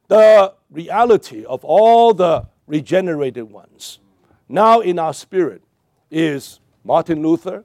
the 0.06 0.54
reality 0.70 1.44
of 1.44 1.64
all 1.64 2.14
the 2.14 2.46
regenerated 2.68 3.50
ones. 3.50 3.98
Now 4.48 4.78
in 4.78 5.00
our 5.00 5.12
spirit 5.12 5.63
is 6.10 6.60
Martin 6.84 7.22
Luther, 7.22 7.64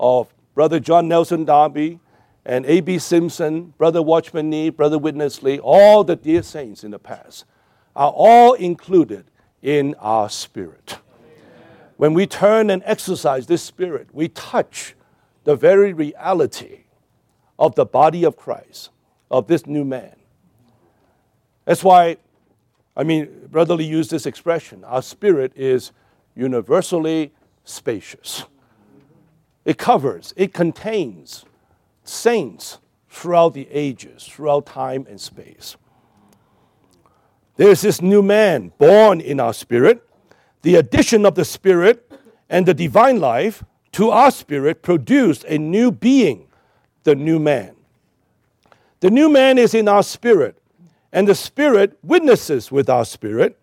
of 0.00 0.32
Brother 0.54 0.80
John 0.80 1.08
Nelson 1.08 1.44
Darby, 1.44 2.00
and 2.44 2.64
A.B. 2.66 2.98
Simpson, 2.98 3.74
Brother 3.76 4.00
Watchman 4.00 4.48
Nee, 4.48 4.70
Brother 4.70 4.98
Witness 4.98 5.42
Lee, 5.42 5.58
all 5.58 6.02
the 6.02 6.16
dear 6.16 6.42
saints 6.42 6.82
in 6.82 6.90
the 6.92 6.98
past 6.98 7.44
are 7.94 8.10
all 8.10 8.54
included 8.54 9.26
in 9.60 9.94
our 9.98 10.30
spirit. 10.30 10.98
When 11.96 12.14
we 12.14 12.26
turn 12.26 12.70
and 12.70 12.82
exercise 12.86 13.46
this 13.46 13.62
spirit, 13.62 14.08
we 14.12 14.28
touch 14.28 14.94
the 15.44 15.56
very 15.56 15.92
reality 15.92 16.84
of 17.58 17.74
the 17.74 17.84
body 17.84 18.24
of 18.24 18.36
Christ, 18.36 18.90
of 19.30 19.48
this 19.48 19.66
new 19.66 19.84
man. 19.84 20.14
That's 21.64 21.82
why, 21.82 22.18
I 22.96 23.02
mean, 23.02 23.48
Brother 23.50 23.74
Lee 23.74 23.84
used 23.84 24.10
this 24.10 24.26
expression 24.26 24.84
our 24.84 25.02
spirit 25.02 25.52
is 25.56 25.92
universally 26.36 27.32
spacious. 27.68 28.44
It 29.64 29.78
covers, 29.78 30.32
it 30.36 30.54
contains 30.54 31.44
saints 32.02 32.78
throughout 33.08 33.54
the 33.54 33.68
ages, 33.70 34.24
throughout 34.24 34.66
time 34.66 35.06
and 35.08 35.20
space. 35.20 35.76
There's 37.56 37.80
this 37.80 38.00
new 38.00 38.22
man 38.22 38.72
born 38.78 39.20
in 39.20 39.40
our 39.40 39.52
spirit. 39.52 40.08
The 40.62 40.76
addition 40.76 41.26
of 41.26 41.34
the 41.34 41.44
spirit 41.44 42.10
and 42.48 42.66
the 42.66 42.74
divine 42.74 43.20
life 43.20 43.64
to 43.92 44.10
our 44.10 44.30
spirit 44.30 44.82
produced 44.82 45.44
a 45.48 45.58
new 45.58 45.90
being, 45.90 46.46
the 47.02 47.14
new 47.14 47.38
man. 47.38 47.74
The 49.00 49.10
new 49.10 49.28
man 49.28 49.58
is 49.58 49.74
in 49.74 49.88
our 49.88 50.02
spirit, 50.02 50.56
and 51.12 51.28
the 51.28 51.34
spirit 51.34 51.98
witnesses 52.02 52.72
with 52.72 52.88
our 52.88 53.04
spirit. 53.04 53.58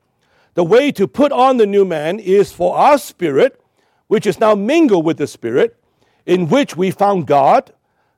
The 0.53 0.63
way 0.63 0.91
to 0.93 1.07
put 1.07 1.31
on 1.31 1.57
the 1.57 1.65
new 1.65 1.85
man 1.85 2.19
is 2.19 2.51
for 2.51 2.75
our 2.77 2.97
spirit, 2.97 3.61
which 4.07 4.25
is 4.25 4.39
now 4.39 4.55
mingled 4.55 5.05
with 5.05 5.17
the 5.17 5.27
spirit, 5.27 5.77
in 6.25 6.47
which 6.47 6.75
we 6.75 6.91
found 6.91 7.27
God, 7.27 7.73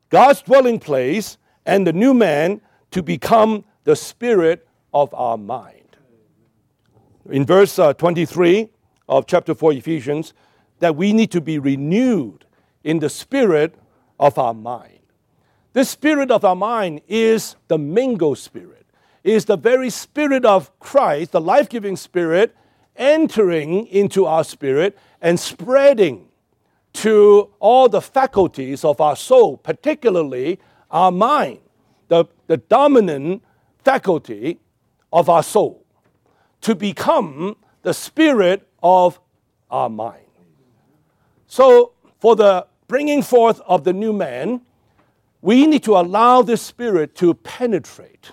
God's 0.10 0.42
dwelling 0.42 0.80
place, 0.80 1.38
and 1.66 1.86
the 1.86 1.94
new 1.94 2.14
man 2.14 2.62
to 2.92 3.04
become 3.04 3.66
the 3.84 3.96
spirit 3.96 4.68
of 4.94 5.14
our 5.14 5.38
mind. 5.38 5.98
In 7.30 7.46
verse 7.46 7.78
uh, 7.78 7.94
23 7.94 8.70
of 9.10 9.28
chapter 9.28 9.54
4 9.54 9.74
Ephesians, 9.74 10.34
that 10.80 10.96
we 10.96 11.12
need 11.12 11.32
to 11.32 11.42
be 11.42 11.60
renewed 11.60 12.46
in 12.84 13.00
the 13.00 13.10
spirit 13.10 13.76
of 14.20 14.38
our 14.38 14.54
mind. 14.54 15.00
The 15.74 15.86
spirit 15.86 16.32
of 16.32 16.46
our 16.46 16.56
mind 16.56 17.02
is 17.08 17.56
the 17.68 17.78
mingled 17.78 18.38
spirit, 18.38 18.86
is 19.24 19.46
the 19.46 19.58
very 19.58 19.90
spirit 19.90 20.46
of 20.46 20.78
Christ, 20.80 21.34
the 21.34 21.42
life 21.42 21.70
giving 21.70 21.96
spirit, 21.96 22.56
entering 22.98 23.88
into 23.88 24.26
our 24.26 24.44
spirit 24.44 24.98
and 25.22 25.40
spreading 25.40 26.28
to 26.94 27.50
all 27.60 27.88
the 27.90 28.02
faculties 28.02 28.84
of 28.84 29.00
our 29.00 29.16
soul, 29.16 29.58
particularly 29.58 30.60
our 30.90 31.12
mind, 31.12 31.60
the, 32.08 32.26
the 32.48 32.58
dominant 32.58 33.44
faculty 33.84 34.60
of 35.14 35.30
our 35.30 35.44
soul, 35.44 35.86
to 36.62 36.74
become 36.74 37.56
the 37.84 37.94
spirit 37.94 38.68
of 38.82 39.20
our 39.70 39.90
mind. 39.90 40.26
So, 41.48 41.94
for 42.20 42.36
the 42.36 42.66
bringing 42.88 43.22
forth 43.22 43.62
of 43.68 43.84
the 43.84 43.94
new 43.94 44.12
man, 44.12 44.62
we 45.42 45.68
need 45.68 45.84
to 45.84 45.96
allow 45.98 46.42
this 46.42 46.62
spirit 46.62 47.16
to 47.16 47.34
penetrate, 47.34 48.32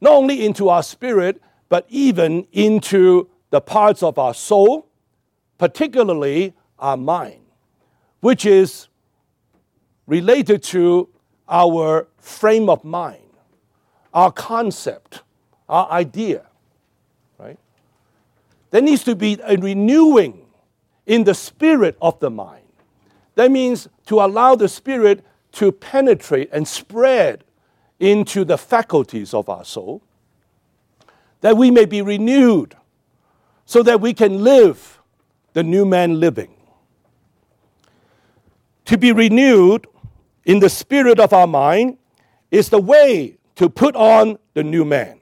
not 0.00 0.12
only 0.12 0.44
into 0.44 0.68
our 0.68 0.82
spirit, 0.82 1.40
but 1.68 1.86
even 1.88 2.46
into 2.52 3.28
the 3.54 3.60
parts 3.60 4.02
of 4.02 4.18
our 4.18 4.34
soul, 4.34 4.88
particularly 5.58 6.52
our 6.76 6.96
mind, 6.96 7.40
which 8.18 8.44
is 8.44 8.88
related 10.08 10.60
to 10.60 11.08
our 11.48 12.08
frame 12.18 12.68
of 12.68 12.82
mind, 12.82 13.30
our 14.12 14.32
concept, 14.32 15.22
our 15.68 15.88
idea, 15.88 16.44
right? 17.38 17.56
There 18.72 18.82
needs 18.82 19.04
to 19.04 19.14
be 19.14 19.38
a 19.44 19.56
renewing 19.56 20.46
in 21.06 21.22
the 21.22 21.34
spirit 21.34 21.96
of 22.02 22.18
the 22.18 22.30
mind. 22.30 22.66
That 23.36 23.52
means 23.52 23.88
to 24.06 24.18
allow 24.18 24.56
the 24.56 24.68
spirit 24.68 25.24
to 25.52 25.70
penetrate 25.70 26.48
and 26.52 26.66
spread 26.66 27.44
into 28.00 28.44
the 28.44 28.58
faculties 28.58 29.32
of 29.32 29.48
our 29.48 29.64
soul, 29.64 30.02
that 31.40 31.56
we 31.56 31.70
may 31.70 31.84
be 31.84 32.02
renewed, 32.02 32.74
so 33.66 33.82
that 33.82 34.00
we 34.00 34.12
can 34.14 34.42
live 34.42 35.00
the 35.52 35.62
new 35.62 35.84
man 35.84 36.20
living. 36.20 36.54
To 38.86 38.98
be 38.98 39.12
renewed 39.12 39.86
in 40.44 40.58
the 40.60 40.68
spirit 40.68 41.18
of 41.18 41.32
our 41.32 41.46
mind 41.46 41.98
is 42.50 42.68
the 42.68 42.80
way 42.80 43.38
to 43.56 43.68
put 43.68 43.96
on 43.96 44.38
the 44.52 44.62
new 44.62 44.84
man. 44.84 45.20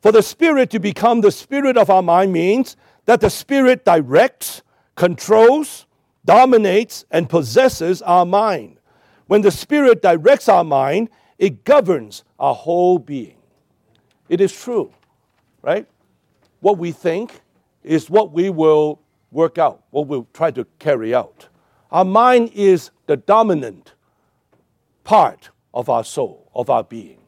For 0.00 0.12
the 0.12 0.22
spirit 0.22 0.70
to 0.70 0.78
become 0.78 1.20
the 1.20 1.32
spirit 1.32 1.76
of 1.76 1.90
our 1.90 2.02
mind 2.02 2.32
means 2.32 2.76
that 3.06 3.20
the 3.20 3.30
spirit 3.30 3.84
directs 3.84 4.62
controls, 4.98 5.86
dominates, 6.24 7.06
and 7.10 7.30
possesses 7.30 8.02
our 8.02 8.26
mind. 8.26 8.78
When 9.28 9.42
the 9.42 9.50
Spirit 9.50 10.02
directs 10.02 10.48
our 10.48 10.64
mind, 10.64 11.08
it 11.38 11.64
governs 11.64 12.24
our 12.38 12.54
whole 12.54 12.98
being. 12.98 13.36
It 14.28 14.40
is 14.40 14.52
true, 14.52 14.92
right? 15.62 15.86
What 16.60 16.78
we 16.78 16.92
think 16.92 17.40
is 17.88 18.10
what 18.10 18.32
we 18.32 18.50
will 18.50 19.00
work 19.30 19.56
out, 19.56 19.82
what 19.90 20.06
we'll 20.06 20.28
try 20.34 20.50
to 20.50 20.66
carry 20.78 21.14
out. 21.14 21.48
Our 21.90 22.04
mind 22.04 22.50
is 22.54 22.90
the 23.06 23.16
dominant 23.16 23.94
part 25.04 25.50
of 25.72 25.88
our 25.88 26.04
soul, 26.04 26.50
of 26.54 26.68
our 26.68 26.84
being. 26.84 27.20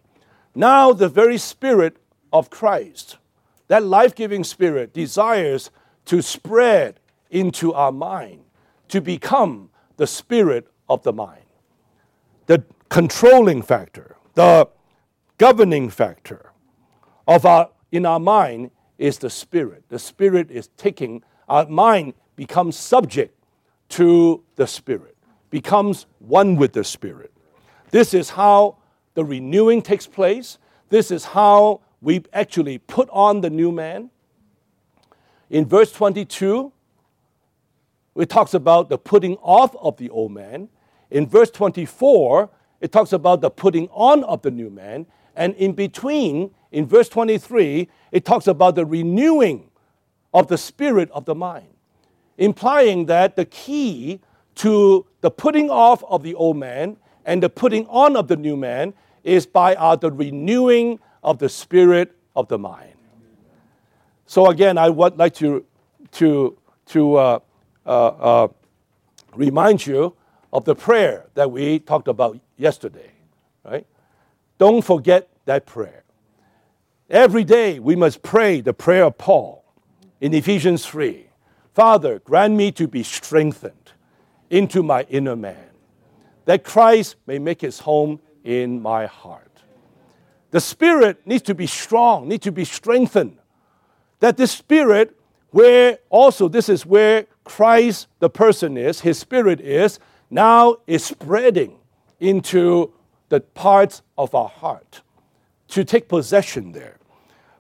Now, 0.54 0.92
the 0.92 1.08
very 1.08 1.38
Spirit 1.38 1.96
of 2.30 2.50
Christ, 2.50 3.16
that 3.68 3.82
life 3.84 4.14
giving 4.14 4.44
Spirit, 4.44 4.92
desires 4.92 5.70
to 6.04 6.20
spread 6.20 7.00
into 7.30 7.72
our 7.72 7.92
mind 7.92 8.42
to 8.88 9.00
become 9.00 9.70
the 9.96 10.06
spirit 10.06 10.66
of 10.88 11.02
the 11.04 11.12
mind. 11.12 11.44
The 12.46 12.64
controlling 12.88 13.62
factor, 13.62 14.16
the 14.34 14.68
governing 15.38 15.88
factor 15.88 16.52
of 17.26 17.46
our 17.46 17.70
in 17.92 18.04
our 18.04 18.20
mind 18.20 18.72
is 19.00 19.18
the 19.18 19.30
spirit. 19.30 19.82
The 19.88 19.98
spirit 19.98 20.50
is 20.50 20.68
taking 20.76 21.24
our 21.48 21.66
mind 21.66 22.12
becomes 22.36 22.76
subject 22.76 23.34
to 23.88 24.44
the 24.54 24.66
spirit, 24.66 25.16
becomes 25.48 26.06
one 26.20 26.54
with 26.54 26.74
the 26.74 26.84
spirit. 26.84 27.32
This 27.90 28.14
is 28.14 28.30
how 28.30 28.76
the 29.14 29.24
renewing 29.24 29.82
takes 29.82 30.06
place. 30.06 30.58
This 30.90 31.10
is 31.10 31.24
how 31.24 31.80
we 32.02 32.22
actually 32.32 32.78
put 32.78 33.08
on 33.10 33.40
the 33.40 33.50
new 33.50 33.72
man. 33.72 34.10
In 35.48 35.66
verse 35.66 35.90
22, 35.92 36.70
it 38.16 38.28
talks 38.28 38.54
about 38.54 38.90
the 38.90 38.98
putting 38.98 39.36
off 39.38 39.74
of 39.76 39.96
the 39.96 40.10
old 40.10 40.32
man. 40.32 40.68
In 41.10 41.26
verse 41.26 41.50
24, 41.50 42.50
it 42.80 42.92
talks 42.92 43.12
about 43.12 43.40
the 43.40 43.50
putting 43.50 43.88
on 43.88 44.24
of 44.24 44.42
the 44.42 44.50
new 44.50 44.70
man. 44.70 45.06
And 45.36 45.54
in 45.54 45.72
between, 45.72 46.50
in 46.72 46.86
verse 46.86 47.08
23, 47.08 47.88
it 48.12 48.24
talks 48.24 48.46
about 48.46 48.74
the 48.74 48.84
renewing 48.84 49.70
of 50.32 50.48
the 50.48 50.58
spirit 50.58 51.10
of 51.12 51.24
the 51.24 51.34
mind, 51.34 51.68
implying 52.38 53.06
that 53.06 53.36
the 53.36 53.44
key 53.44 54.20
to 54.56 55.06
the 55.20 55.30
putting 55.30 55.70
off 55.70 56.04
of 56.04 56.22
the 56.22 56.34
old 56.34 56.56
man 56.56 56.96
and 57.24 57.42
the 57.42 57.48
putting 57.48 57.86
on 57.86 58.16
of 58.16 58.28
the 58.28 58.36
new 58.36 58.56
man 58.56 58.94
is 59.24 59.46
by 59.46 59.74
uh, 59.74 59.96
the 59.96 60.10
renewing 60.10 60.98
of 61.22 61.38
the 61.38 61.48
spirit 61.48 62.16
of 62.34 62.48
the 62.48 62.58
mind. 62.58 62.94
So 64.26 64.46
again, 64.46 64.78
I 64.78 64.90
would 64.90 65.18
like 65.18 65.34
to, 65.34 65.64
to, 66.12 66.56
to 66.86 67.14
uh, 67.16 67.38
uh, 67.84 68.06
uh, 68.06 68.48
remind 69.34 69.86
you 69.86 70.14
of 70.52 70.64
the 70.64 70.74
prayer 70.74 71.26
that 71.34 71.50
we 71.50 71.78
talked 71.78 72.08
about 72.08 72.38
yesterday, 72.56 73.10
right? 73.64 73.86
Don't 74.60 74.82
forget 74.82 75.30
that 75.46 75.64
prayer. 75.64 76.04
Every 77.08 77.44
day 77.44 77.78
we 77.78 77.96
must 77.96 78.22
pray 78.22 78.60
the 78.60 78.74
prayer 78.74 79.04
of 79.04 79.16
Paul 79.16 79.64
in 80.20 80.34
Ephesians 80.34 80.84
3. 80.84 81.28
Father, 81.72 82.18
grant 82.18 82.56
me 82.56 82.70
to 82.72 82.86
be 82.86 83.02
strengthened 83.02 83.92
into 84.50 84.82
my 84.82 85.06
inner 85.08 85.34
man, 85.34 85.70
that 86.44 86.62
Christ 86.62 87.16
may 87.26 87.38
make 87.38 87.62
his 87.62 87.78
home 87.78 88.20
in 88.44 88.82
my 88.82 89.06
heart. 89.06 89.62
The 90.50 90.60
spirit 90.60 91.26
needs 91.26 91.44
to 91.44 91.54
be 91.54 91.66
strong, 91.66 92.28
needs 92.28 92.44
to 92.44 92.52
be 92.52 92.66
strengthened. 92.66 93.38
That 94.18 94.36
the 94.36 94.46
spirit, 94.46 95.18
where 95.52 96.00
also 96.10 96.48
this 96.48 96.68
is 96.68 96.84
where 96.84 97.24
Christ, 97.44 98.08
the 98.18 98.28
person 98.28 98.76
is, 98.76 99.00
his 99.00 99.18
spirit 99.18 99.58
is, 99.62 99.98
now 100.28 100.76
is 100.86 101.02
spreading 101.02 101.78
into 102.18 102.92
the 103.30 103.40
parts 103.40 104.02
of 104.18 104.34
our 104.34 104.48
heart 104.48 105.00
to 105.68 105.84
take 105.84 106.08
possession 106.08 106.72
there. 106.72 106.98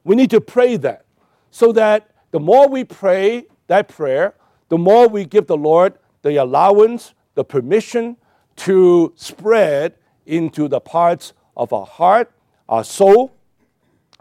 We 0.04 0.14
need 0.14 0.30
to 0.30 0.40
pray 0.40 0.76
that 0.76 1.06
so 1.50 1.72
that 1.72 2.10
the 2.32 2.40
more 2.40 2.68
we 2.68 2.84
pray 2.84 3.46
that 3.68 3.88
prayer, 3.88 4.34
the 4.68 4.78
more 4.78 5.08
we 5.08 5.24
give 5.24 5.46
the 5.46 5.56
Lord 5.56 5.94
the 6.22 6.36
allowance, 6.36 7.14
the 7.34 7.44
permission 7.44 8.16
to 8.56 9.12
spread 9.16 9.94
into 10.26 10.68
the 10.68 10.80
parts 10.80 11.32
of 11.56 11.72
our 11.72 11.86
heart, 11.86 12.30
our 12.68 12.84
soul, 12.84 13.34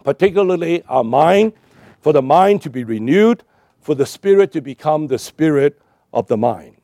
particularly 0.03 0.83
our 0.83 1.03
mind, 1.03 1.53
for 2.01 2.13
the 2.13 2.21
mind 2.21 2.61
to 2.61 2.69
be 2.69 2.83
renewed, 2.83 3.43
for 3.81 3.95
the 3.95 4.05
spirit 4.05 4.51
to 4.53 4.61
become 4.61 5.07
the 5.07 5.19
spirit 5.19 5.81
of 6.13 6.27
the 6.27 6.37
mind. 6.37 6.77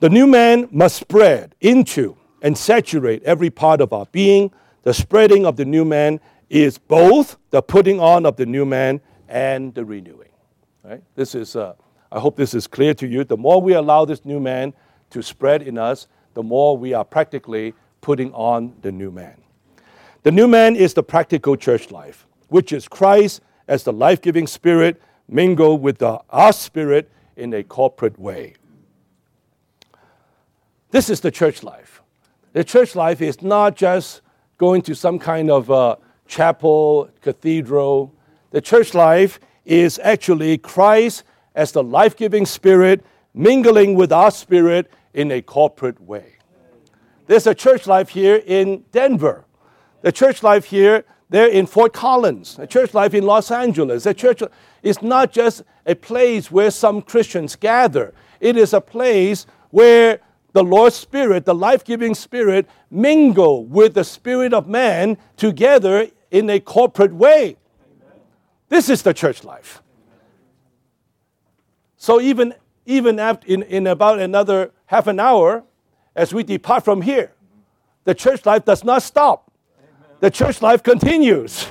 The 0.00 0.10
new 0.10 0.26
man 0.26 0.68
must 0.70 0.96
spread 0.96 1.54
into 1.60 2.16
and 2.44 2.56
saturate 2.56 3.22
every 3.22 3.48
part 3.48 3.80
of 3.80 3.92
our 3.92 4.06
being. 4.12 4.52
The 4.82 4.92
spreading 4.92 5.46
of 5.46 5.56
the 5.56 5.64
new 5.64 5.84
man 5.84 6.20
is 6.50 6.76
both 6.76 7.38
the 7.50 7.62
putting 7.62 7.98
on 7.98 8.26
of 8.26 8.36
the 8.36 8.44
new 8.44 8.66
man 8.66 9.00
and 9.30 9.74
the 9.74 9.82
renewing. 9.84 10.28
Right? 10.84 11.02
This 11.16 11.34
is, 11.34 11.56
uh, 11.56 11.72
I 12.12 12.20
hope 12.20 12.36
this 12.36 12.52
is 12.52 12.66
clear 12.66 12.92
to 12.94 13.06
you. 13.06 13.24
The 13.24 13.38
more 13.38 13.62
we 13.62 13.72
allow 13.72 14.04
this 14.04 14.26
new 14.26 14.38
man 14.38 14.74
to 15.08 15.22
spread 15.22 15.62
in 15.62 15.78
us, 15.78 16.06
the 16.34 16.42
more 16.42 16.76
we 16.76 16.92
are 16.92 17.04
practically 17.04 17.72
putting 18.02 18.30
on 18.34 18.74
the 18.82 18.92
new 18.92 19.10
man. 19.10 19.40
The 20.22 20.30
new 20.30 20.46
man 20.46 20.76
is 20.76 20.92
the 20.92 21.02
practical 21.02 21.56
church 21.56 21.90
life, 21.90 22.26
which 22.48 22.72
is 22.72 22.88
Christ 22.88 23.40
as 23.66 23.84
the 23.84 23.92
life 23.92 24.20
giving 24.20 24.46
spirit 24.46 25.00
mingled 25.26 25.80
with 25.80 25.96
the, 25.96 26.20
our 26.28 26.52
spirit 26.52 27.10
in 27.36 27.54
a 27.54 27.62
corporate 27.62 28.18
way. 28.18 28.54
This 30.90 31.08
is 31.08 31.20
the 31.20 31.30
church 31.30 31.62
life. 31.62 32.02
The 32.54 32.62
church 32.62 32.94
life 32.94 33.20
is 33.20 33.42
not 33.42 33.74
just 33.74 34.22
going 34.58 34.82
to 34.82 34.94
some 34.94 35.18
kind 35.18 35.50
of 35.50 35.72
uh, 35.72 35.96
chapel, 36.28 37.10
cathedral. 37.20 38.14
The 38.52 38.60
church 38.60 38.94
life 38.94 39.40
is 39.64 39.98
actually 39.98 40.58
Christ 40.58 41.24
as 41.56 41.72
the 41.72 41.82
life 41.82 42.16
giving 42.16 42.46
spirit 42.46 43.04
mingling 43.34 43.96
with 43.96 44.12
our 44.12 44.30
spirit 44.30 44.88
in 45.12 45.32
a 45.32 45.42
corporate 45.42 46.00
way. 46.00 46.36
There's 47.26 47.48
a 47.48 47.56
church 47.56 47.88
life 47.88 48.10
here 48.10 48.40
in 48.46 48.84
Denver, 48.92 49.44
the 50.02 50.12
church 50.12 50.44
life 50.44 50.66
here 50.66 51.04
there 51.30 51.48
in 51.48 51.66
Fort 51.66 51.92
Collins, 51.92 52.60
a 52.60 52.68
church 52.68 52.94
life 52.94 53.14
in 53.14 53.24
Los 53.24 53.50
Angeles. 53.50 54.06
A 54.06 54.14
church 54.14 54.44
is 54.84 55.02
not 55.02 55.32
just 55.32 55.64
a 55.86 55.96
place 55.96 56.52
where 56.52 56.70
some 56.70 57.02
Christians 57.02 57.56
gather, 57.56 58.14
it 58.38 58.56
is 58.56 58.72
a 58.72 58.80
place 58.80 59.44
where 59.70 60.20
the 60.54 60.62
Lord's 60.62 60.94
Spirit, 60.94 61.44
the 61.44 61.54
life 61.54 61.84
giving 61.84 62.14
Spirit, 62.14 62.68
mingle 62.88 63.66
with 63.66 63.94
the 63.94 64.04
Spirit 64.04 64.54
of 64.54 64.68
man 64.68 65.18
together 65.36 66.08
in 66.30 66.48
a 66.48 66.60
corporate 66.60 67.12
way. 67.12 67.56
This 68.68 68.88
is 68.88 69.02
the 69.02 69.12
church 69.12 69.42
life. 69.42 69.82
So 71.96 72.20
even, 72.20 72.54
even 72.86 73.18
after, 73.18 73.48
in, 73.48 73.64
in 73.64 73.88
about 73.88 74.20
another 74.20 74.70
half 74.86 75.08
an 75.08 75.18
hour, 75.18 75.64
as 76.14 76.32
we 76.32 76.44
depart 76.44 76.84
from 76.84 77.02
here, 77.02 77.32
the 78.04 78.14
church 78.14 78.46
life 78.46 78.64
does 78.64 78.84
not 78.84 79.02
stop. 79.02 79.50
The 80.20 80.30
church 80.30 80.62
life 80.62 80.84
continues. 80.84 81.66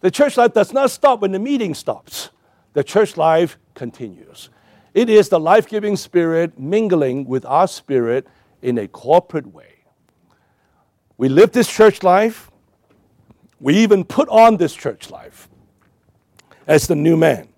The 0.00 0.12
church 0.12 0.36
life 0.36 0.52
does 0.52 0.72
not 0.72 0.92
stop 0.92 1.22
when 1.22 1.32
the 1.32 1.40
meeting 1.40 1.74
stops. 1.74 2.30
The 2.74 2.84
church 2.84 3.16
life 3.16 3.58
continues. 3.74 4.50
It 4.94 5.10
is 5.10 5.28
the 5.28 5.40
life 5.40 5.68
giving 5.68 5.96
spirit 5.96 6.58
mingling 6.58 7.26
with 7.26 7.44
our 7.44 7.66
spirit 7.66 8.26
in 8.62 8.78
a 8.78 8.88
corporate 8.88 9.52
way. 9.52 9.74
We 11.16 11.28
live 11.28 11.52
this 11.52 11.68
church 11.68 12.02
life. 12.02 12.50
We 13.60 13.74
even 13.78 14.04
put 14.04 14.28
on 14.28 14.56
this 14.56 14.74
church 14.74 15.10
life 15.10 15.48
as 16.66 16.86
the 16.86 16.94
new 16.94 17.16
man. 17.16 17.48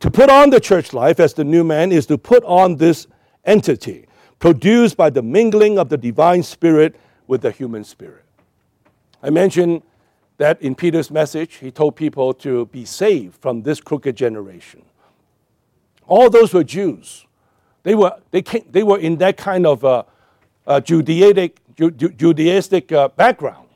To 0.00 0.10
put 0.10 0.30
on 0.30 0.50
the 0.50 0.60
church 0.60 0.92
life 0.92 1.18
as 1.18 1.34
the 1.34 1.44
new 1.44 1.64
man 1.64 1.90
is 1.90 2.06
to 2.06 2.16
put 2.16 2.44
on 2.44 2.76
this 2.76 3.08
entity 3.44 4.06
produced 4.38 4.96
by 4.96 5.10
the 5.10 5.22
mingling 5.22 5.78
of 5.78 5.88
the 5.88 5.96
divine 5.96 6.42
spirit 6.42 6.94
with 7.26 7.42
the 7.42 7.50
human 7.50 7.82
spirit. 7.82 8.24
I 9.22 9.30
mentioned 9.30 9.82
that 10.36 10.62
in 10.62 10.76
Peter's 10.76 11.10
message, 11.10 11.56
he 11.56 11.72
told 11.72 11.96
people 11.96 12.32
to 12.34 12.66
be 12.66 12.84
saved 12.84 13.34
from 13.40 13.62
this 13.62 13.80
crooked 13.80 14.16
generation. 14.16 14.82
All 16.08 16.30
those 16.30 16.52
were 16.52 16.64
Jews. 16.64 17.26
They 17.82 17.94
were, 17.94 18.16
they 18.30 18.42
came, 18.42 18.64
they 18.70 18.82
were 18.82 18.98
in 18.98 19.18
that 19.18 19.36
kind 19.36 19.66
of 19.66 19.84
uh, 19.84 20.02
uh, 20.66 20.80
Judaic, 20.80 21.58
Ju- 21.76 21.90
Judaistic 21.90 22.90
uh, 22.90 23.08
background. 23.08 23.68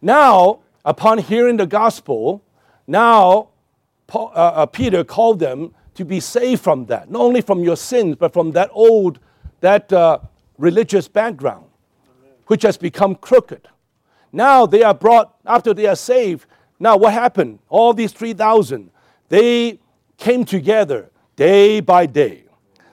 Now, 0.00 0.58
upon 0.84 1.18
hearing 1.18 1.56
the 1.56 1.66
gospel, 1.66 2.42
now 2.86 3.48
Paul, 4.08 4.32
uh, 4.34 4.38
uh, 4.38 4.66
Peter 4.66 5.04
called 5.04 5.38
them 5.38 5.74
to 5.94 6.04
be 6.04 6.18
saved 6.20 6.62
from 6.62 6.86
that, 6.86 7.10
not 7.10 7.22
only 7.22 7.40
from 7.40 7.62
your 7.62 7.76
sins, 7.76 8.16
but 8.18 8.32
from 8.32 8.50
that 8.52 8.68
old, 8.72 9.20
that 9.60 9.92
uh, 9.92 10.18
religious 10.58 11.06
background, 11.06 11.66
which 12.46 12.62
has 12.62 12.76
become 12.76 13.14
crooked. 13.14 13.68
Now 14.32 14.66
they 14.66 14.82
are 14.82 14.94
brought, 14.94 15.36
after 15.46 15.72
they 15.72 15.86
are 15.86 15.96
saved, 15.96 16.46
now 16.80 16.96
what 16.96 17.12
happened? 17.12 17.60
All 17.68 17.94
these 17.94 18.12
3,000, 18.12 18.90
they 19.28 19.78
came 20.16 20.44
together 20.44 21.11
day 21.42 21.80
by 21.80 22.06
day. 22.06 22.44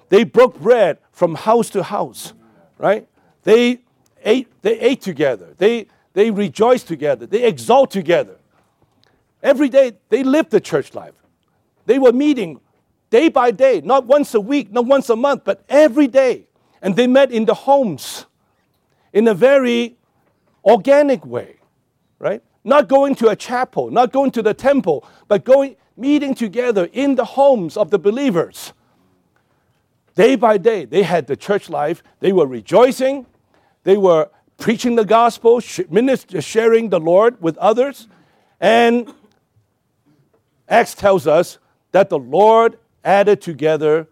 They 0.09 0.23
broke 0.23 0.59
bread 0.59 0.97
from 1.11 1.35
house 1.35 1.69
to 1.69 1.83
house, 1.83 2.33
right? 2.79 3.07
They 3.43 3.81
ate, 4.23 4.47
they 4.63 4.79
ate 4.79 5.01
together. 5.01 5.53
They, 5.55 5.85
they 6.13 6.31
rejoiced 6.31 6.87
together. 6.87 7.27
They 7.27 7.43
exalt 7.43 7.91
together. 7.91 8.37
Every 9.43 9.69
day, 9.69 9.91
they 10.09 10.23
lived 10.23 10.49
the 10.49 10.59
church 10.59 10.95
life. 10.95 11.13
They 11.85 11.99
were 11.99 12.11
meeting 12.11 12.59
day 13.11 13.29
by 13.29 13.51
day, 13.51 13.81
not 13.85 14.07
once 14.07 14.33
a 14.33 14.41
week, 14.41 14.71
not 14.71 14.87
once 14.87 15.11
a 15.11 15.15
month, 15.15 15.43
but 15.43 15.63
every 15.69 16.07
day. 16.07 16.47
And 16.81 16.95
they 16.95 17.05
met 17.05 17.31
in 17.31 17.45
the 17.45 17.53
homes 17.53 18.25
in 19.13 19.27
a 19.27 19.35
very 19.35 19.95
organic 20.65 21.23
way, 21.23 21.57
right? 22.17 22.41
Not 22.63 22.87
going 22.87 23.13
to 23.15 23.27
a 23.27 23.35
chapel, 23.35 23.91
not 23.91 24.11
going 24.11 24.31
to 24.31 24.41
the 24.41 24.55
temple, 24.55 25.05
but 25.27 25.45
going 25.45 25.75
meeting 25.99 26.33
together 26.33 26.89
in 26.93 27.15
the 27.15 27.25
homes 27.25 27.77
of 27.77 27.91
the 27.91 27.99
believers. 27.99 28.73
Day 30.15 30.35
by 30.35 30.57
day, 30.57 30.85
they 30.85 31.03
had 31.03 31.27
the 31.27 31.35
church 31.35 31.69
life. 31.69 32.01
They 32.19 32.33
were 32.33 32.47
rejoicing. 32.47 33.25
They 33.83 33.97
were 33.97 34.29
preaching 34.57 34.95
the 34.95 35.05
gospel, 35.05 35.59
sharing 35.59 36.89
the 36.89 36.99
Lord 36.99 37.41
with 37.41 37.57
others. 37.57 38.07
And 38.59 39.13
Acts 40.67 40.93
tells 40.93 41.25
us 41.27 41.57
that 41.91 42.09
the 42.09 42.19
Lord 42.19 42.77
added 43.03 43.41
together 43.41 44.07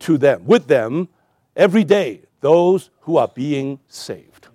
to 0.00 0.18
them, 0.18 0.44
with 0.44 0.66
them, 0.66 1.08
every 1.56 1.84
day, 1.84 2.22
those 2.40 2.90
who 3.02 3.16
are 3.16 3.28
being 3.28 3.78
saved. 3.88 4.48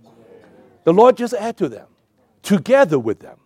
The 0.84 0.94
Lord 0.94 1.18
just 1.18 1.34
add 1.34 1.58
to 1.58 1.70
them, 1.70 1.88
together 2.44 3.00
with 3.00 3.20
them. 3.20 3.38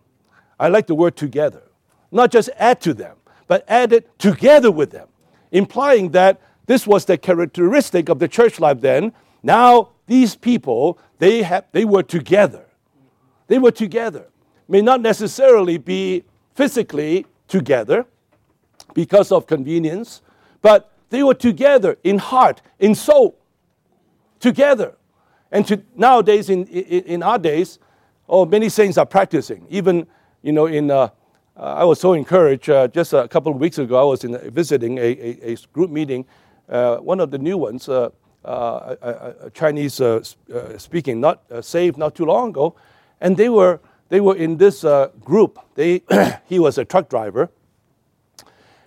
I 0.58 0.68
like 0.68 0.86
the 0.86 0.94
word 0.94 1.16
together. 1.16 1.62
Not 2.10 2.30
just 2.30 2.50
add 2.58 2.80
to 2.82 2.94
them, 2.94 3.16
but 3.46 3.64
added 3.68 4.04
together 4.18 4.70
with 4.70 4.90
them, 4.90 5.08
implying 5.52 6.10
that 6.10 6.40
this 6.66 6.86
was 6.86 7.04
the 7.04 7.18
characteristic 7.18 8.08
of 8.08 8.18
the 8.18 8.28
church 8.28 8.58
life 8.58 8.80
then. 8.80 9.12
Now, 9.42 9.90
these 10.06 10.34
people, 10.34 10.98
they, 11.18 11.42
have, 11.42 11.64
they 11.72 11.84
were 11.84 12.02
together. 12.02 12.66
They 13.46 13.58
were 13.58 13.70
together. 13.70 14.26
May 14.68 14.80
not 14.80 15.00
necessarily 15.00 15.76
be 15.78 16.24
physically 16.54 17.26
together 17.48 18.06
because 18.94 19.30
of 19.30 19.46
convenience, 19.46 20.22
but 20.62 20.92
they 21.10 21.22
were 21.22 21.34
together 21.34 21.98
in 22.02 22.18
heart, 22.18 22.62
in 22.78 22.94
soul, 22.94 23.38
together. 24.40 24.94
And 25.52 25.66
to, 25.68 25.82
nowadays, 25.94 26.48
in, 26.48 26.66
in, 26.66 27.04
in 27.04 27.22
our 27.22 27.38
days, 27.38 27.78
oh, 28.28 28.46
many 28.46 28.68
saints 28.68 28.96
are 28.96 29.06
practicing. 29.06 29.66
Even, 29.68 30.06
you 30.42 30.52
know, 30.52 30.66
in 30.66 30.90
uh, 30.90 31.08
I 31.56 31.84
was 31.84 32.00
so 32.00 32.14
encouraged. 32.14 32.68
Uh, 32.68 32.88
just 32.88 33.12
a 33.12 33.28
couple 33.28 33.52
of 33.52 33.60
weeks 33.60 33.78
ago, 33.78 34.00
I 34.00 34.04
was 34.04 34.24
in, 34.24 34.36
visiting 34.50 34.98
a, 34.98 35.02
a, 35.02 35.52
a, 35.52 35.56
group 35.72 35.90
meeting, 35.90 36.26
uh, 36.68 36.96
one 36.96 37.20
of 37.20 37.30
the 37.30 37.38
new 37.38 37.56
ones, 37.56 37.88
uh, 37.88 38.10
uh, 38.44 38.96
a, 39.40 39.50
Chinese 39.50 40.00
uh, 40.00 40.22
speaking, 40.78 41.20
not 41.20 41.44
saved 41.64 41.96
not 41.96 42.16
too 42.16 42.24
long 42.24 42.48
ago, 42.50 42.74
and 43.20 43.36
they 43.36 43.48
were 43.48 43.80
they 44.08 44.20
were 44.20 44.34
in 44.34 44.56
this 44.56 44.84
group. 45.24 45.60
They 45.76 46.02
he 46.46 46.58
was 46.58 46.76
a 46.76 46.84
truck 46.84 47.08
driver, 47.08 47.50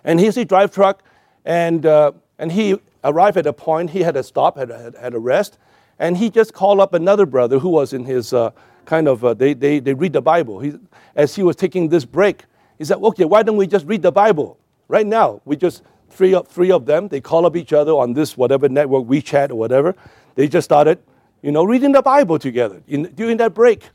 and 0.04 0.20
he's 0.20 0.36
a 0.36 0.44
drive 0.44 0.70
truck, 0.70 1.02
and 1.46 1.86
and 1.86 2.52
he 2.52 2.78
arrived 3.02 3.38
at 3.38 3.46
a 3.46 3.52
point. 3.54 3.90
He 3.90 4.02
had 4.02 4.14
to 4.14 4.22
stop, 4.22 4.58
had 4.58 4.68
had, 4.68 4.94
had 4.94 5.14
a 5.14 5.18
rest, 5.18 5.56
and 5.98 6.18
he 6.18 6.28
just 6.28 6.52
called 6.52 6.80
up 6.80 6.92
another 6.92 7.24
brother 7.24 7.58
who 7.58 7.70
was 7.70 7.94
in 7.94 8.04
his 8.04 8.34
kind 8.84 9.08
of 9.08 9.38
they, 9.38 9.54
they 9.54 9.80
they 9.80 9.94
read 9.94 10.12
the 10.12 10.22
Bible. 10.22 10.60
He, 10.60 10.74
as 11.16 11.34
he 11.34 11.42
was 11.42 11.56
taking 11.56 11.88
this 11.88 12.04
break 12.04 12.44
he 12.78 12.84
said, 12.84 12.98
okay, 12.98 13.24
why 13.24 13.42
don't 13.42 13.56
we 13.56 13.66
just 13.66 13.86
read 13.86 14.02
the 14.02 14.12
Bible? 14.12 14.58
Right 14.86 15.06
now, 15.06 15.42
we 15.44 15.56
just, 15.56 15.82
three 16.10 16.32
of, 16.34 16.48
three 16.48 16.70
of 16.70 16.86
them, 16.86 17.08
they 17.08 17.20
call 17.20 17.44
up 17.44 17.56
each 17.56 17.72
other 17.72 17.92
on 17.92 18.14
this 18.14 18.36
whatever 18.36 18.68
network, 18.68 19.04
WeChat 19.06 19.50
or 19.50 19.56
whatever. 19.56 19.94
They 20.36 20.48
just 20.48 20.64
started, 20.64 20.98
you 21.42 21.52
know, 21.52 21.64
reading 21.64 21.92
the 21.92 22.02
Bible 22.02 22.38
together 22.38 22.82
in, 22.86 23.04
during 23.14 23.36
that 23.38 23.52
break. 23.52 23.90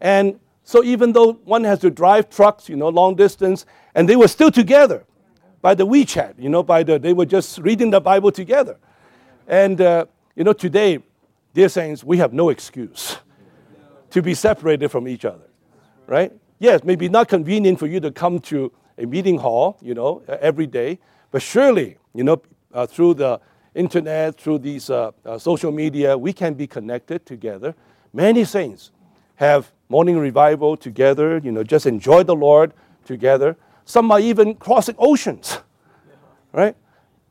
And 0.00 0.38
so 0.62 0.84
even 0.84 1.12
though 1.12 1.32
one 1.44 1.64
has 1.64 1.80
to 1.80 1.90
drive 1.90 2.30
trucks, 2.30 2.68
you 2.68 2.76
know, 2.76 2.88
long 2.88 3.16
distance, 3.16 3.66
and 3.94 4.08
they 4.08 4.16
were 4.16 4.28
still 4.28 4.50
together 4.50 5.04
by 5.62 5.74
the 5.74 5.86
WeChat, 5.86 6.34
you 6.38 6.48
know, 6.48 6.62
by 6.62 6.82
the, 6.82 6.98
they 6.98 7.12
were 7.12 7.26
just 7.26 7.58
reading 7.58 7.90
the 7.90 8.00
Bible 8.00 8.30
together. 8.30 8.78
And, 9.48 9.80
uh, 9.80 10.06
you 10.36 10.44
know, 10.44 10.52
today, 10.52 11.02
dear 11.54 11.68
saints, 11.68 12.04
we 12.04 12.18
have 12.18 12.32
no 12.32 12.50
excuse 12.50 13.16
to 14.10 14.22
be 14.22 14.34
separated 14.34 14.90
from 14.90 15.08
each 15.08 15.24
other, 15.24 15.48
right? 16.06 16.32
Yes, 16.60 16.84
maybe 16.84 17.08
not 17.08 17.26
convenient 17.28 17.78
for 17.78 17.86
you 17.86 18.00
to 18.00 18.12
come 18.12 18.38
to 18.40 18.70
a 18.98 19.06
meeting 19.06 19.38
hall, 19.38 19.78
you 19.80 19.94
know, 19.94 20.22
every 20.28 20.66
day, 20.66 20.98
but 21.30 21.40
surely, 21.40 21.96
you 22.14 22.22
know, 22.22 22.42
uh, 22.74 22.86
through 22.86 23.14
the 23.14 23.40
internet, 23.74 24.38
through 24.38 24.58
these 24.58 24.90
uh, 24.90 25.10
uh, 25.24 25.38
social 25.38 25.72
media, 25.72 26.18
we 26.18 26.34
can 26.34 26.52
be 26.52 26.66
connected 26.66 27.24
together. 27.24 27.74
Many 28.12 28.44
saints 28.44 28.90
have 29.36 29.72
morning 29.88 30.18
revival 30.18 30.76
together, 30.76 31.40
you 31.42 31.50
know, 31.50 31.64
just 31.64 31.86
enjoy 31.86 32.24
the 32.24 32.36
Lord 32.36 32.74
together. 33.06 33.56
Some 33.86 34.12
are 34.12 34.20
even 34.20 34.54
crossing 34.54 34.96
oceans, 34.98 35.60
right? 36.52 36.76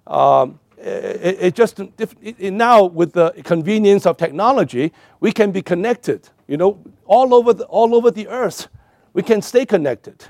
Um, 0.08 0.60
it, 0.76 1.38
it, 1.40 1.56
just 1.56 1.80
it, 1.80 2.16
it 2.20 2.52
now 2.52 2.84
with 2.84 3.14
the 3.14 3.30
convenience 3.44 4.08
of 4.08 4.18
technology, 4.18 4.92
we 5.20 5.32
can 5.32 5.52
be 5.52 5.62
connected, 5.62 6.30
you 6.48 6.58
know, 6.58 6.84
all 7.06 7.36
over 7.36 7.54
the, 7.54 7.66
all 7.66 7.94
over 7.94 8.10
the 8.10 8.28
earth. 8.28 8.70
We 9.14 9.24
can 9.24 9.42
stay 9.42 9.66
connected. 9.66 10.26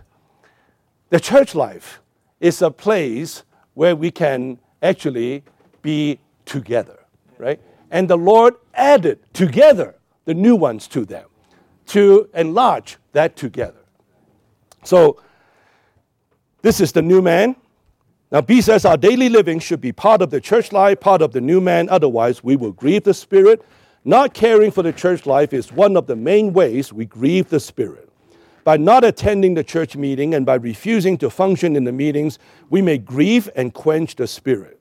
The 1.10 1.20
church 1.20 1.56
life 1.56 2.02
is 2.40 2.62
a 2.62 2.72
place 2.72 3.44
where 3.74 3.96
we 3.96 4.12
can 4.12 4.60
actually 4.82 5.44
be 5.82 6.20
together, 6.46 7.00
right? 7.38 7.60
And 7.92 8.10
the 8.10 8.18
Lord 8.18 8.56
added 8.74 9.20
together 9.34 9.96
the 10.26 10.34
new 10.34 10.56
ones 10.56 10.88
to 10.90 11.06
them 11.06 11.28
to 11.88 12.30
enlarge 12.36 12.98
that 13.14 13.36
together. 13.36 13.80
So, 14.84 15.22
this 16.62 16.80
is 16.80 16.92
the 16.92 17.02
new 17.02 17.22
man. 17.22 17.56
Now, 18.32 18.42
B 18.42 18.62
says 18.62 18.86
our 18.86 18.98
daily 18.98 19.28
living 19.28 19.60
should 19.60 19.82
be 19.82 19.92
part 19.92 20.22
of 20.22 20.30
the 20.30 20.40
church 20.40 20.72
life, 20.72 21.00
part 21.00 21.22
of 21.22 21.32
the 21.32 21.42
new 21.42 21.60
man, 21.60 21.90
otherwise, 21.90 22.44
we 22.44 22.56
will 22.56 22.74
grieve 22.74 23.04
the 23.04 23.14
Spirit. 23.14 23.66
Not 24.06 24.34
caring 24.34 24.72
for 24.72 24.84
the 24.84 24.94
church 24.94 25.26
life 25.26 25.52
is 25.52 25.72
one 25.72 25.98
of 25.98 26.06
the 26.06 26.16
main 26.16 26.54
ways 26.54 26.94
we 26.94 27.06
grieve 27.06 27.50
the 27.50 27.60
Spirit. 27.60 28.09
By 28.70 28.78
not 28.78 29.04
attending 29.04 29.56
the 29.56 29.64
church 29.64 29.96
meeting 29.96 30.36
and 30.36 30.46
by 30.46 30.54
refusing 30.54 31.18
to 31.18 31.32
function 31.32 31.76
in 31.76 31.86
the 31.86 31.92
meetings, 31.92 32.38
we 32.70 32.84
may 32.84 33.00
grieve 33.00 33.50
and 33.56 33.74
quench 33.74 34.16
the 34.16 34.28
Spirit. 34.28 34.80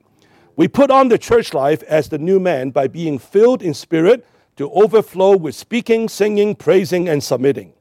We 0.55 0.67
put 0.67 0.91
on 0.91 1.09
the 1.09 1.17
church 1.17 1.55
life 1.55 1.81
as 1.87 2.07
the 2.07 2.19
new 2.19 2.39
man 2.39 2.69
by 2.69 2.85
being 2.85 3.17
filled 3.17 3.63
in 3.63 3.73
spirit 3.73 4.27
to 4.57 4.69
overflow 4.73 5.35
with 5.35 5.55
speaking, 5.55 6.07
singing, 6.07 6.53
praising, 6.53 7.09
and 7.09 7.23
submitting. 7.23 7.73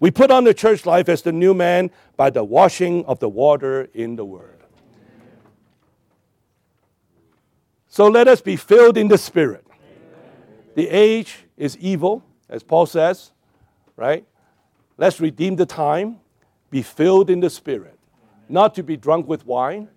We 0.00 0.10
put 0.10 0.32
on 0.32 0.42
the 0.42 0.52
church 0.52 0.84
life 0.84 1.08
as 1.08 1.22
the 1.22 1.30
new 1.30 1.54
man 1.54 1.92
by 2.16 2.30
the 2.30 2.42
washing 2.42 3.04
of 3.04 3.20
the 3.20 3.28
water 3.28 3.88
in 3.94 4.16
the 4.16 4.24
Word. 4.24 4.64
So 7.86 8.08
let 8.08 8.26
us 8.26 8.40
be 8.40 8.56
filled 8.56 8.98
in 8.98 9.06
the 9.06 9.16
Spirit. 9.16 9.64
The 10.74 10.88
age 10.88 11.46
is 11.56 11.78
evil, 11.78 12.24
as 12.48 12.64
Paul 12.64 12.86
says, 12.86 13.30
right? 13.94 14.26
Let's 14.98 15.20
redeem 15.20 15.56
the 15.56 15.66
time, 15.66 16.20
be 16.70 16.82
filled 16.82 17.30
in 17.30 17.40
the 17.40 17.50
Spirit, 17.50 17.98
not 18.48 18.74
to 18.74 18.82
be 18.82 18.96
drunk 18.96 19.26
with 19.28 19.46
wine, 19.46 19.88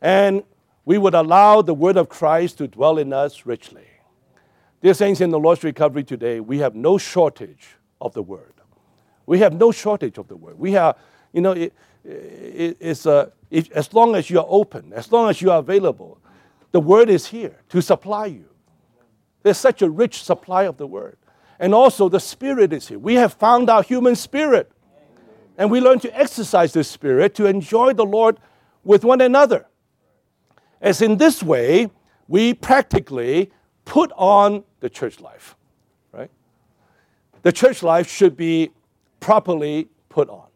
and 0.00 0.42
we 0.84 0.98
would 0.98 1.14
allow 1.14 1.62
the 1.62 1.74
word 1.74 1.96
of 1.96 2.08
Christ 2.08 2.58
to 2.58 2.66
dwell 2.66 2.98
in 2.98 3.12
us 3.12 3.46
richly. 3.46 3.86
Dear 4.82 4.94
saints 4.94 5.20
in 5.20 5.30
the 5.30 5.38
Lord's 5.38 5.62
recovery 5.62 6.04
today, 6.04 6.40
we 6.40 6.58
have 6.58 6.74
no 6.74 6.96
shortage 6.98 7.76
of 8.00 8.14
the 8.14 8.22
word. 8.22 8.54
We 9.26 9.38
have 9.40 9.54
no 9.54 9.70
shortage 9.70 10.18
of 10.18 10.26
the 10.26 10.36
word. 10.36 10.58
We 10.58 10.72
have, 10.72 10.96
you 11.32 11.42
know, 11.42 11.52
it, 11.52 11.74
it, 12.04 12.76
it's 12.80 13.06
uh, 13.06 13.26
a, 13.52 13.56
it, 13.56 13.70
as 13.72 13.92
long 13.92 14.16
as 14.16 14.30
you 14.30 14.40
are 14.40 14.46
open, 14.48 14.92
as 14.94 15.12
long 15.12 15.28
as 15.28 15.42
you 15.42 15.50
are 15.50 15.58
available, 15.58 16.18
the 16.72 16.80
word 16.80 17.10
is 17.10 17.26
here 17.26 17.60
to 17.68 17.82
supply 17.82 18.26
you. 18.26 18.46
There's 19.42 19.58
such 19.58 19.82
a 19.82 19.90
rich 19.90 20.24
supply 20.24 20.64
of 20.64 20.78
the 20.78 20.86
word. 20.86 21.16
And 21.60 21.74
also, 21.74 22.08
the 22.08 22.18
spirit 22.18 22.72
is 22.72 22.88
here. 22.88 22.98
We 22.98 23.16
have 23.16 23.34
found 23.34 23.68
our 23.68 23.82
human 23.82 24.16
spirit. 24.16 24.72
And 25.58 25.70
we 25.70 25.78
learn 25.78 26.00
to 26.00 26.18
exercise 26.18 26.72
this 26.72 26.88
spirit 26.88 27.34
to 27.34 27.44
enjoy 27.44 27.92
the 27.92 28.04
Lord 28.04 28.38
with 28.82 29.04
one 29.04 29.20
another. 29.20 29.66
As 30.80 31.02
in 31.02 31.18
this 31.18 31.42
way, 31.42 31.90
we 32.28 32.54
practically 32.54 33.52
put 33.84 34.10
on 34.16 34.64
the 34.80 34.88
church 34.88 35.20
life, 35.20 35.54
right? 36.12 36.30
The 37.42 37.52
church 37.52 37.82
life 37.82 38.10
should 38.10 38.38
be 38.38 38.70
properly 39.20 39.88
put 40.08 40.30
on. 40.30 40.46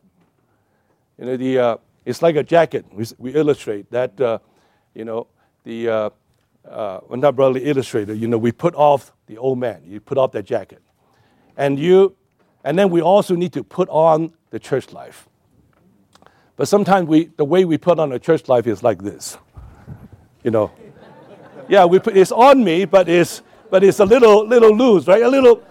You 1.19 1.27
know, 1.27 1.37
the, 1.37 1.59
uh, 1.59 1.77
it's 2.07 2.23
like 2.23 2.37
a 2.37 2.43
jacket. 2.43 2.87
We, 2.91 3.05
we 3.19 3.35
illustrate 3.35 3.91
that, 3.91 4.19
uh, 4.19 4.39
you 4.95 5.05
know, 5.05 5.27
the, 5.65 5.89
uh, 5.89 6.11
uh, 6.67 7.01
well, 7.09 7.21
not 7.21 7.37
really 7.37 7.65
illustrated, 7.65 8.19
you 8.19 8.27
know, 8.27 8.39
we 8.39 8.53
put 8.53 8.75
off 8.75 9.13
the 9.27 9.37
old 9.37 9.59
man. 9.59 9.83
You 9.85 10.01
put 10.01 10.17
off 10.17 10.33
that 10.33 10.45
jacket. 10.45 10.81
And 11.57 11.79
you, 11.79 12.17
and 12.65 12.79
then 12.79 12.91
we 12.91 13.01
also 13.01 13.35
need 13.35 13.53
to 13.53 13.63
put 13.63 13.89
on 13.89 14.33
the 14.51 14.59
church 14.59 14.93
life. 14.93 15.29
But 16.57 16.69
sometimes 16.69 17.09
we, 17.09 17.27
the 17.37 17.45
way 17.45 17.65
we 17.65 17.79
put 17.79 17.99
on 17.99 18.11
the 18.11 18.19
church 18.19 18.49
life 18.49 18.67
is 18.67 18.83
like 18.83 19.03
this 19.03 19.39
you 20.45 20.51
know. 20.51 20.71
Yeah, 21.69 21.87
we 21.87 21.99
put, 21.99 22.17
it's 22.17 22.31
on 22.31 22.63
me, 22.63 22.85
but 22.85 23.09
it's, 23.09 23.43
but 23.71 23.83
it's 23.83 23.99
a 23.99 24.05
little, 24.05 24.47
little 24.47 24.77
loose, 24.77 25.09
right? 25.09 25.23
A 25.23 25.29
little, 25.29 25.65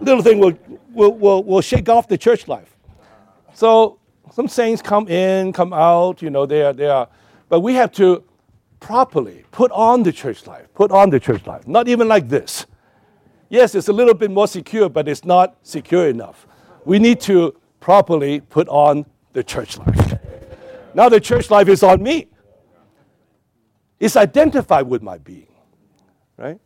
little 0.00 0.22
thing 0.22 0.38
will, 0.38 0.56
will, 0.94 1.12
will, 1.12 1.42
will 1.42 1.60
shake 1.60 1.88
off 1.88 2.08
the 2.08 2.16
church 2.16 2.48
life. 2.48 2.76
So 3.52 3.98
some 4.32 4.46
saints 4.46 4.80
come 4.80 5.08
in, 5.08 5.52
come 5.52 5.72
out, 5.72 6.22
you 6.22 6.30
know, 6.30 6.46
they 6.46 6.62
are, 6.62 6.72
they 6.72 6.86
are, 6.86 7.08
but 7.48 7.60
we 7.60 7.74
have 7.74 7.90
to 7.94 8.22
properly 8.78 9.44
put 9.50 9.72
on 9.72 10.04
the 10.04 10.12
church 10.12 10.46
life, 10.46 10.72
put 10.72 10.92
on 10.92 11.10
the 11.10 11.18
church 11.18 11.44
life. 11.46 11.66
Not 11.66 11.88
even 11.88 12.06
like 12.06 12.28
this. 12.28 12.64
Yes, 13.50 13.74
it's 13.74 13.88
a 13.88 13.92
little 13.92 14.14
bit 14.14 14.30
more 14.30 14.46
secure, 14.46 14.88
but 14.88 15.08
it's 15.08 15.24
not 15.24 15.56
secure 15.62 16.08
enough. 16.08 16.46
We 16.84 17.00
need 17.00 17.20
to 17.22 17.56
properly 17.80 18.40
put 18.40 18.68
on 18.68 19.04
the 19.32 19.42
church 19.42 19.76
life. 19.76 20.18
Now 20.94 21.08
the 21.08 21.20
church 21.20 21.50
life 21.50 21.68
is 21.68 21.82
on 21.82 22.00
me. 22.02 22.28
It's 23.98 24.16
identified 24.16 24.86
with 24.86 25.02
my 25.02 25.18
being, 25.18 25.52
right? 26.36 26.58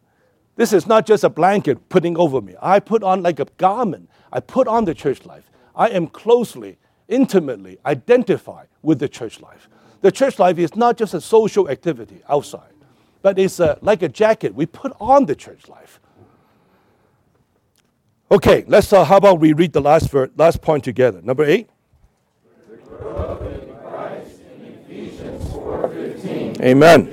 This 0.56 0.72
is 0.72 0.86
not 0.86 1.06
just 1.06 1.24
a 1.24 1.30
blanket 1.30 1.88
putting 1.88 2.16
over 2.18 2.40
me. 2.40 2.54
I 2.60 2.80
put 2.80 3.02
on 3.02 3.22
like 3.22 3.40
a 3.40 3.46
garment. 3.56 4.10
I 4.30 4.40
put 4.40 4.68
on 4.68 4.84
the 4.84 4.94
church 4.94 5.24
life. 5.24 5.50
I 5.74 5.88
am 5.88 6.06
closely, 6.06 6.78
intimately 7.08 7.78
identified 7.84 8.68
with 8.82 8.98
the 8.98 9.08
church 9.08 9.40
life. 9.40 9.68
The 10.02 10.12
church 10.12 10.38
life 10.38 10.58
is 10.58 10.76
not 10.76 10.98
just 10.98 11.14
a 11.14 11.20
social 11.20 11.68
activity 11.70 12.20
outside, 12.28 12.74
but 13.22 13.38
it's 13.38 13.58
a, 13.58 13.78
like 13.80 14.02
a 14.02 14.08
jacket. 14.08 14.54
We 14.54 14.66
put 14.66 14.92
on 15.00 15.24
the 15.24 15.34
church 15.34 15.66
life. 15.68 15.98
Okay, 18.30 18.64
let's. 18.66 18.92
Uh, 18.92 19.04
how 19.04 19.18
about 19.18 19.38
we 19.38 19.52
read 19.52 19.72
the 19.72 19.80
last 19.82 20.10
ver- 20.10 20.30
last 20.36 20.62
point 20.62 20.82
together? 20.82 21.20
Number 21.22 21.44
eight. 21.44 21.68
Amen. 26.60 27.10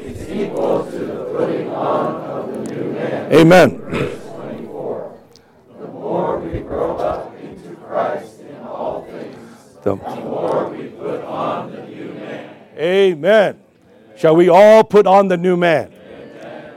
Amen. 3.34 3.78
The 5.80 5.88
more 5.88 6.40
we 6.40 6.60
grow 6.60 6.96
up 6.98 7.38
into 7.40 7.76
Christ 7.76 8.40
in 8.42 8.56
all 8.58 9.04
things, 9.04 9.38
the, 9.84 9.96
the 9.96 10.16
more 10.22 10.70
we 10.70 10.88
put 10.88 11.22
on 11.24 11.72
the 11.72 11.86
new 11.88 12.14
man. 12.14 12.56
Amen. 12.78 13.62
Shall 14.16 14.36
we 14.36 14.48
all 14.48 14.84
put 14.86 15.06
on 15.06 15.28
the 15.28 15.38
new 15.38 15.58
man? 15.58 15.92
Amen. 15.94 16.74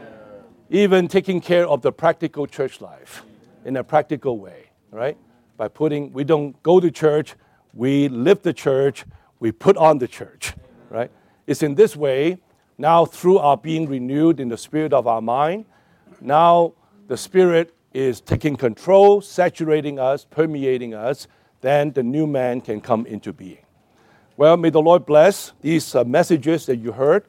Even 0.70 1.06
taking 1.06 1.40
care 1.40 1.66
of 1.68 1.82
the 1.82 1.92
practical 1.92 2.46
church 2.48 2.80
life 2.80 3.22
in 3.64 3.76
a 3.76 3.84
practical 3.84 4.38
way, 4.38 4.70
right? 4.90 5.16
By 5.56 5.68
putting, 5.68 6.12
we 6.12 6.24
don't 6.24 6.60
go 6.62 6.80
to 6.80 6.90
church, 6.90 7.34
we 7.72 8.08
live 8.08 8.42
the 8.42 8.52
church, 8.52 9.04
we 9.40 9.52
put 9.52 9.76
on 9.76 9.98
the 9.98 10.08
church, 10.08 10.54
right? 10.90 11.10
It's 11.46 11.62
in 11.62 11.74
this 11.74 11.96
way 11.96 12.38
now, 12.76 13.04
through 13.04 13.38
our 13.38 13.56
being 13.56 13.88
renewed 13.88 14.40
in 14.40 14.48
the 14.48 14.56
spirit 14.56 14.92
of 14.92 15.06
our 15.06 15.22
mind, 15.22 15.64
now 16.20 16.72
the 17.06 17.16
spirit 17.16 17.72
is 17.92 18.20
taking 18.20 18.56
control, 18.56 19.20
saturating 19.20 20.00
us, 20.00 20.24
permeating 20.24 20.92
us, 20.92 21.28
then 21.60 21.92
the 21.92 22.02
new 22.02 22.26
man 22.26 22.60
can 22.60 22.80
come 22.80 23.06
into 23.06 23.32
being. 23.32 23.64
Well, 24.36 24.56
may 24.56 24.70
the 24.70 24.82
Lord 24.82 25.06
bless 25.06 25.52
these 25.60 25.94
uh, 25.94 26.02
messages 26.02 26.66
that 26.66 26.76
you 26.78 26.90
heard. 26.90 27.24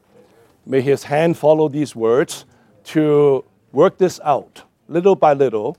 May 0.65 0.81
his 0.81 1.03
hand 1.03 1.37
follow 1.37 1.69
these 1.69 1.95
words 1.95 2.45
to 2.85 3.45
work 3.71 3.99
this 3.99 4.19
out 4.23 4.63
little 4.87 5.15
by 5.15 5.33
little, 5.33 5.77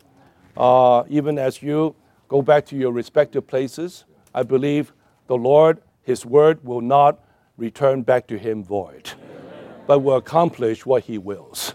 uh, 0.56 1.04
even 1.08 1.38
as 1.38 1.62
you 1.62 1.94
go 2.28 2.42
back 2.42 2.66
to 2.66 2.76
your 2.76 2.92
respective 2.92 3.46
places. 3.46 4.04
I 4.34 4.42
believe 4.42 4.92
the 5.26 5.36
Lord, 5.36 5.80
his 6.02 6.26
word, 6.26 6.64
will 6.64 6.80
not 6.80 7.20
return 7.56 8.02
back 8.02 8.26
to 8.28 8.38
him 8.38 8.62
void 8.62 9.12
but 9.86 10.00
will 10.00 10.16
accomplish 10.16 10.84
what 10.84 11.04
he 11.04 11.18
wills. 11.18 11.74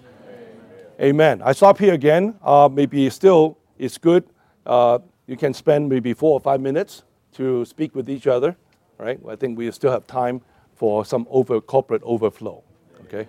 Amen. 0.99 1.41
I 1.43 1.53
stop 1.53 1.79
here 1.79 1.93
again. 1.93 2.35
Uh, 2.43 2.69
maybe 2.71 3.09
still 3.09 3.57
it's 3.79 3.97
good. 3.97 4.25
Uh, 4.65 4.99
you 5.25 5.37
can 5.37 5.53
spend 5.53 5.89
maybe 5.89 6.13
four 6.13 6.33
or 6.33 6.39
five 6.39 6.61
minutes 6.61 7.03
to 7.33 7.65
speak 7.65 7.95
with 7.95 8.09
each 8.09 8.27
other. 8.27 8.55
Right? 8.97 9.19
I 9.27 9.35
think 9.35 9.57
we 9.57 9.71
still 9.71 9.91
have 9.91 10.05
time 10.05 10.41
for 10.75 11.03
some 11.05 11.25
over 11.29 11.59
corporate 11.59 12.03
overflow. 12.03 12.63
Okay. 13.05 13.27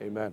Amen. 0.00 0.32